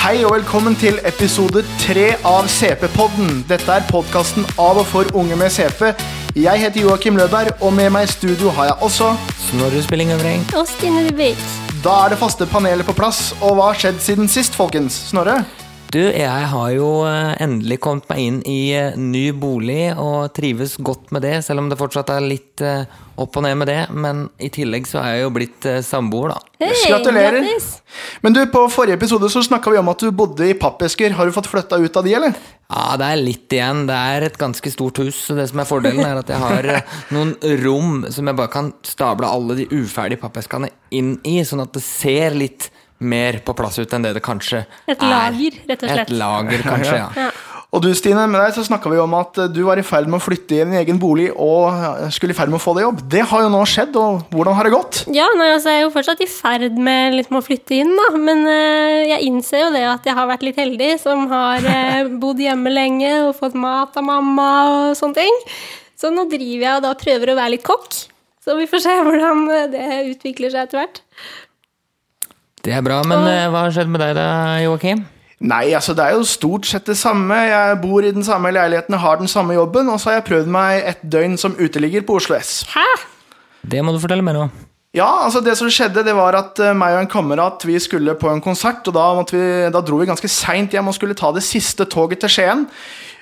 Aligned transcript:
Hei 0.00 0.22
og 0.24 0.30
velkommen 0.32 0.72
til 0.80 0.94
episode 1.04 1.60
tre 1.82 2.06
av 2.24 2.46
CP-podden. 2.48 3.42
Dette 3.50 3.74
er 3.74 3.84
podkasten 3.90 4.46
av 4.56 4.78
og 4.80 4.86
for 4.88 5.10
unge 5.12 5.36
med 5.36 5.52
CP. 5.52 5.90
Jeg 6.40 6.62
heter 6.62 6.86
Joakim 6.86 7.18
Løberg, 7.20 7.50
og 7.60 7.74
med 7.76 7.90
meg 7.92 8.06
i 8.06 8.12
studio 8.14 8.48
har 8.56 8.70
jeg 8.70 8.78
også 8.86 9.10
Snorre 9.50 9.82
Spillingovreng. 9.84 10.46
Og 10.56 10.64
Stine 10.72 11.04
Dybvik. 11.04 11.44
Da 11.84 11.98
er 12.06 12.14
det 12.14 12.20
faste 12.22 12.48
panelet 12.48 12.88
på 12.88 12.96
plass. 12.96 13.34
Og 13.42 13.58
hva 13.58 13.74
har 13.74 13.82
skjedd 13.82 14.00
siden 14.00 14.32
sist, 14.32 14.56
folkens? 14.56 14.96
Snorre? 15.12 15.42
Du, 15.90 15.98
jeg 15.98 16.46
har 16.52 16.68
jo 16.70 16.88
eh, 17.02 17.32
endelig 17.42 17.80
kommet 17.82 18.04
meg 18.12 18.20
inn 18.22 18.36
i 18.46 18.58
eh, 18.78 18.94
ny 18.94 19.32
bolig 19.34 19.88
og 19.98 20.28
trives 20.36 20.76
godt 20.78 21.08
med 21.10 21.24
det, 21.26 21.40
selv 21.42 21.64
om 21.64 21.70
det 21.70 21.78
fortsatt 21.80 22.12
er 22.14 22.22
litt 22.22 22.62
eh, 22.62 22.84
opp 23.18 23.34
og 23.40 23.42
ned 23.42 23.58
med 23.58 23.66
det. 23.72 23.80
Men 23.90 24.20
i 24.38 24.52
tillegg 24.54 24.86
så 24.86 25.00
er 25.02 25.16
jeg 25.16 25.24
jo 25.24 25.32
blitt 25.34 25.66
samboer, 25.82 26.36
da. 26.36 26.52
Hei, 26.62 26.70
Gratulerer. 26.92 27.40
grattis. 27.40 27.66
Men 28.22 28.36
du, 28.36 28.44
på 28.52 28.62
forrige 28.70 29.00
episode 29.00 29.32
så 29.34 29.42
snakka 29.42 29.74
vi 29.74 29.80
om 29.82 29.90
at 29.90 30.04
du 30.06 30.14
bodde 30.14 30.46
i 30.46 30.54
pappesker. 30.54 31.16
Har 31.18 31.26
du 31.26 31.34
fått 31.34 31.50
flytta 31.50 31.80
ut 31.82 31.98
av 31.98 32.06
de, 32.06 32.14
eller? 32.20 32.38
Ja, 32.70 32.84
det 33.00 33.08
er 33.10 33.22
litt 33.24 33.58
igjen. 33.58 33.82
Det 33.90 33.98
er 34.14 34.28
et 34.28 34.38
ganske 34.38 34.70
stort 34.70 35.02
hus. 35.02 35.24
Så 35.26 35.34
det 35.34 35.48
som 35.50 35.58
er 35.58 35.68
fordelen, 35.72 36.06
er 36.06 36.22
at 36.22 36.30
jeg 36.30 36.38
har 36.38 36.70
noen 37.16 37.34
rom 37.64 38.04
som 38.14 38.30
jeg 38.30 38.38
bare 38.38 38.54
kan 38.54 38.70
stable 38.86 39.26
alle 39.26 39.58
de 39.64 39.66
uferdige 39.74 40.22
pappeskene 40.22 40.70
inn 40.94 41.16
i, 41.26 41.40
sånn 41.42 41.66
at 41.66 41.74
det 41.74 41.82
ser 41.82 42.38
litt 42.38 42.70
mer 43.00 43.40
på 43.44 43.54
plass 43.56 43.78
ut 43.80 43.92
enn 43.96 44.04
det 44.04 44.14
det 44.16 44.24
kanskje 44.24 44.64
Et 44.86 44.96
er. 44.96 45.08
lager, 45.08 45.56
rett 45.68 45.86
og 45.86 45.94
slett. 45.94 46.10
Et 46.10 46.18
lager, 46.20 46.66
kanskje, 46.66 46.98
ja. 47.00 47.08
Ja. 47.20 47.30
Og 47.70 47.84
du, 47.84 47.92
Stine, 47.94 48.24
med 48.26 48.40
deg 48.42 48.56
så 48.56 48.64
snakka 48.66 48.90
vi 48.90 48.98
om 48.98 49.12
at 49.14 49.36
du 49.54 49.60
var 49.62 49.78
i 49.78 49.84
ferd 49.86 50.08
med 50.10 50.18
å 50.18 50.24
flytte 50.24 50.56
i 50.56 50.64
din 50.64 50.72
egen 50.80 50.96
bolig 50.98 51.28
og 51.30 51.70
skulle 52.10 52.34
i 52.34 52.36
ferd 52.36 52.50
med 52.50 52.58
å 52.58 52.62
få 52.64 52.72
deg 52.74 52.82
jobb. 52.82 53.04
Det 53.12 53.22
har 53.30 53.44
jo 53.44 53.52
nå 53.52 53.60
skjedd, 53.70 53.94
og 53.94 54.24
hvordan 54.34 54.56
har 54.58 54.66
det 54.66 54.72
gått? 54.74 54.98
Ja, 55.14 55.28
nei, 55.38 55.52
altså, 55.54 55.70
jeg 55.70 55.84
er 55.84 55.84
jo 55.84 55.92
fortsatt 55.94 56.24
i 56.24 56.26
ferd 56.26 56.80
med 56.82 57.14
liksom 57.14 57.38
å 57.38 57.44
flytte 57.46 57.78
inn, 57.78 57.92
da. 57.94 58.08
Men 58.18 58.42
uh, 58.42 59.06
jeg 59.12 59.22
innser 59.28 59.62
jo 59.62 59.70
det 59.76 59.84
at 59.86 60.08
jeg 60.10 60.18
har 60.18 60.26
vært 60.32 60.48
litt 60.48 60.58
heldig, 60.58 60.90
som 61.04 61.30
har 61.30 61.62
uh, 61.62 62.10
bodd 62.24 62.42
hjemme 62.42 62.74
lenge 62.74 63.12
og 63.28 63.36
fått 63.38 63.54
mat 63.54 63.94
av 64.02 64.08
mamma 64.08 64.50
og 64.72 64.98
sånne 64.98 65.22
ting. 65.22 65.40
Så 66.00 66.10
nå 66.10 66.26
driver 66.26 66.66
jeg 66.66 66.74
og 66.80 66.86
da 66.88 66.96
prøver 66.98 67.30
å 67.30 67.38
være 67.38 67.54
litt 67.54 67.66
kokk. 67.70 68.02
Så 68.42 68.56
vi 68.58 68.66
får 68.66 68.82
se 68.82 68.96
hvordan 69.04 69.46
eh, 69.52 69.66
det 69.70 69.86
utvikler 70.14 70.50
seg 70.50 70.64
etter 70.64 70.80
hvert. 70.80 71.02
Det 72.70 72.76
er 72.78 72.84
bra. 72.86 73.00
Men 73.02 73.26
eh, 73.26 73.48
hva 73.50 73.64
har 73.66 73.74
skjedd 73.74 73.90
med 73.90 73.98
deg 74.04 74.14
da, 74.14 74.28
Joakim? 74.62 75.02
Nei, 75.40 75.72
altså 75.74 75.94
det 75.96 76.04
er 76.04 76.18
jo 76.18 76.26
stort 76.28 76.68
sett 76.68 76.86
det 76.86 76.98
samme. 77.00 77.34
Jeg 77.48 77.78
bor 77.82 78.04
i 78.04 78.12
den 78.14 78.22
samme 78.22 78.52
leiligheten, 78.54 78.98
har 79.02 79.18
den 79.18 79.30
samme 79.30 79.56
jobben, 79.56 79.88
og 79.90 79.98
så 79.98 80.10
har 80.12 80.20
jeg 80.20 80.28
prøvd 80.28 80.50
meg 80.54 80.84
et 80.92 81.00
døgn 81.02 81.38
som 81.40 81.56
uteligger 81.58 82.04
på 82.06 82.20
Oslo 82.20 82.36
S. 82.38 82.60
Hæ? 82.70 82.84
Det 83.72 83.80
må 83.82 83.94
du 83.96 83.98
fortelle 84.02 84.22
mer 84.24 84.44
om. 84.44 84.52
Ja, 84.94 85.08
altså 85.24 85.40
det 85.42 85.56
som 85.58 85.70
skjedde, 85.70 86.02
det 86.06 86.14
var 86.18 86.34
at 86.38 86.60
eh, 86.62 86.76
meg 86.76 86.96
og 86.96 87.04
en 87.04 87.10
kamerat 87.10 87.66
vi 87.66 87.78
skulle 87.82 88.14
på 88.20 88.30
en 88.30 88.42
konsert, 88.44 88.86
og 88.86 88.94
da, 88.94 89.08
måtte 89.18 89.34
vi, 89.34 89.44
da 89.74 89.82
dro 89.86 89.98
vi 89.98 90.08
ganske 90.10 90.30
seint 90.30 90.74
hjem 90.74 90.90
og 90.90 90.96
skulle 90.96 91.18
ta 91.18 91.32
det 91.34 91.44
siste 91.46 91.86
toget 91.90 92.22
til 92.22 92.34
Skien. 92.36 92.66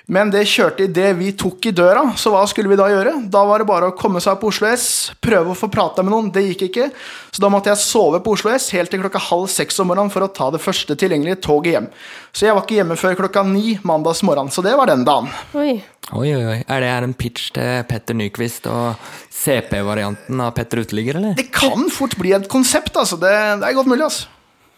Men 0.08 0.30
det 0.32 0.46
kjørte 0.48 0.86
idet 0.86 1.10
vi 1.18 1.34
tok 1.36 1.66
i 1.68 1.72
døra, 1.76 2.00
så 2.16 2.30
hva 2.32 2.40
skulle 2.48 2.70
vi 2.70 2.78
da 2.80 2.86
gjøre? 2.88 3.10
Da 3.28 3.42
var 3.44 3.60
det 3.60 3.66
bare 3.68 3.90
å 3.90 3.96
komme 3.96 4.22
seg 4.24 4.38
på 4.40 4.48
Oslo 4.48 4.70
S, 4.70 4.86
prøve 5.20 5.52
å 5.52 5.58
få 5.58 5.68
prata 5.68 6.00
med 6.00 6.14
noen. 6.14 6.30
Det 6.32 6.46
gikk 6.46 6.64
ikke. 6.70 6.86
Så 7.28 7.42
da 7.44 7.50
måtte 7.52 7.68
jeg 7.68 7.82
sove 7.82 8.22
på 8.24 8.32
Oslo 8.32 8.54
S 8.54 8.70
helt 8.72 8.88
til 8.88 9.02
klokka 9.02 9.20
halv 9.26 9.50
seks 9.52 9.76
om 9.84 9.90
morgenen 9.92 10.12
for 10.14 10.24
å 10.24 10.30
ta 10.32 10.48
det 10.54 10.62
første 10.64 10.96
tilgjengelige 10.96 11.42
toget 11.44 11.74
hjem. 11.74 11.90
Så 12.32 12.48
jeg 12.48 12.56
var 12.56 12.64
ikke 12.64 12.78
hjemme 12.78 12.96
før 12.96 13.18
klokka 13.20 13.44
ni 13.50 13.76
mandags 13.84 14.24
morgen, 14.24 14.48
så 14.48 14.64
det 14.64 14.72
var 14.80 14.88
den 14.88 15.04
dagen. 15.04 15.28
Oi. 15.52 15.76
Oi, 16.08 16.32
oi, 16.32 16.42
oi. 16.54 16.58
Er 16.64 16.80
det 16.80 16.88
her 16.94 17.04
en 17.04 17.12
pitch 17.12 17.52
til 17.58 17.84
Petter 17.92 18.16
Nyquist 18.16 18.64
og 18.72 19.12
CP-varianten 19.42 20.40
av 20.40 20.54
Petter 20.56 20.80
Uteligger, 20.88 21.20
eller? 21.20 21.36
Det 21.36 21.50
kan 21.52 21.84
fort 21.92 22.16
bli 22.16 22.32
et 22.32 22.48
konsept, 22.48 22.96
altså. 22.96 23.20
Det, 23.20 23.36
det 23.60 23.68
er 23.68 23.76
godt 23.76 23.92
mulig, 23.92 24.06
altså. 24.08 24.32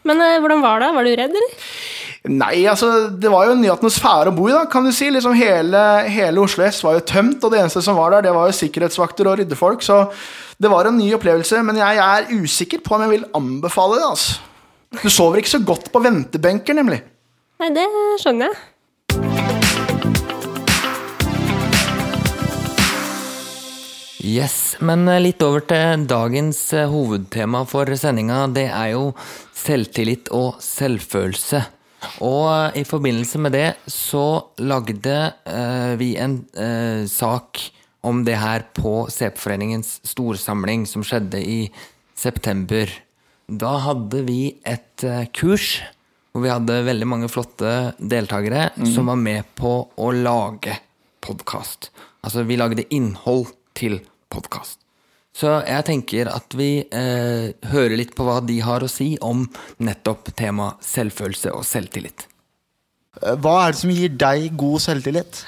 Men 0.09 0.23
eh, 0.25 0.39
hvordan 0.41 0.63
var 0.65 0.83
det? 0.83 0.93
Var 0.97 1.07
du 1.07 1.11
redd, 1.21 1.35
eller? 1.41 1.57
Nei, 2.31 2.67
altså, 2.69 3.09
det 3.17 3.31
var 3.33 3.47
jo 3.49 3.55
en 3.55 3.63
ny 3.65 3.71
atmosfære 3.73 4.29
å 4.29 4.37
bo 4.37 4.51
i, 4.51 4.53
da, 4.53 4.67
kan 4.69 4.85
du 4.85 4.93
si. 4.93 5.09
Liksom 5.13 5.37
hele, 5.39 5.85
hele 6.13 6.43
Oslo 6.43 6.67
S 6.67 6.83
var 6.85 6.99
jo 6.99 7.07
tømt, 7.09 7.41
og 7.45 7.53
det 7.53 7.63
eneste 7.63 7.83
som 7.85 7.97
var 7.97 8.13
der, 8.13 8.29
det 8.29 8.35
var 8.37 8.51
jo 8.51 8.59
sikkerhetsvakter 8.59 9.31
og 9.31 9.41
ryddefolk, 9.41 9.85
så 9.85 10.03
det 10.61 10.73
var 10.73 10.89
en 10.89 10.99
ny 11.01 11.09
opplevelse. 11.17 11.63
Men 11.65 11.81
jeg 11.81 12.03
er 12.05 12.29
usikker 12.37 12.85
på 12.85 12.97
om 12.97 13.07
jeg 13.07 13.15
vil 13.15 13.29
anbefale 13.37 14.01
det, 14.01 14.11
altså. 14.11 14.41
Du 15.01 15.09
sover 15.09 15.41
ikke 15.41 15.55
så 15.55 15.63
godt 15.65 15.89
på 15.95 16.03
ventebenker, 16.03 16.77
nemlig. 16.77 17.01
Nei, 17.61 17.73
det 17.77 17.87
skjønner 18.21 18.51
jeg. 18.51 18.61
Yes, 24.21 24.77
men 24.85 25.09
eh, 25.09 25.21
litt 25.23 25.41
over 25.41 25.63
til 25.65 26.05
dagens 26.09 26.59
eh, 26.77 26.89
hovedtema 26.91 27.63
for 27.69 27.89
sendinga. 27.97 28.43
Det 28.53 28.67
er 28.69 28.93
jo 28.93 29.13
selvtillit 29.57 30.29
og 30.37 30.59
selvfølelse. 30.61 31.63
Og 32.27 32.45
eh, 32.53 32.83
i 32.83 32.85
forbindelse 32.85 33.41
med 33.41 33.57
det 33.57 33.69
så 33.89 34.25
lagde 34.61 35.15
eh, 35.49 35.95
vi 36.01 36.13
en 36.21 36.43
eh, 36.53 37.07
sak 37.09 37.63
om 38.05 38.21
det 38.25 38.37
her 38.41 38.67
på 38.77 39.07
CP-foreningens 39.13 39.99
storsamling 40.09 40.85
som 40.89 41.05
skjedde 41.05 41.41
i 41.41 41.61
september. 42.17 42.93
Da 43.49 43.73
hadde 43.87 44.21
vi 44.29 44.43
et 44.69 45.07
eh, 45.07 45.31
kurs 45.33 45.79
hvor 46.31 46.45
vi 46.45 46.53
hadde 46.53 46.77
veldig 46.87 47.09
mange 47.09 47.29
flotte 47.33 47.97
deltakere 47.99 48.69
som 48.87 49.09
var 49.11 49.19
med 49.19 49.49
på 49.59 49.73
å 49.99 50.13
lage 50.15 50.77
podkast. 51.25 51.89
Altså, 52.23 52.45
vi 52.47 52.59
lagde 52.61 52.85
innhold 52.95 53.49
til 53.81 54.01
podkast. 54.33 54.79
Så 55.37 55.61
jeg 55.63 55.87
tenker 55.87 56.29
at 56.33 56.57
vi 56.59 56.83
eh, 56.83 57.53
hører 57.71 57.97
litt 57.97 58.17
på 58.19 58.27
hva 58.27 58.41
de 58.45 58.59
har 58.67 58.83
å 58.83 58.91
si 58.91 59.15
om 59.23 59.45
nettopp 59.81 60.33
temaet 60.37 60.83
selvfølelse 60.85 61.55
og 61.55 61.65
selvtillit. 61.67 62.27
Hva 63.21 63.55
er 63.65 63.73
det 63.73 63.81
som 63.81 63.93
gir 63.95 64.13
deg 64.19 64.51
god 64.59 64.83
selvtillit? 64.85 65.45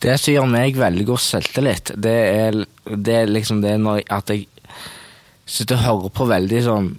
Det 0.00 0.16
som 0.18 0.34
gjør 0.34 0.50
meg 0.50 0.78
veldig 0.80 1.06
god 1.10 1.22
selvtillit, 1.22 1.92
det 2.00 2.16
er, 2.16 2.58
det 2.88 3.16
er 3.22 3.30
liksom 3.30 3.60
det 3.62 3.76
når 3.82 4.00
jeg, 4.00 4.06
at 4.16 4.32
jeg 4.32 4.46
sitter 5.50 5.76
og 5.76 5.86
hører 5.86 6.14
på 6.16 6.28
veldig 6.30 6.62
sånn 6.66 6.92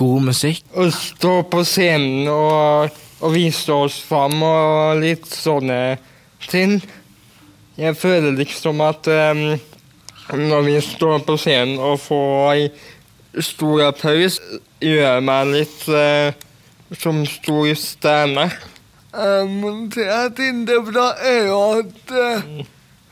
god 0.00 0.28
musikk. 0.30 0.64
Å 0.74 0.88
stå 0.92 1.34
på 1.52 1.62
scenen 1.68 2.26
og, 2.32 3.02
og 3.22 3.34
vise 3.36 3.76
oss 3.76 4.00
fram 4.04 4.42
og 4.42 5.02
litt 5.04 5.28
sånne 5.30 5.78
ting. 6.48 6.80
Jeg 7.78 7.96
føler 7.96 8.34
liksom 8.36 8.82
at 8.84 9.08
em, 9.12 9.44
når 10.38 10.66
vi 10.66 10.76
står 10.80 11.22
på 11.26 11.36
scenen 11.40 11.80
og 11.82 12.00
får 12.00 12.68
stor 13.40 13.86
applaus, 13.88 14.38
gjør 14.82 15.20
meg 15.24 15.50
litt 15.52 15.88
eh, 15.88 16.36
som 16.98 17.22
stor 17.28 17.72
stjerne. 17.78 18.50
Um, 19.12 19.90
jeg 19.92 20.32
tenkte 20.36 20.78
bra, 20.86 21.10
er 21.20 21.48
jo 21.50 21.58
at 21.80 22.14
eh, 22.16 22.62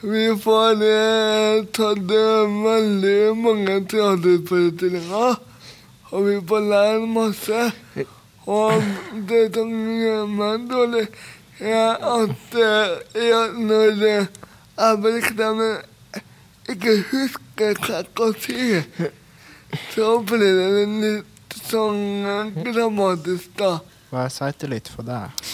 vi 0.00 0.22
får 0.41 0.80
eh, 0.86 1.64
tatt 1.76 2.14
eh, 2.16 2.54
veldig 2.64 3.19
mange 3.36 3.75
teaterforestillinger. 3.92 5.36
Og 6.10 6.25
vi 6.26 6.38
får 6.48 6.64
lære 6.70 7.06
masse. 7.06 7.66
Og 8.48 8.72
det 9.28 9.42
som 9.54 9.69
gjør 10.00 10.25
meg 10.32 10.64
dårlig, 10.70 11.04
er 11.60 12.00
at 12.00 12.56
eh, 12.56 13.53
når 13.60 14.04
eh, 14.09 14.26
jeg 14.80 15.12
eksempel 15.12 15.76
ikke 16.75 16.97
husker 17.10 17.76
hva 17.84 18.00
jeg 18.00 18.08
skal 18.10 18.34
si, 18.41 18.62
så 19.94 20.14
blir 20.26 20.60
det 20.60 20.86
litt 21.04 21.58
sånn 21.66 22.00
dramatisk, 22.70 23.53
da. 23.60 23.76
Hva 24.10 24.25
er 24.26 24.32
selvtillit 24.34 24.91
for 24.91 25.06
deg? 25.06 25.44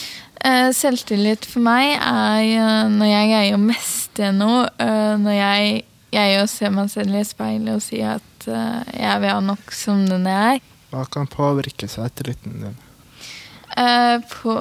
Eh, 0.47 0.71
selvtillit 0.76 1.47
for 1.49 1.65
meg 1.65 1.97
er 1.97 2.41
eh, 2.44 2.88
når 2.93 3.10
jeg 3.10 3.28
greier 3.32 3.56
å 3.56 3.60
mestre 3.60 4.31
noe. 4.37 4.65
eh, 4.78 5.12
når 5.21 5.37
jeg 5.37 5.84
greier 6.12 6.43
å 6.44 6.49
se 6.50 6.71
meg 6.72 6.91
selv 6.93 7.19
i 7.19 7.25
speilet 7.26 7.75
og 7.75 7.84
si 7.84 8.00
at 8.05 8.22
jeg 8.47 9.21
vil 9.21 9.32
ha 9.32 9.41
nok 9.43 9.72
som 9.75 10.05
den 10.06 10.28
jeg 10.31 10.59
er. 10.60 10.66
Hva 10.93 11.03
kan 11.10 11.26
påvirke 11.26 11.88
selvtilliten 11.91 12.60
din? 12.62 12.76
Eh, 13.76 14.23
på, 14.31 14.55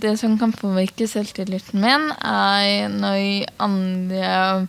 det 0.00 0.14
som 0.20 0.38
kan 0.40 0.54
påvirke 0.54 1.08
selvtilliten 1.10 1.82
min, 1.82 2.06
er 2.22 2.86
når 2.94 3.50
andre 3.66 4.68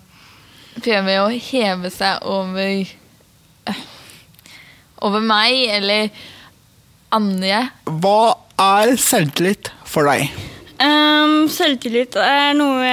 prøver 0.84 1.22
å 1.22 1.30
heve 1.31 1.92
seg 1.94 2.26
over 2.28 2.84
eh, 3.70 3.81
over 5.06 5.24
meg 5.24 5.66
eller 5.78 6.10
andre. 7.16 7.66
Hva 7.86 8.36
er 8.60 8.96
selvtillit 9.00 9.72
for 9.88 10.10
deg? 10.10 10.30
Um, 10.80 11.50
selvtillit 11.52 12.16
er 12.24 12.54
noe 12.56 12.92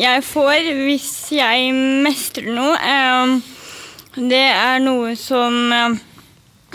jeg 0.00 0.22
får 0.24 0.70
hvis 0.86 1.10
jeg 1.36 1.74
mestrer 2.04 2.48
noe. 2.56 2.78
Um, 2.80 3.34
det 4.32 4.46
er 4.52 4.80
noe 4.84 5.14
som 5.16 5.72
eh, 5.72 6.00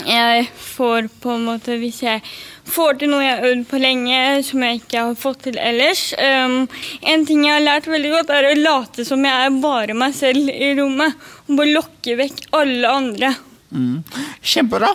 jeg 0.06 0.48
får 0.58 1.10
på 1.22 1.36
en 1.38 1.46
måte 1.46 1.78
hvis 1.82 2.04
jeg 2.06 2.22
får 2.70 3.00
til 3.02 3.12
noe 3.12 3.24
jeg 3.24 3.36
har 3.38 3.50
øvd 3.50 3.66
på 3.70 3.82
lenge, 3.82 4.22
som 4.48 4.64
jeg 4.66 4.82
ikke 4.82 5.04
har 5.04 5.20
fått 5.20 5.44
til 5.48 5.60
ellers. 5.62 6.10
Um, 6.20 6.60
en 7.02 7.26
ting 7.28 7.46
jeg 7.48 7.56
har 7.56 7.66
lært 7.66 7.90
veldig 7.90 8.14
godt, 8.14 8.34
er 8.36 8.50
å 8.52 8.56
late 8.60 9.08
som 9.08 9.26
jeg 9.26 9.48
er 9.48 9.62
bare 9.64 9.98
meg 9.98 10.16
selv 10.18 10.52
i 10.54 10.74
rommet. 10.78 11.16
Og 11.48 11.60
bare 11.60 11.76
lokke 11.76 12.18
vekk 12.20 12.44
alle 12.60 12.96
andre. 13.02 13.36
Kjempebra. 14.42 14.94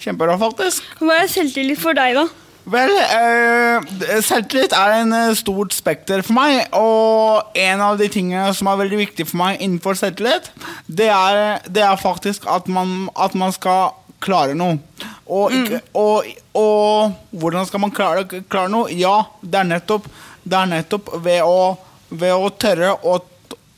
Kjempebra, 0.00 0.36
faktisk. 0.40 0.84
Hva 1.02 1.22
er 1.22 1.30
selvtillit 1.30 1.80
for 1.80 1.96
deg, 1.96 2.18
da? 2.18 2.26
Vel, 2.66 2.90
eh, 2.90 3.84
selvtillit 4.26 4.72
er 4.74 4.96
en 4.96 5.12
eh, 5.14 5.34
stort 5.38 5.74
spekter 5.74 6.24
for 6.26 6.34
meg, 6.34 6.64
og 6.74 7.54
en 7.54 7.82
av 7.84 7.98
de 8.00 8.08
tingene 8.10 8.48
som 8.58 8.66
er 8.72 8.80
veldig 8.80 8.98
viktig 9.04 9.28
for 9.28 9.38
meg 9.38 9.60
innenfor 9.60 9.94
selvtillit, 9.98 10.50
det 10.90 11.06
er, 11.14 11.60
det 11.70 11.84
er 11.86 12.00
faktisk 12.00 12.48
at 12.50 12.66
man, 12.66 13.06
at 13.14 13.38
man 13.38 13.54
skal 13.54 13.94
klare 14.24 14.56
noe. 14.58 14.80
Og, 15.26 15.50
ikke, 15.50 15.80
og, 15.98 16.26
og 16.54 17.14
hvordan 17.34 17.66
skal 17.66 17.82
man 17.82 17.94
klare, 17.94 18.26
klare 18.46 18.70
noe? 18.70 18.90
Ja, 18.94 19.24
det 19.42 19.58
er 19.58 19.68
nettopp, 19.72 20.06
det 20.46 20.58
er 20.58 20.70
nettopp 20.70 21.10
ved, 21.24 21.42
å, 21.42 21.74
ved 22.14 22.34
å 22.34 22.50
tørre 22.54 22.92
å, 23.02 23.18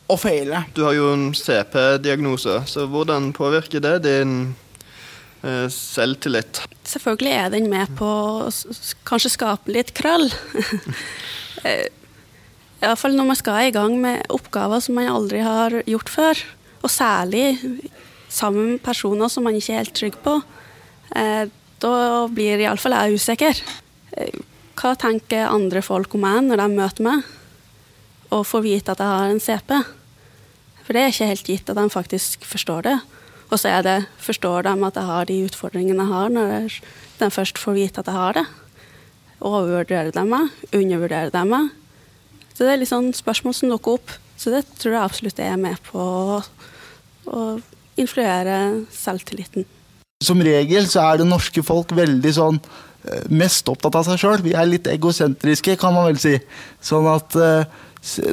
å 0.09 0.17
feile. 0.21 0.67
Du 0.77 0.83
har 0.85 0.97
jo 0.99 1.12
en 1.15 1.31
CP-diagnose, 1.37 2.61
så 2.69 2.85
hvordan 2.93 3.31
påvirker 3.37 3.81
det 3.85 3.95
din 4.05 4.35
eh, 5.41 5.65
selvtillit? 5.73 6.62
Selvfølgelig 6.89 7.33
er 7.33 7.55
den 7.56 7.71
med 7.73 7.97
på 7.97 8.09
å 8.45 8.53
kanskje 9.09 9.33
skape 9.39 9.79
litt 9.79 9.97
krøll. 9.97 10.29
Eh, 11.67 11.89
Iallfall 12.79 13.17
når 13.19 13.27
man 13.27 13.37
skal 13.41 13.65
i 13.67 13.73
gang 13.75 13.97
med 13.99 14.29
oppgaver 14.31 14.79
som 14.79 14.95
man 14.95 15.09
aldri 15.11 15.41
har 15.43 15.75
gjort 15.91 16.12
før. 16.12 16.43
Og 16.87 16.93
særlig 16.95 17.56
sammen 18.31 18.77
med 18.77 18.83
personer 18.85 19.27
som 19.33 19.43
man 19.43 19.59
ikke 19.59 19.75
er 19.75 19.83
helt 19.83 19.97
trygg 19.99 20.21
på. 20.23 20.37
Eh, 21.17 21.49
Da 21.79 22.27
blir 22.27 22.59
iallfall 22.59 22.97
jeg 22.97 23.21
usikker. 23.21 23.61
Eh, 24.17 24.41
Hva 24.79 24.97
tenker 24.99 25.47
andre 25.47 25.83
folk 25.83 26.15
om 26.15 26.21
meg 26.21 26.43
når 26.47 26.57
de 26.57 26.67
møter 26.75 27.03
meg 27.07 27.23
og 28.31 28.45
får 28.47 28.63
vite 28.63 28.93
at 28.93 28.99
jeg 28.99 29.07
har 29.07 29.31
en 29.31 29.41
CP? 29.41 29.71
For 30.85 30.93
det 30.93 31.03
er 31.03 31.13
ikke 31.13 31.31
helt 31.31 31.47
gitt 31.47 31.71
at 31.71 31.77
de 31.79 31.87
faktisk 31.91 32.45
forstår 32.45 32.83
det. 32.83 32.97
Og 33.51 33.59
så 33.59 33.71
er 33.71 33.83
det, 33.83 33.97
forstår 34.19 34.67
de 34.67 34.75
at 34.87 34.95
jeg 34.99 35.05
har 35.09 35.25
de 35.25 35.39
utfordringene 35.47 36.03
jeg 36.05 36.13
har, 36.13 36.29
når 36.29 36.81
de 37.19 37.31
først 37.31 37.59
får 37.59 37.75
vite 37.79 38.01
at 38.03 38.07
jeg 38.11 38.15
har 38.19 38.33
det. 38.41 38.47
Overvurderer 39.41 40.11
de 40.13 40.25
meg? 40.27 40.51
Undervurderer 40.75 41.31
de 41.31 41.45
meg? 41.47 41.71
Så 42.55 42.67
det 42.67 42.73
er 42.75 42.83
litt 42.83 42.91
sånn 42.91 43.13
spørsmål 43.15 43.55
som 43.55 43.71
dukker 43.71 44.01
opp. 44.01 44.13
Så 44.39 44.51
det 44.51 44.65
tror 44.79 44.95
jeg 44.97 45.03
absolutt 45.03 45.39
er 45.43 45.57
med 45.57 45.79
på 45.87 45.99
å, 45.99 46.43
å 47.31 47.43
influere 47.99 48.85
selvtilliten. 48.95 49.67
Som 50.19 50.41
regel 50.43 50.82
så 50.91 51.05
er 51.06 51.20
det 51.20 51.29
norske 51.31 51.62
folk 51.62 51.93
veldig 51.94 52.31
sånn 52.35 52.56
eh, 52.59 53.26
mest 53.31 53.69
opptatt 53.70 54.00
av 54.00 54.06
seg 54.09 54.19
sjøl. 54.19 54.41
Vi 54.43 54.50
er 54.59 54.67
litt 54.67 54.88
egosentriske, 54.91 55.76
kan 55.79 55.94
man 55.94 56.09
vel 56.09 56.19
si. 56.19 56.32
Sånn 56.82 57.06
at 57.06 57.37
eh, 57.38 57.69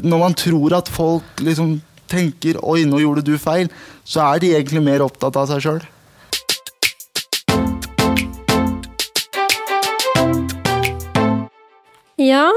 når 0.01 0.23
man 0.23 0.33
tror 0.33 0.73
at 0.79 0.89
folk 0.89 1.43
liksom 1.45 1.77
tenker 2.09 2.57
'oi, 2.57 2.87
nå 2.89 3.03
gjorde 3.03 3.21
du 3.27 3.35
feil', 3.37 3.69
så 4.01 4.25
er 4.31 4.41
de 4.41 4.55
egentlig 4.57 4.81
mer 4.81 5.05
opptatt 5.05 5.37
av 5.37 5.45
seg 5.51 5.61
sjøl. 5.61 5.85
Ja, 12.17 12.49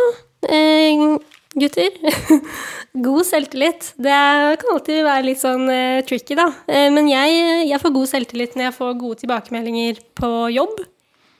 eh, 0.48 1.20
gutter. 1.62 1.94
God 3.06 3.26
selvtillit. 3.28 3.92
Det 4.00 4.10
er- 4.12 4.56
kan 4.60 4.74
alltid 4.74 5.02
være 5.06 5.26
litt 5.26 5.40
sånn 5.42 5.66
eh, 5.70 6.02
tricky, 6.08 6.36
da. 6.38 6.48
Eh, 6.66 6.88
men 6.94 7.08
jeg, 7.10 7.66
jeg 7.68 7.80
får 7.82 7.94
god 7.94 8.08
selvtillit 8.10 8.56
når 8.56 8.68
jeg 8.70 8.76
får 8.78 8.94
gode 9.00 9.20
tilbakemeldinger 9.24 10.00
på 10.18 10.30
jobb. 10.54 10.78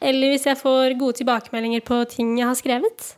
Eller 0.01 0.31
hvis 0.35 0.47
jeg 0.47 0.59
får 0.61 0.95
gode 1.01 1.19
tilbakemeldinger 1.19 1.83
på 1.87 2.03
ting 2.13 2.37
jeg 2.39 2.47
har 2.47 2.59
skrevet. 2.59 3.15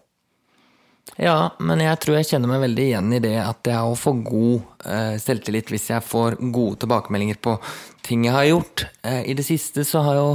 Ja, 1.20 1.50
men 1.58 1.80
jeg 1.82 1.98
tror 2.00 2.16
jeg 2.20 2.28
kjenner 2.30 2.48
meg 2.52 2.62
veldig 2.62 2.84
igjen 2.86 3.12
i 3.16 3.20
det 3.20 3.34
at 3.42 3.66
jeg 3.68 3.82
å 3.90 3.96
få 3.98 4.12
god 4.24 4.86
eh, 4.86 5.16
selvtillit 5.20 5.68
hvis 5.74 5.88
jeg 5.90 6.04
får 6.06 6.38
gode 6.54 6.78
tilbakemeldinger 6.84 7.40
på 7.44 7.56
ting 8.06 8.24
jeg 8.28 8.32
har 8.36 8.46
gjort. 8.48 8.86
I 9.04 9.34
det 9.36 9.44
siste 9.44 9.84
så 9.84 10.00
har 10.06 10.16
jo 10.20 10.28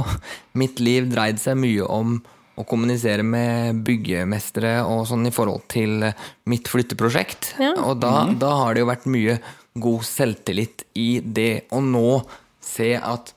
mitt 0.60 0.78
liv 0.82 1.08
dreid 1.10 1.40
seg 1.42 1.58
mye 1.58 1.86
om 1.90 2.18
å 2.56 2.64
kommunisere 2.68 3.24
med 3.26 3.82
byggemestere 3.86 4.78
og 4.88 5.04
sånn 5.10 5.28
i 5.28 5.34
forhold 5.34 5.66
til 5.72 6.08
eh, 6.08 6.26
mitt 6.48 6.68
flytteprosjekt. 6.72 7.54
Ja. 7.60 7.74
Og 7.84 8.00
da, 8.02 8.26
da 8.32 8.52
har 8.62 8.74
det 8.74 8.84
jo 8.84 8.90
vært 8.90 9.08
mye 9.12 9.38
god 9.76 10.06
selvtillit 10.08 10.86
i 10.96 11.10
det 11.20 11.66
å 11.76 11.82
nå 11.84 12.22
se 12.64 12.94
at 12.96 13.34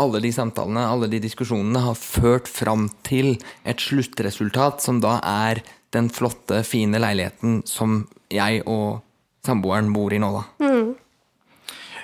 alle 0.00 0.22
de 0.24 0.30
samtalene, 0.32 0.86
alle 0.88 1.10
de 1.12 1.20
diskusjonene 1.20 1.82
har 1.84 1.98
ført 1.98 2.48
fram 2.48 2.88
til 3.04 3.34
et 3.68 3.82
sluttresultat 3.82 4.80
som 4.80 5.02
da 5.04 5.18
er 5.20 5.60
den 5.92 6.08
flotte, 6.12 6.62
fine 6.64 7.00
leiligheten 7.02 7.60
som 7.68 8.04
jeg 8.32 8.62
og 8.64 9.02
samboeren 9.44 9.92
bor 9.92 10.14
i 10.14 10.20
nå, 10.22 10.30
da. 10.36 10.44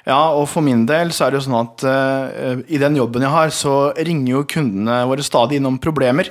Ja, 0.06 0.20
og 0.38 0.44
for 0.46 0.62
min 0.62 0.84
del 0.86 1.10
så 1.14 1.26
er 1.26 1.34
det 1.34 1.40
jo 1.40 1.46
sånn 1.48 1.58
at 1.58 1.82
uh, 1.82 2.60
i 2.70 2.78
den 2.78 2.94
jobben 2.98 3.24
jeg 3.26 3.32
har, 3.34 3.50
så 3.50 3.74
ringer 3.98 4.36
jo 4.36 4.44
kundene 4.46 5.00
våre 5.10 5.24
stadig 5.26 5.58
innom 5.58 5.80
problemer. 5.82 6.30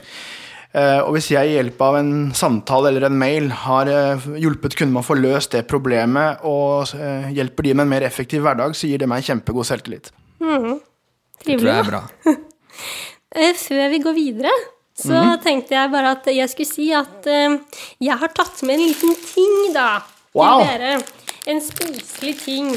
Uh, 0.75 1.01
og 1.05 1.15
hvis 1.15 1.27
jeg 1.33 1.49
i 1.51 1.57
hjelp 1.57 1.81
av 1.83 1.97
en 1.99 2.13
samtale 2.35 2.91
eller 2.91 3.07
en 3.09 3.17
mail 3.19 3.49
har 3.65 3.91
uh, 3.91 4.29
hjulpet 4.39 4.77
kunden 4.79 4.95
med 4.95 5.03
å 5.03 5.07
få 5.09 5.17
løst 5.19 5.57
det 5.57 5.65
problemet, 5.67 6.43
og 6.47 6.95
hjelper 7.35 7.67
de 7.67 7.75
med 7.75 7.83
en 7.83 7.93
mer 7.97 8.07
effektiv 8.07 8.47
hverdag, 8.47 8.77
så 8.79 8.87
gir 8.87 9.03
det 9.03 9.11
meg 9.11 9.27
kjempegod 9.27 9.67
selvtillit. 9.67 10.11
Det 10.39 11.59
tror 11.59 11.69
jeg 11.71 11.79
er 11.83 11.91
bra. 11.91 12.03
Eh, 13.35 13.51
Før 13.59 13.89
vi 13.91 13.97
går 13.99 14.13
videre, 14.15 14.51
så 14.95 15.19
tenkte 15.43 15.75
jeg 15.75 15.89
bare 15.91 16.13
at 16.15 16.27
jeg 16.31 16.47
skulle 16.47 16.69
si 16.69 16.85
at 16.95 17.25
jeg 17.27 18.15
har 18.21 18.31
tatt 18.31 18.61
med 18.63 18.77
en 18.77 18.85
liten 18.85 19.11
ting, 19.25 19.57
da, 19.75 19.97
Wow. 20.35 20.61
til 20.61 20.71
dere. 20.71 20.93
En 21.51 21.59
spiselig 21.63 22.37
ting. 22.45 22.69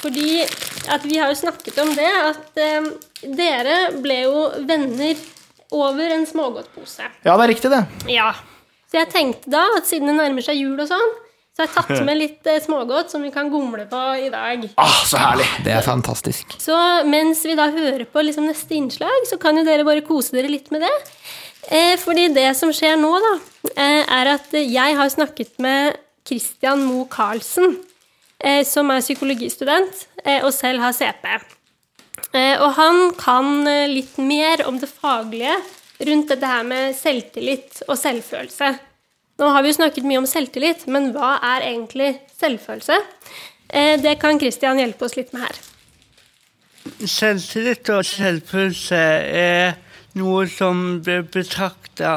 Fordi 0.00 0.44
at 0.90 1.04
vi 1.04 1.18
har 1.20 1.32
jo 1.32 1.38
snakket 1.42 1.78
om 1.82 1.90
det, 1.96 2.08
at 2.08 2.60
eh, 2.60 2.90
dere 3.36 3.80
ble 4.00 4.22
jo 4.24 4.46
venner 4.68 5.18
over 5.70 6.14
en 6.14 6.26
smågodtpose. 6.26 7.08
Ja, 7.22 7.34
det 7.36 7.42
er 7.44 7.52
riktig, 7.52 7.70
det. 7.72 7.82
Ja. 8.10 8.32
Så 8.90 8.98
jeg 8.98 9.10
tenkte 9.12 9.52
da 9.52 9.66
at 9.76 9.86
siden 9.86 10.10
det 10.10 10.16
nærmer 10.18 10.44
seg 10.44 10.58
jul 10.58 10.80
og 10.80 10.88
sånn, 10.90 11.12
så 11.54 11.62
har 11.62 11.68
jeg 11.68 11.74
tatt 11.76 12.06
med 12.08 12.18
litt 12.24 12.48
eh, 12.50 12.62
smågodt 12.64 13.12
som 13.12 13.22
vi 13.26 13.32
kan 13.34 13.50
gomle 13.52 13.84
på 13.90 14.00
i 14.24 14.30
dag. 14.32 14.64
Ah, 14.80 15.02
så 15.06 15.20
herlig. 15.20 15.46
Det 15.66 15.76
er 15.76 15.86
fantastisk. 15.86 16.56
Så 16.62 16.76
mens 17.06 17.44
vi 17.46 17.56
da 17.58 17.68
hører 17.74 18.06
på 18.08 18.24
liksom 18.24 18.48
neste 18.48 18.78
innslag, 18.78 19.28
så 19.30 19.38
kan 19.42 19.60
jo 19.60 19.66
dere 19.68 19.86
bare 19.86 20.04
kose 20.06 20.34
dere 20.36 20.50
litt 20.50 20.72
med 20.74 20.86
det. 20.86 20.94
Eh, 21.70 21.94
fordi 22.00 22.30
det 22.34 22.48
som 22.58 22.72
skjer 22.74 22.96
nå, 22.98 23.12
da, 23.22 23.34
eh, 23.76 24.02
er 24.16 24.32
at 24.32 24.54
jeg 24.56 24.96
har 24.96 25.12
snakket 25.12 25.58
med 25.62 26.00
Christian 26.26 26.82
Moe 26.86 27.06
Karlsen, 27.10 27.76
som 28.64 28.90
er 28.92 29.02
psykologistudent 29.04 30.06
eh, 30.24 30.40
og 30.40 30.52
selv 30.56 30.80
har 30.80 30.94
CP. 30.96 31.26
Eh, 32.32 32.56
og 32.62 32.76
han 32.76 33.10
kan 33.18 33.66
eh, 33.66 33.88
litt 33.90 34.18
mer 34.22 34.62
om 34.68 34.78
det 34.78 34.90
faglige 34.90 35.56
rundt 36.06 36.30
dette 36.30 36.46
her 36.48 36.62
med 36.66 36.94
selvtillit 36.96 37.82
og 37.88 37.96
selvfølelse. 37.98 38.70
Nå 39.40 39.48
har 39.50 39.64
vi 39.64 39.72
jo 39.72 39.78
snakket 39.80 40.06
mye 40.06 40.20
om 40.20 40.28
selvtillit, 40.28 40.86
men 40.86 41.10
hva 41.14 41.38
er 41.54 41.66
egentlig 41.72 42.12
selvfølelse? 42.38 43.00
Eh, 43.68 43.96
det 44.02 44.18
kan 44.22 44.38
Christian 44.40 44.78
hjelpe 44.78 45.08
oss 45.08 45.16
litt 45.18 45.34
med 45.34 45.48
her. 45.48 45.60
Selvtillit 47.08 47.90
og 47.92 48.06
selvfølelse 48.06 49.00
er 49.40 49.74
noe 50.18 50.46
som 50.50 51.00
blir 51.04 51.26
betrakta 51.34 52.14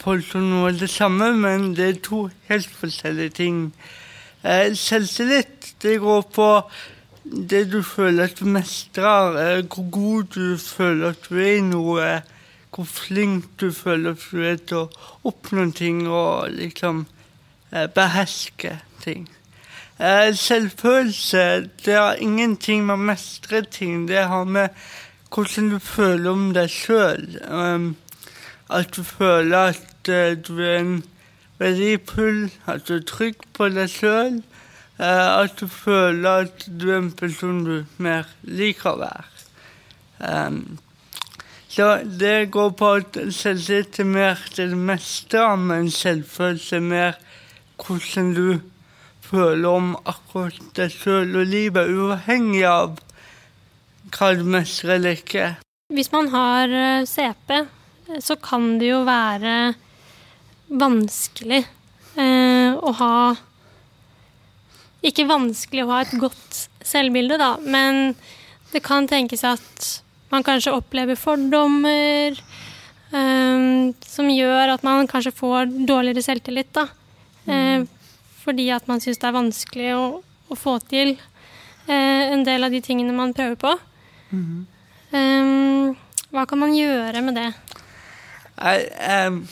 på 0.00 0.16
som 0.24 0.48
noe 0.50 0.72
av 0.72 0.80
det 0.80 0.90
samme, 0.92 1.30
men 1.36 1.72
det 1.76 1.86
er 1.88 2.00
to 2.04 2.26
helt 2.48 2.72
forskjellige 2.80 3.36
ting. 3.40 3.60
Eh, 4.44 4.74
Selvtillit 4.76 5.74
det 5.80 5.98
går 6.02 6.22
på 6.34 6.48
det 7.24 7.62
du 7.72 7.78
føler 7.82 8.28
at 8.28 8.36
du 8.36 8.44
mestrer, 8.44 9.38
eh, 9.40 9.62
hvor 9.64 9.90
god 9.90 10.24
du 10.34 10.58
føler 10.60 11.14
at 11.14 11.28
du 11.28 11.38
er 11.40 11.54
i 11.56 11.62
noe, 11.64 12.08
hvor 12.74 12.84
flink 12.84 13.46
du 13.60 13.70
føler 13.72 14.12
at 14.12 14.26
du 14.28 14.42
er 14.44 14.58
til 14.60 14.82
å 14.82 15.30
oppnå 15.30 15.70
ting 15.72 16.02
og 16.10 16.52
liksom 16.52 17.06
eh, 17.72 17.88
beherske 17.88 18.76
ting. 19.04 19.24
Selvfølelse 19.94 21.70
det 21.84 21.94
har 21.94 22.18
ingenting 22.20 22.82
med 22.84 22.96
å 22.96 23.04
mestre 23.12 23.60
ting. 23.62 24.08
Det 24.08 24.24
har 24.26 24.42
med 24.44 24.74
hvordan 25.30 25.68
du 25.70 25.76
føler 25.78 26.30
om 26.32 26.48
deg 26.52 26.66
sjøl. 26.68 27.38
at 28.68 28.90
du 28.96 29.04
føler 29.04 29.70
at 29.70 30.10
du 30.48 30.58
er 30.58 30.80
en 30.80 31.04
verdifull, 31.64 32.46
at 32.70 32.86
du 32.88 32.98
er 32.98 33.06
trygg 33.08 33.42
på 33.56 33.68
deg 33.72 33.90
sjøl. 33.90 34.42
at 34.98 35.56
du 35.58 35.66
føler 35.66 36.44
at 36.46 36.68
du 36.70 36.90
er 36.92 37.00
en 37.00 37.10
person 37.10 37.64
du 37.66 37.84
mer 37.98 38.28
liker 38.46 38.92
å 38.92 39.00
være. 39.00 39.30
Um, 40.20 40.78
så 41.74 41.98
det 42.06 42.52
går 42.54 42.70
på 42.78 42.90
at 43.00 43.16
selvtillit 43.34 43.98
er 43.98 44.06
mer 44.06 44.38
til 44.54 44.70
det 44.70 44.78
meste, 44.78 45.40
men 45.58 45.90
selvfølelse 45.90 46.76
er 46.76 46.84
mer 46.86 47.16
hvordan 47.82 48.28
du 48.36 48.60
føler 49.24 49.66
om 49.68 49.88
akkurat 50.06 50.60
deg 50.78 50.94
sjøl 50.94 51.34
og 51.40 51.50
livet, 51.50 51.90
uavhengig 51.90 52.62
av 52.68 53.00
hva 54.14 54.30
du 54.38 54.44
mestrer 54.46 55.00
eller 55.00 55.18
ikke. 55.18 55.48
Hvis 55.94 56.12
man 56.14 56.30
har 56.30 56.70
eh, 56.70 57.06
CP, 57.08 57.50
eh, 57.58 58.20
så 58.22 58.36
kan 58.38 58.76
det 58.78 58.92
jo 58.92 59.02
være 59.08 59.74
vanskelig 60.68 61.64
eh, 62.16 62.72
å 62.74 62.92
ha 63.00 63.16
Ikke 65.04 65.26
vanskelig 65.28 65.84
å 65.84 65.90
ha 65.90 66.00
et 66.00 66.14
godt 66.16 66.62
selvbilde, 66.84 67.36
da, 67.40 67.54
men 67.60 68.14
det 68.72 68.80
kan 68.84 69.04
tenkes 69.08 69.44
at 69.44 69.88
man 70.32 70.44
kanskje 70.46 70.72
opplever 70.72 71.18
fordommer. 71.20 72.38
eh, 73.12 74.70
at 74.72 74.82
man 74.82 75.06
kanskje 75.06 75.34
får 75.36 75.66
dårligere 75.86 76.22
selvtillit, 76.24 76.72
da. 76.72 76.88
Eh, 77.46 77.84
fordi 78.44 78.70
at 78.72 78.88
man 78.88 79.00
syns 79.00 79.20
det 79.20 79.28
er 79.28 79.36
vanskelig 79.36 79.92
å, 79.96 80.06
å 80.48 80.56
få 80.56 80.78
til 80.88 81.14
eh, 81.88 82.32
en 82.32 82.44
del 82.44 82.64
av 82.64 82.72
de 82.72 82.80
tingene 82.80 83.12
man 83.12 83.34
prøver 83.36 83.56
på. 83.60 83.74
Eh, 85.12 85.94
hva 86.34 86.46
kan 86.48 86.58
man 86.58 86.74
gjøre 86.74 87.22
med 87.22 87.36
det? 87.38 87.50
Jeg, 88.54 88.88
em, 89.04 89.42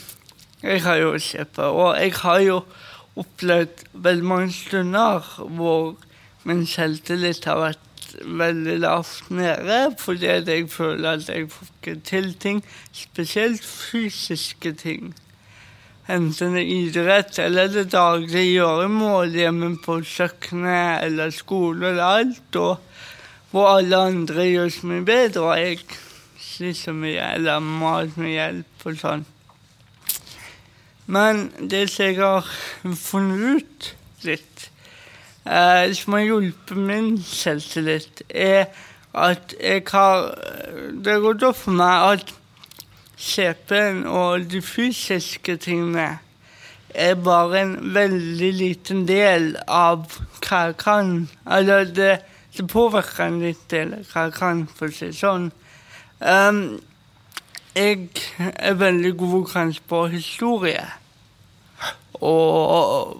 jeg 0.63 0.83
har 0.85 0.99
jo 1.01 1.13
sett 1.19 1.59
og 1.59 1.97
jeg 1.99 2.13
har 2.21 2.39
jo 2.43 2.59
opplevd 3.19 3.83
veldig 3.93 4.27
mange 4.27 4.53
stunder 4.55 5.25
hvor 5.57 5.95
min 6.47 6.63
selvtillit 6.67 7.45
har 7.47 7.59
vært 7.61 7.89
veldig 8.23 8.77
lavt 8.83 9.29
nede, 9.33 9.95
fordi 9.97 10.29
jeg 10.29 10.69
føler 10.69 11.17
at 11.17 11.29
jeg 11.29 11.49
får 11.49 11.67
ikke 11.71 11.95
til 12.05 12.33
ting, 12.39 12.63
spesielt 12.93 13.65
fysiske 13.65 14.73
ting. 14.77 15.13
Enten 16.09 16.57
det 16.57 16.63
er 16.65 16.73
idrett 16.77 17.39
eller 17.39 17.71
det 17.71 17.85
daglige 17.93 18.59
gjøremål 18.59 19.35
hjemme 19.39 19.69
på 19.85 20.01
kjøkkenet 20.03 21.05
eller 21.07 21.31
skole 21.31 21.93
eller 21.93 22.03
alt, 22.03 22.55
og 22.55 22.77
hvor 23.51 23.77
alle 23.77 24.01
andre 24.09 24.49
gjør 24.49 24.73
så 24.73 24.89
mye 24.91 25.05
bedre, 25.07 25.41
og 25.41 25.59
jeg 25.59 25.79
sliter 26.39 26.97
mye 26.97 27.29
eller 27.37 27.63
må 27.63 27.95
ha 27.95 28.07
mye 28.17 28.35
hjelp 28.35 28.89
og 28.89 28.99
sånn. 28.99 29.25
Men 31.05 31.51
det 31.69 31.89
som 31.91 32.05
jeg 32.05 32.19
har 32.21 32.47
funnet 32.95 33.57
ut 33.57 33.89
litt, 34.23 34.69
eh, 35.45 35.91
som 35.93 36.13
har 36.13 36.23
hjulpet 36.23 36.77
min 36.77 37.17
selvtillit, 37.23 38.23
er 38.29 38.71
at 39.13 39.53
jeg 39.59 39.83
har 39.91 40.33
Det 41.03 41.11
har 41.11 41.19
gått 41.19 41.43
opp 41.43 41.55
for 41.55 41.71
meg 41.71 42.13
at 42.13 42.33
CP-en 43.17 44.05
og 44.07 44.47
de 44.49 44.61
fysiske 44.61 45.57
tingene 45.57 46.19
er 46.93 47.15
bare 47.15 47.61
en 47.61 47.93
veldig 47.93 48.53
liten 48.53 49.05
del 49.07 49.55
av 49.67 50.05
hva 50.43 50.65
jeg 50.67 50.77
kan. 50.77 51.29
Eller 51.49 51.85
det, 51.85 52.19
det 52.57 52.67
påvirker 52.69 53.25
en 53.25 53.39
liten 53.41 53.69
del 53.69 53.93
av 53.93 54.09
hva 54.11 54.25
jeg 54.27 54.35
kan, 54.37 54.65
for 54.67 54.89
å 54.89 54.97
si 54.97 55.09
det 55.11 55.17
sånn. 55.17 55.51
Um, 56.19 56.81
jeg 57.75 58.09
er 58.39 58.73
veldig 58.73 59.13
god 59.17 59.45
kanskje 59.51 59.81
på 59.89 60.05
historie. 60.07 60.85
Og 62.13 63.17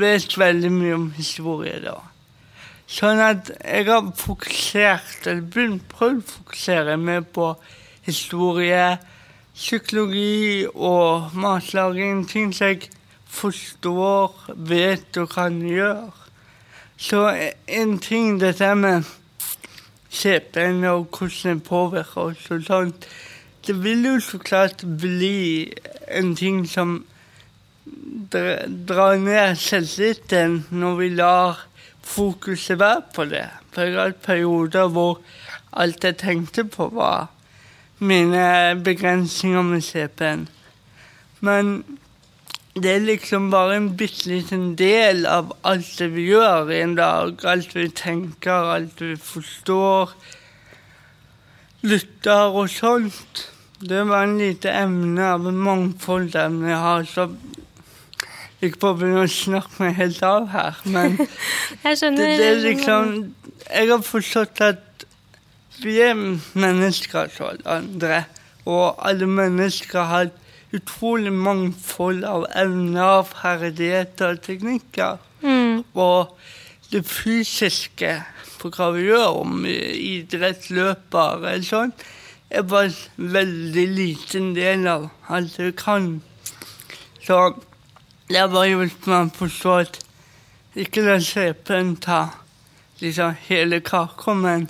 vet 0.00 0.38
veldig 0.38 0.70
mye 0.72 0.94
om 0.94 1.10
historie, 1.16 1.80
da. 1.82 1.98
Sånn 2.90 3.20
at 3.22 3.52
jeg 3.54 3.86
har 3.86 4.08
fokusert, 4.18 5.26
eller 5.26 5.46
begynt 5.46 5.86
prøvd 5.92 6.22
å 6.24 6.30
fokusere 6.30 6.96
mer 6.98 7.22
på 7.22 7.52
historie, 8.06 8.96
psykologi 9.54 10.66
og 10.74 11.34
matlaging. 11.38 12.24
Ting 12.26 12.54
som 12.54 12.72
jeg 12.72 12.88
forstår, 13.30 14.34
vet 14.56 15.20
og 15.22 15.30
kan 15.34 15.60
gjøre. 15.62 16.10
Så 17.00 17.22
en 17.66 17.98
ting 18.02 18.40
dette 18.40 18.74
med 18.74 19.06
CP-en 20.10 20.84
og 20.90 21.06
hvordan 21.14 21.60
det 21.60 21.68
påvirker 21.68 22.32
oss 22.32 22.50
og 22.50 22.64
sånt, 22.66 23.06
det 23.70 23.76
vil 23.84 24.02
jo 24.02 24.16
så 24.18 24.38
klart 24.42 24.82
bli 24.82 25.70
en 26.10 26.32
ting 26.34 26.64
som 26.66 27.04
drar 28.34 29.20
ned 29.22 29.60
selvtilliten 29.62 30.56
når 30.74 30.96
vi 30.98 31.10
lar 31.14 31.60
fokuset 32.02 32.80
være 32.80 33.04
på 33.14 33.28
det. 33.30 33.44
For 33.70 33.86
jeg 33.86 33.94
har 33.94 34.08
hatt 34.08 34.24
perioder 34.24 34.88
hvor 34.90 35.20
alt 35.70 36.02
jeg 36.02 36.18
tenkte 36.18 36.64
på, 36.66 36.88
var 36.90 37.28
mine 38.02 38.74
begrensninger 38.82 39.62
med 39.62 39.86
CP-en. 39.86 40.48
Men 41.46 41.70
det 42.74 42.96
er 42.96 43.06
liksom 43.06 43.52
bare 43.54 43.78
en 43.78 43.88
bitte 44.02 44.32
liten 44.32 44.74
del 44.74 45.22
av 45.30 45.54
alt 45.62 45.94
det 46.02 46.10
vi 46.16 46.26
gjør 46.32 46.74
i 46.74 46.82
en 46.82 46.98
dag. 46.98 47.38
Alt 47.46 47.78
vi 47.78 47.86
tenker, 47.94 48.74
alt 48.74 48.98
vi 48.98 49.14
forstår, 49.14 50.18
lytter 51.86 52.50
og 52.50 52.66
sånt. 52.72 53.46
Det 53.80 54.02
var 54.08 54.26
en 54.26 54.38
lite 54.38 54.72
emne 54.76 55.24
av 55.24 55.46
en 55.48 55.60
mangfold 55.64 56.34
emne 56.36 56.68
jeg 56.68 56.80
har, 56.84 57.06
så 57.08 57.30
på 58.60 58.90
å 58.90 58.96
begynne 58.98 59.22
å 59.24 59.30
snakke 59.32 59.80
meg 59.80 59.94
helt 59.96 60.20
av 60.26 60.50
her, 60.52 60.80
men 60.84 61.16
Jeg 61.86 61.96
skjønner 61.96 62.26
det, 62.28 62.34
det 62.42 62.50
liksom 62.66 63.14
Jeg 63.64 63.88
har 63.88 64.02
forstått 64.04 64.60
at 64.66 65.06
vi 65.80 65.96
er 66.04 66.12
mennesker 66.12 67.32
som 67.32 67.54
alle 67.54 67.78
andre, 67.78 68.18
og 68.68 69.00
alle 69.00 69.24
mennesker 69.30 70.04
har 70.10 70.28
et 70.28 70.76
utrolig 70.76 71.32
mangfold 71.32 72.20
av 72.28 72.44
evner, 72.52 73.24
ferdigheter 73.24 74.36
og 74.36 74.42
teknikker. 74.44 75.16
Mm. 75.40 75.80
Og 75.96 76.36
det 76.92 77.06
fysiske 77.08 78.12
på 78.60 78.70
hva 78.76 78.90
vi 78.92 79.08
gjør, 79.08 79.40
om 79.40 79.64
idrett, 79.64 80.68
løper 80.68 81.48
eller 81.48 81.64
sånn, 81.64 81.94
er 82.50 82.62
bare 82.62 82.90
en 82.90 83.32
veldig 83.32 83.86
liten 83.94 84.54
del 84.54 84.86
av 84.90 85.08
alt 85.28 85.56
du 85.56 85.72
kan. 85.72 86.22
Så 87.22 87.54
det 88.28 88.40
var 88.40 88.52
bare 88.54 88.78
hvis 88.80 88.96
man 89.06 89.30
å 89.30 89.38
forstå 89.38 89.76
at 89.84 90.00
ikke 90.78 91.02
la 91.06 91.18
CP-en 91.18 91.96
ta 92.02 92.20
liksom 93.00 93.34
hele 93.48 93.80
kaka, 93.80 94.34
men 94.34 94.68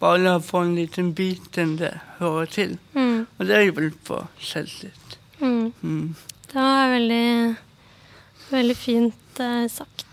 bare 0.00 0.22
la 0.22 0.38
få 0.40 0.64
en 0.64 0.74
liten 0.76 1.12
bit 1.14 1.58
enn 1.58 1.76
det 1.80 1.92
hører 2.18 2.50
til. 2.50 2.78
Mm. 2.94 3.26
Og 3.38 3.46
det 3.46 3.56
er 3.56 3.68
jo 3.68 3.90
på 4.04 4.22
selvtillit. 4.40 5.18
Mm. 5.40 5.72
Mm. 5.82 6.14
Det 6.46 6.56
var 6.62 6.90
veldig, 6.94 7.54
veldig 8.50 8.76
fint 8.76 9.40
uh, 9.40 9.66
sagt. 9.70 10.06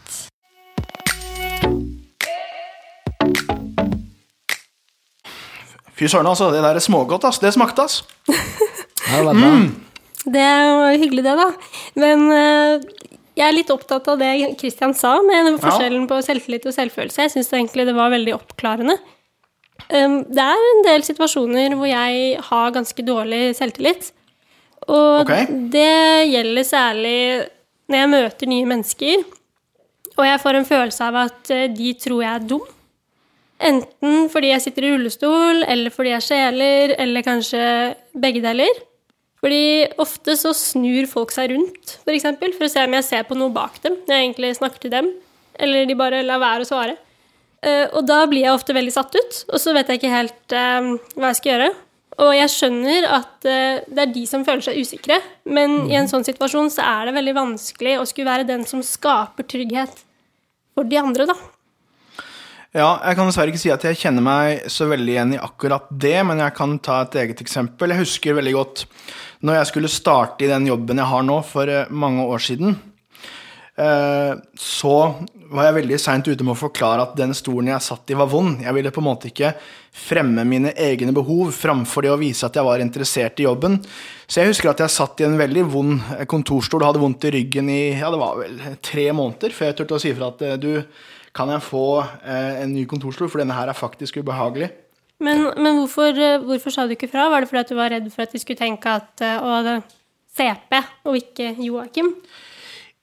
Fy 6.03 6.09
søren, 6.11 6.27
altså. 6.27 6.49
Det 6.51 6.59
der 6.59 6.75
er 6.75 6.83
smågodt, 6.83 7.23
ass. 7.29 7.39
Det 7.39 7.53
smakte, 7.55 7.87
ass. 7.87 8.03
Ja, 9.03 9.19
det 9.19 9.25
var. 9.35 9.63
Det 10.23 10.43
var 10.79 10.93
hyggelig, 10.95 11.23
det, 11.25 11.33
da. 11.35 11.47
Men 11.99 12.21
eh, 12.31 12.85
jeg 13.35 13.43
er 13.45 13.55
litt 13.55 13.71
opptatt 13.73 14.07
av 14.09 14.21
det 14.21 14.55
Kristian 14.59 14.95
sa, 14.95 15.17
med 15.21 15.35
forskjellen 15.35 15.59
forskjellen 15.61 16.05
på 16.09 16.19
selvtillit 16.25 16.67
og 16.69 16.75
selvfølelse. 16.75 17.25
Jeg 17.25 17.33
syns 17.33 17.51
egentlig 17.51 17.85
det 17.89 17.95
var 17.97 18.13
veldig 18.13 18.33
oppklarende. 18.37 18.95
Um, 19.89 20.21
det 20.31 20.45
er 20.45 20.67
en 20.69 20.83
del 20.87 21.03
situasjoner 21.03 21.75
hvor 21.75 21.89
jeg 21.89 22.43
har 22.47 22.75
ganske 22.77 23.05
dårlig 23.05 23.41
selvtillit. 23.59 24.11
Og 24.87 25.25
okay. 25.25 25.47
det 25.73 26.29
gjelder 26.31 26.67
særlig 26.67 27.19
når 27.91 27.99
jeg 27.99 28.13
møter 28.15 28.51
nye 28.53 28.69
mennesker, 28.71 29.27
og 30.15 30.25
jeg 30.29 30.41
får 30.45 30.59
en 30.59 30.69
følelse 30.69 31.09
av 31.11 31.19
at 31.25 31.53
eh, 31.53 31.67
de 31.73 31.93
tror 31.99 32.23
jeg 32.23 32.31
er 32.31 32.49
dum. 32.53 32.65
Enten 33.63 34.27
fordi 34.31 34.49
jeg 34.51 34.63
sitter 34.65 34.87
i 34.87 34.95
rullestol, 34.95 35.63
eller 35.63 35.93
fordi 35.93 36.11
jeg 36.11 36.25
skjeler, 36.25 36.95
eller 36.99 37.25
kanskje 37.25 37.61
begge 38.19 38.43
deler. 38.43 38.81
Fordi 39.43 39.63
ofte 39.99 40.35
så 40.39 40.53
snur 40.55 41.07
folk 41.11 41.31
seg 41.35 41.51
rundt, 41.51 41.97
for 42.03 42.15
eksempel, 42.15 42.53
for 42.55 42.67
å 42.67 42.71
se 42.71 42.83
om 42.83 42.93
jeg 42.95 43.07
ser 43.07 43.25
på 43.27 43.35
noe 43.35 43.51
bak 43.51 43.81
dem 43.83 43.97
når 44.05 44.15
jeg 44.15 44.27
egentlig 44.27 44.51
snakker 44.55 44.85
til 44.85 44.93
dem, 44.93 45.09
eller 45.59 45.89
de 45.89 45.97
bare 45.99 46.21
lar 46.23 46.39
være 46.43 46.63
å 46.63 46.69
svare. 46.69 46.95
Eh, 47.63 47.87
og 47.91 48.05
da 48.07 48.21
blir 48.27 48.45
jeg 48.45 48.55
ofte 48.55 48.75
veldig 48.75 48.93
satt 48.95 49.15
ut, 49.15 49.41
og 49.51 49.59
så 49.59 49.75
vet 49.75 49.91
jeg 49.91 49.99
ikke 49.99 50.13
helt 50.13 50.55
eh, 50.55 50.93
hva 51.15 51.31
jeg 51.31 51.39
skal 51.39 51.53
gjøre. 51.53 51.69
Og 52.23 52.31
jeg 52.37 52.53
skjønner 52.53 53.07
at 53.09 53.49
eh, 53.49 53.83
det 53.87 54.05
er 54.05 54.13
de 54.15 54.23
som 54.29 54.45
føler 54.47 54.63
seg 54.63 54.79
usikre, 54.79 55.19
men 55.43 55.89
i 55.91 55.97
en 55.99 56.07
sånn 56.11 56.23
situasjon 56.27 56.71
så 56.71 56.85
er 56.85 57.09
det 57.09 57.17
veldig 57.17 57.35
vanskelig 57.39 57.97
å 57.99 58.07
skulle 58.07 58.31
være 58.31 58.47
den 58.47 58.67
som 58.69 58.83
skaper 58.85 59.47
trygghet 59.47 60.03
for 60.73 60.87
de 60.87 60.99
andre, 60.99 61.27
da. 61.29 61.35
Ja, 62.73 62.95
jeg 63.05 63.17
kan 63.19 63.27
dessverre 63.29 63.51
ikke 63.53 63.61
si 63.61 63.69
at 63.69 63.83
jeg 63.85 63.99
kjenner 64.01 64.23
meg 64.25 64.63
så 64.73 64.87
veldig 64.89 65.11
igjen 65.13 65.35
i 65.35 65.41
akkurat 65.45 65.91
det, 65.93 66.15
men 66.25 66.39
jeg 66.41 66.55
kan 66.57 66.71
ta 66.81 67.03
et 67.03 67.19
eget 67.21 67.43
eksempel. 67.45 67.93
Jeg 67.93 68.01
husker 68.01 68.39
veldig 68.39 68.53
godt 68.55 68.81
når 69.45 69.59
jeg 69.59 69.69
skulle 69.69 69.91
starte 69.93 70.47
i 70.47 70.49
den 70.49 70.65
jobben 70.71 70.97
jeg 70.97 71.11
har 71.11 71.27
nå, 71.27 71.37
for 71.45 71.69
eh, 71.69 71.91
mange 71.93 72.25
år 72.25 72.41
siden. 72.41 72.73
eh, 73.77 74.33
Så 74.57 74.95
var 75.53 75.67
jeg 75.67 75.77
veldig 75.77 75.99
seint 76.01 76.25
ute 76.31 76.41
med 76.41 76.55
å 76.55 76.61
forklare 76.63 77.05
at 77.05 77.13
den 77.19 77.35
stolen 77.37 77.69
jeg 77.75 77.85
satt 77.85 78.09
i, 78.09 78.17
var 78.17 78.31
vond. 78.31 78.63
Jeg 78.65 78.73
ville 78.73 78.89
på 78.95 79.03
en 79.03 79.09
måte 79.11 79.29
ikke 79.29 79.53
fremme 79.93 80.41
mine 80.49 80.73
egne 80.73 81.13
behov 81.13 81.53
framfor 81.53 82.07
det 82.07 82.15
å 82.15 82.17
vise 82.17 82.47
at 82.49 82.57
jeg 82.57 82.65
var 82.65 82.81
interessert 82.81 83.37
i 83.37 83.45
jobben. 83.45 83.77
Så 84.25 84.41
jeg 84.41 84.49
husker 84.49 84.73
at 84.73 84.81
jeg 84.81 84.97
satt 84.97 85.21
i 85.21 85.29
en 85.29 85.37
veldig 85.37 85.69
vond 85.69 85.99
eh, 86.17 86.25
kontorstol 86.25 86.81
og 86.81 86.89
hadde 86.89 87.05
vondt 87.05 87.29
i 87.29 87.37
ryggen 87.37 87.69
i 87.69 87.81
ja, 88.01 88.09
det 88.09 88.23
var 88.25 88.41
vel 88.41 88.61
tre 88.81 89.11
måneder 89.13 89.53
før 89.53 89.69
jeg 89.69 89.83
turte 89.83 89.99
å 89.99 90.01
si 90.01 90.15
ifra 90.15 90.33
at 90.33 90.47
du, 90.63 90.71
kan 91.33 91.49
jeg 91.49 91.65
få 91.65 91.87
eh, 92.03 92.61
en 92.63 92.73
ny 92.75 92.85
kontorstol, 92.89 93.29
for 93.31 93.41
denne 93.41 93.57
her 93.57 93.71
er 93.71 93.77
faktisk 93.77 94.21
ubehagelig. 94.21 94.69
Men, 95.23 95.49
men 95.57 95.79
hvorfor, 95.79 96.13
eh, 96.13 96.39
hvorfor 96.43 96.73
sa 96.73 96.85
du 96.85 96.95
ikke 96.95 97.09
fra? 97.11 97.29
Var 97.31 97.43
det 97.43 97.49
fordi 97.51 97.63
at 97.63 97.73
du 97.73 97.77
var 97.79 97.93
redd 97.93 98.09
for 98.13 98.25
at 98.25 98.33
de 98.33 98.41
skulle 98.41 98.59
tenke 98.59 98.97
at 99.01 99.23
eh, 99.23 99.37
å, 99.39 99.61
det 99.65 99.77
CP 100.33 100.79
og 101.09 101.19
ikke 101.19 101.53
Joakim? 101.63 102.13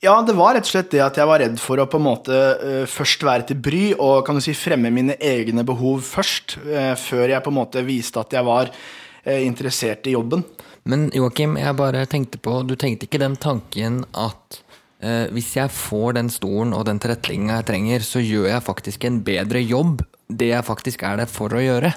Ja, 0.01 0.15
det 0.25 0.33
var 0.33 0.55
rett 0.57 0.65
og 0.65 0.73
slett 0.73 0.93
det 0.95 1.03
at 1.05 1.19
jeg 1.21 1.29
var 1.29 1.43
redd 1.43 1.59
for 1.61 1.81
å 1.83 1.85
på 1.91 1.99
en 2.01 2.07
måte 2.07 2.33
uh, 2.33 2.85
først 2.89 3.21
være 3.27 3.45
til 3.51 3.59
bry 3.61 3.83
og 3.93 4.23
kan 4.25 4.39
du 4.39 4.41
si 4.41 4.55
fremme 4.57 4.89
mine 4.89 5.19
egne 5.21 5.61
behov 5.69 6.01
først, 6.07 6.57
uh, 6.65 6.95
før 6.97 7.35
jeg 7.35 7.45
på 7.45 7.53
en 7.53 7.59
måte 7.59 7.83
viste 7.85 8.23
at 8.23 8.33
jeg 8.33 8.47
var 8.49 8.71
uh, 8.73 9.41
interessert 9.45 10.09
i 10.09 10.15
jobben. 10.17 10.47
Men 10.89 11.11
Joakim, 11.13 11.59
jeg 11.61 11.77
bare 11.77 12.07
tenkte 12.09 12.41
på 12.41 12.63
Du 12.65 12.73
tenkte 12.81 13.05
ikke 13.05 13.21
den 13.21 13.37
tanken 13.37 14.01
at 14.17 14.63
hvis 15.01 15.55
jeg 15.57 15.73
får 15.73 16.19
den 16.19 16.29
stolen 16.29 16.75
og 16.77 16.85
den 16.85 16.99
tilrettelegginga 17.01 17.61
jeg 17.61 17.69
trenger, 17.71 18.05
så 18.05 18.21
gjør 18.21 18.51
jeg 18.51 18.67
faktisk 18.67 19.07
en 19.09 19.23
bedre 19.25 19.63
jobb 19.65 20.03
det 20.31 20.53
jeg 20.53 20.67
faktisk 20.67 21.03
er 21.07 21.23
der 21.23 21.31
for 21.31 21.57
å 21.57 21.63
gjøre? 21.63 21.93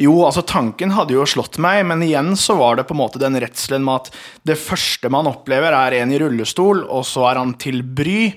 Jo, 0.00 0.14
altså 0.26 0.42
tanken 0.42 0.90
hadde 0.96 1.14
jo 1.14 1.24
slått 1.28 1.60
meg, 1.62 1.84
men 1.86 2.02
igjen 2.02 2.32
så 2.38 2.56
var 2.58 2.76
det 2.76 2.86
på 2.88 2.96
en 2.96 3.02
måte 3.04 3.20
den 3.22 3.38
redselen 3.38 3.84
med 3.86 4.08
at 4.08 4.16
det 4.50 4.58
første 4.58 5.10
man 5.12 5.30
opplever, 5.30 5.74
er 5.74 6.00
en 6.00 6.14
i 6.14 6.18
rullestol, 6.18 6.82
og 6.82 7.04
så 7.06 7.28
er 7.30 7.38
han 7.38 7.54
til 7.62 7.84
bry. 7.86 8.32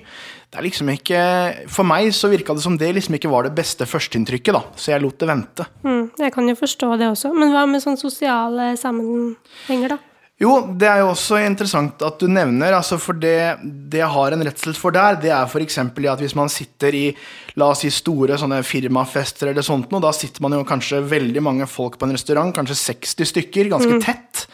Det 0.48 0.60
er 0.60 0.64
liksom 0.64 0.88
ikke 0.88 1.22
For 1.68 1.84
meg 1.84 2.08
så 2.16 2.30
virka 2.32 2.54
det 2.56 2.62
som 2.64 2.78
det 2.80 2.88
liksom 2.96 3.18
ikke 3.18 3.28
var 3.28 3.44
det 3.44 3.56
beste 3.58 3.84
førsteinntrykket, 3.90 4.54
da. 4.54 4.62
Så 4.78 4.94
jeg 4.94 5.02
lot 5.02 5.18
det 5.20 5.28
vente. 5.28 5.66
Mm, 5.82 6.04
jeg 6.22 6.32
kan 6.32 6.48
jo 6.48 6.54
forstå 6.56 6.92
det 7.02 7.10
også. 7.10 7.34
Men 7.36 7.52
hva 7.52 7.66
med 7.68 7.82
sånn 7.84 7.98
sosiale 8.00 8.70
sammenhenger, 8.80 9.96
da? 9.96 9.98
Jo, 10.38 10.52
det 10.78 10.86
er 10.86 11.00
jo 11.02 11.08
også 11.10 11.40
interessant 11.42 12.02
at 12.06 12.20
du 12.22 12.28
nevner, 12.30 12.76
altså 12.76 12.94
for 13.02 13.18
det, 13.18 13.58
det 13.90 13.98
jeg 13.98 14.10
har 14.14 14.34
en 14.36 14.44
redsel 14.46 14.76
for 14.78 14.94
der, 14.94 15.16
det 15.18 15.32
er 15.34 15.48
f.eks. 15.50 15.78
at 15.82 16.22
hvis 16.22 16.36
man 16.38 16.48
sitter 16.52 16.94
i 16.94 17.04
la 17.58 17.72
oss 17.72 17.82
si 17.82 17.90
store 17.90 18.38
sånne 18.38 18.60
firmafester 18.62 19.50
eller 19.50 19.66
sånt 19.66 19.90
noe, 19.90 19.98
da 20.04 20.12
sitter 20.14 20.44
man 20.46 20.54
jo 20.54 20.62
kanskje 20.68 21.02
veldig 21.10 21.42
mange 21.42 21.66
folk 21.66 21.98
på 21.98 22.06
en 22.06 22.14
restaurant, 22.14 22.54
kanskje 22.54 22.78
60 22.78 23.32
stykker, 23.32 23.72
ganske 23.72 23.98
Mm. 23.98 24.04
tett. 24.04 24.46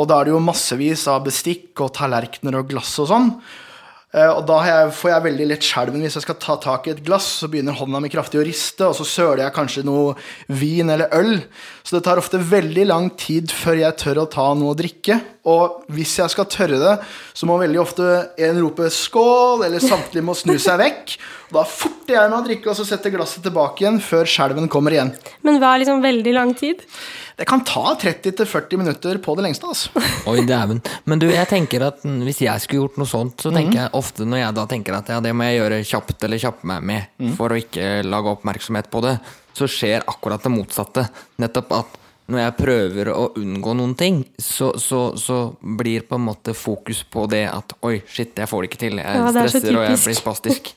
Og 0.00 0.08
da 0.08 0.20
er 0.20 0.24
det 0.24 0.32
jo 0.32 0.40
massevis 0.40 1.06
av 1.10 1.24
bestikk 1.26 1.80
og 1.84 1.92
tallerkener 1.92 2.56
og 2.56 2.68
glass 2.70 2.96
og 3.02 3.08
sånn. 3.12 3.30
Eh, 4.10 4.26
Og 4.26 4.42
da 4.48 4.58
jeg, 4.66 4.92
får 4.98 5.12
jeg 5.12 5.24
veldig 5.28 5.46
lett 5.52 5.66
skjelven 5.66 6.02
hvis 6.02 6.16
jeg 6.18 6.24
skal 6.24 6.38
ta 6.42 6.56
tak 6.58 6.88
i 6.88 6.94
et 6.94 7.02
glass, 7.06 7.28
så 7.40 7.48
begynner 7.50 7.76
hånda 7.78 8.00
mi 8.02 8.10
kraftig 8.10 8.40
å 8.40 8.46
riste, 8.46 8.88
og 8.88 8.96
så 8.98 9.06
søler 9.06 9.44
jeg 9.44 9.54
kanskje 9.54 9.84
noe 9.86 10.16
vin 10.50 10.90
eller 10.90 11.12
øl. 11.14 11.36
Så 11.86 11.96
det 11.96 12.04
tar 12.08 12.18
ofte 12.18 12.40
veldig 12.42 12.88
lang 12.90 13.10
tid 13.18 13.54
før 13.54 13.78
jeg 13.84 13.98
tør 14.02 14.24
å 14.24 14.30
ta 14.30 14.48
noe 14.58 14.74
å 14.74 14.78
drikke. 14.78 15.20
Og 15.50 15.86
hvis 15.94 16.16
jeg 16.18 16.34
skal 16.34 16.48
tørre 16.50 16.80
det, 16.82 16.96
så 17.34 17.46
må 17.48 17.56
veldig 17.62 17.80
ofte 17.80 18.08
en 18.36 18.58
rope 18.60 18.90
'skål', 18.90 19.64
eller 19.66 19.80
samtlige 19.80 20.26
må 20.26 20.34
snu 20.36 20.58
seg 20.58 20.82
vekk. 20.82 21.16
Og 21.50 21.56
da 21.56 21.64
forter 21.66 22.14
jeg 22.18 22.30
meg 22.30 22.38
å 22.38 22.46
drikke, 22.46 22.70
og 22.70 22.76
så 22.76 22.86
setter 22.86 23.14
glasset 23.14 23.42
tilbake 23.46 23.82
igjen 23.82 24.02
før 24.02 24.28
skjelven 24.28 24.68
kommer 24.70 24.94
igjen. 24.94 25.14
Men 25.42 25.58
hva 25.62 25.74
er 25.74 25.84
liksom 25.84 26.02
veldig 26.02 26.34
lang 26.34 26.52
tid? 26.54 26.82
Det 27.40 27.46
kan 27.48 27.62
ta 27.64 27.94
30-40 27.96 28.76
minutter 28.76 29.18
på 29.24 29.32
det 29.38 29.46
lengste, 29.46 29.64
altså. 29.64 30.02
Oi, 30.28 30.42
dæven. 30.44 30.82
Men 31.08 31.22
du, 31.22 31.24
jeg 31.32 31.48
tenker 31.48 31.86
at 31.86 32.02
hvis 32.04 32.42
jeg 32.44 32.60
skulle 32.60 32.82
gjort 32.82 32.98
noe 33.00 33.08
sånt, 33.08 33.40
så 33.40 33.48
tenker 33.54 33.78
jeg 33.78 33.92
ofte 33.96 34.26
når 34.28 34.42
jeg 34.42 34.56
da 34.58 34.64
tenker 34.68 34.96
at 34.98 35.08
ja, 35.08 35.22
det 35.24 35.32
må 35.32 35.46
jeg 35.48 35.56
gjøre 35.56 35.78
kjapt 35.88 36.26
eller 36.28 36.42
kjappe 36.42 36.68
meg 36.68 36.84
med 36.90 37.32
for 37.38 37.54
å 37.54 37.56
ikke 37.56 37.86
lage 38.04 38.34
oppmerksomhet 38.36 38.90
på 38.92 39.00
det, 39.06 39.14
så 39.56 39.70
skjer 39.72 40.04
akkurat 40.12 40.44
det 40.44 40.52
motsatte. 40.52 41.06
Nettopp 41.40 41.72
at 41.78 41.96
når 42.30 42.42
jeg 42.44 42.56
prøver 42.60 43.12
å 43.14 43.24
unngå 43.40 43.74
noen 43.80 43.96
ting, 43.98 44.20
så, 44.36 44.74
så, 44.76 45.00
så 45.16 45.40
blir 45.80 46.04
på 46.12 46.20
en 46.20 46.28
måte 46.28 46.52
fokus 46.52 47.00
på 47.08 47.24
det 47.32 47.46
at 47.48 47.72
oi, 47.88 48.02
shit, 48.04 48.36
jeg 48.36 48.52
får 48.52 48.66
det 48.66 48.70
ikke 48.74 48.84
til. 48.84 49.00
Jeg 49.00 49.16
Ja, 49.16 49.32
det 49.32 49.46
er 49.46 49.48
så 49.48 49.56
stresser 49.64 49.80
og 49.80 49.88
jeg 49.88 50.04
blir 50.04 50.20
spastisk. 50.20 50.72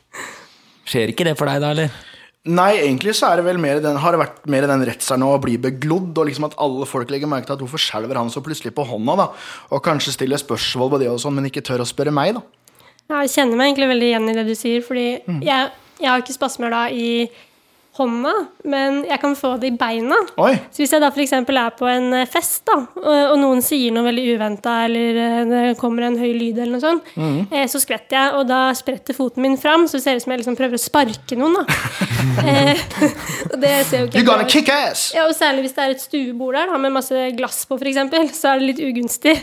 Skjer 0.87 1.11
ikke 1.11 1.27
det 1.27 1.35
for 1.35 1.51
deg 1.51 1.59
da, 1.59 1.75
eller? 1.75 2.03
Nei, 2.43 2.73
egentlig 2.75 3.13
så 3.15 3.29
er 3.31 3.39
det 3.39 3.53
den, 3.83 3.95
har 4.03 4.11
det 4.11 4.19
vært 4.19 4.41
mer 4.51 4.65
den 4.67 4.81
redselen 4.83 5.23
å 5.23 5.37
bli 5.39 5.53
beglodd, 5.63 6.17
og 6.19 6.25
liksom 6.27 6.49
at 6.49 6.57
alle 6.59 6.83
folk 6.89 7.07
legger 7.13 7.29
merke 7.31 7.47
til 7.47 7.55
at 7.55 7.61
hvorfor 7.63 7.79
skjelver 7.79 8.19
han 8.19 8.27
så 8.33 8.43
plutselig 8.43 8.73
på 8.75 8.83
hånda, 8.83 9.15
da? 9.15 9.27
Og 9.71 9.79
kanskje 9.85 10.11
stiller 10.11 10.41
spørsmål 10.41 10.91
på 10.91 10.99
det 10.99 11.07
og 11.07 11.21
sånn, 11.23 11.37
men 11.37 11.47
ikke 11.47 11.63
tør 11.63 11.85
å 11.85 11.87
spørre 11.87 12.11
meg, 12.11 12.35
da. 12.35 12.43
Ja, 13.07 13.21
Jeg 13.23 13.31
kjenner 13.31 13.55
meg 13.55 13.71
egentlig 13.71 13.87
veldig 13.93 14.09
igjen 14.11 14.29
i 14.29 14.35
det 14.35 14.45
du 14.47 14.55
sier, 14.59 14.83
fordi 14.83 15.07
Mm. 15.23 15.39
jeg, 15.43 15.71
jeg 16.01 16.09
har 16.09 16.19
ikke 16.19 16.35
spasmer 16.35 16.69
da 16.69 16.89
i 16.91 17.29
hånda, 17.93 18.31
men 18.65 19.03
jeg 19.05 19.19
kan 19.21 19.35
få 19.37 19.51
det 19.61 19.69
i 19.69 19.75
beina. 19.77 20.15
Oi. 20.41 20.55
Så 20.73 20.81
hvis 20.81 20.93
jeg 20.95 21.01
da 21.03 21.11
f.eks. 21.13 21.33
er 21.37 21.75
på 21.77 21.85
en 21.91 22.07
eh, 22.17 22.25
fest, 22.25 22.63
da, 22.65 22.79
og, 22.97 23.35
noen 23.37 23.61
sier 23.61 23.93
noe 23.93 24.07
veldig 24.07 24.23
uventa, 24.33 24.79
eller 24.87 25.19
eh, 25.21 25.37
det 25.51 25.61
kommer 25.77 26.07
en 26.07 26.17
høy 26.17 26.31
lyd, 26.33 26.57
eller 26.57 26.73
noe 26.77 26.81
sånt, 26.83 27.11
Mhm. 27.13 27.47
eh, 27.53 27.67
så 27.69 27.77
skvetter 27.83 28.17
jeg, 28.17 28.33
og 28.39 28.47
da 28.49 28.63
spretter 28.73 29.13
foten 29.13 29.45
min 29.45 29.57
fram, 29.61 29.85
så 29.85 29.99
det 29.99 30.03
ser 30.07 30.17
ut 30.17 30.25
som 30.25 30.33
jeg 30.33 30.41
liksom 30.41 30.57
prøver 30.57 30.79
å 30.79 30.81
sparke 30.81 31.37
noen, 31.37 31.59
da. 31.61 31.65
og 33.53 33.57
det 33.61 33.73
ser 33.89 34.03
jo 34.03 34.07
ikke 34.09 34.17
You 34.17 34.23
helt 34.23 34.29
gonna 34.31 34.49
kick 34.49 34.69
ass! 34.73 35.11
Ja, 35.13 35.27
og 35.29 35.35
Særlig 35.37 35.65
hvis 35.67 35.73
det 35.75 35.83
er 35.85 35.93
et 35.95 36.01
stuebord 36.03 36.55
der 36.57 36.69
da, 36.71 36.77
med 36.81 36.93
masse 36.95 37.23
glass 37.37 37.63
på, 37.69 37.77
eksempel, 37.83 38.29
så 38.33 38.53
er 38.53 38.61
det 38.61 38.69
litt 38.71 38.81
ugunstig. 38.85 39.33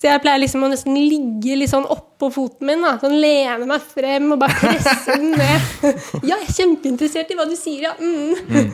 Så 0.00 0.08
jeg 0.10 0.20
pleier 0.24 0.40
liksom 0.42 0.64
å 0.66 0.70
nesten 0.72 0.96
ligge 0.98 1.56
litt 1.60 1.70
sånn 1.70 1.86
oppå 1.88 2.30
foten 2.34 2.66
min. 2.68 2.82
da, 2.82 2.96
sånn 3.00 3.14
Lene 3.20 3.68
meg 3.68 3.84
frem 3.86 4.32
og 4.34 4.40
bare 4.42 4.56
presse 4.58 5.14
den 5.14 5.30
ned. 5.38 5.68
ja, 6.30 6.34
jeg 6.34 6.48
er 6.48 6.56
kjempeinteressert 6.58 7.30
i 7.30 7.38
hva 7.38 7.46
du 7.48 7.54
sier, 7.58 7.86
ja. 7.86 7.93
Mm. 8.00 8.72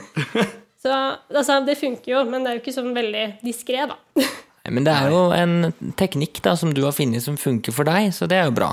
Så 0.81 0.93
altså, 1.29 1.59
det 1.65 1.77
funker 1.77 2.15
jo, 2.15 2.23
men 2.29 2.45
det 2.45 2.51
er 2.51 2.57
jo 2.57 2.63
ikke 2.63 2.73
sånn 2.73 2.95
veldig 2.97 3.25
diskré, 3.45 3.85
da. 3.91 3.99
Nei, 4.17 4.73
Men 4.73 4.87
det 4.87 4.95
er 4.97 5.13
jo 5.13 5.27
en 5.37 5.93
teknikk 6.01 6.41
da 6.45 6.55
som 6.57 6.73
du 6.77 6.83
har 6.87 6.97
funnet 6.97 7.25
som 7.25 7.37
funker 7.41 7.75
for 7.77 7.89
deg, 7.89 8.09
så 8.17 8.29
det 8.31 8.39
er 8.41 8.49
jo 8.49 8.57
bra. 8.57 8.71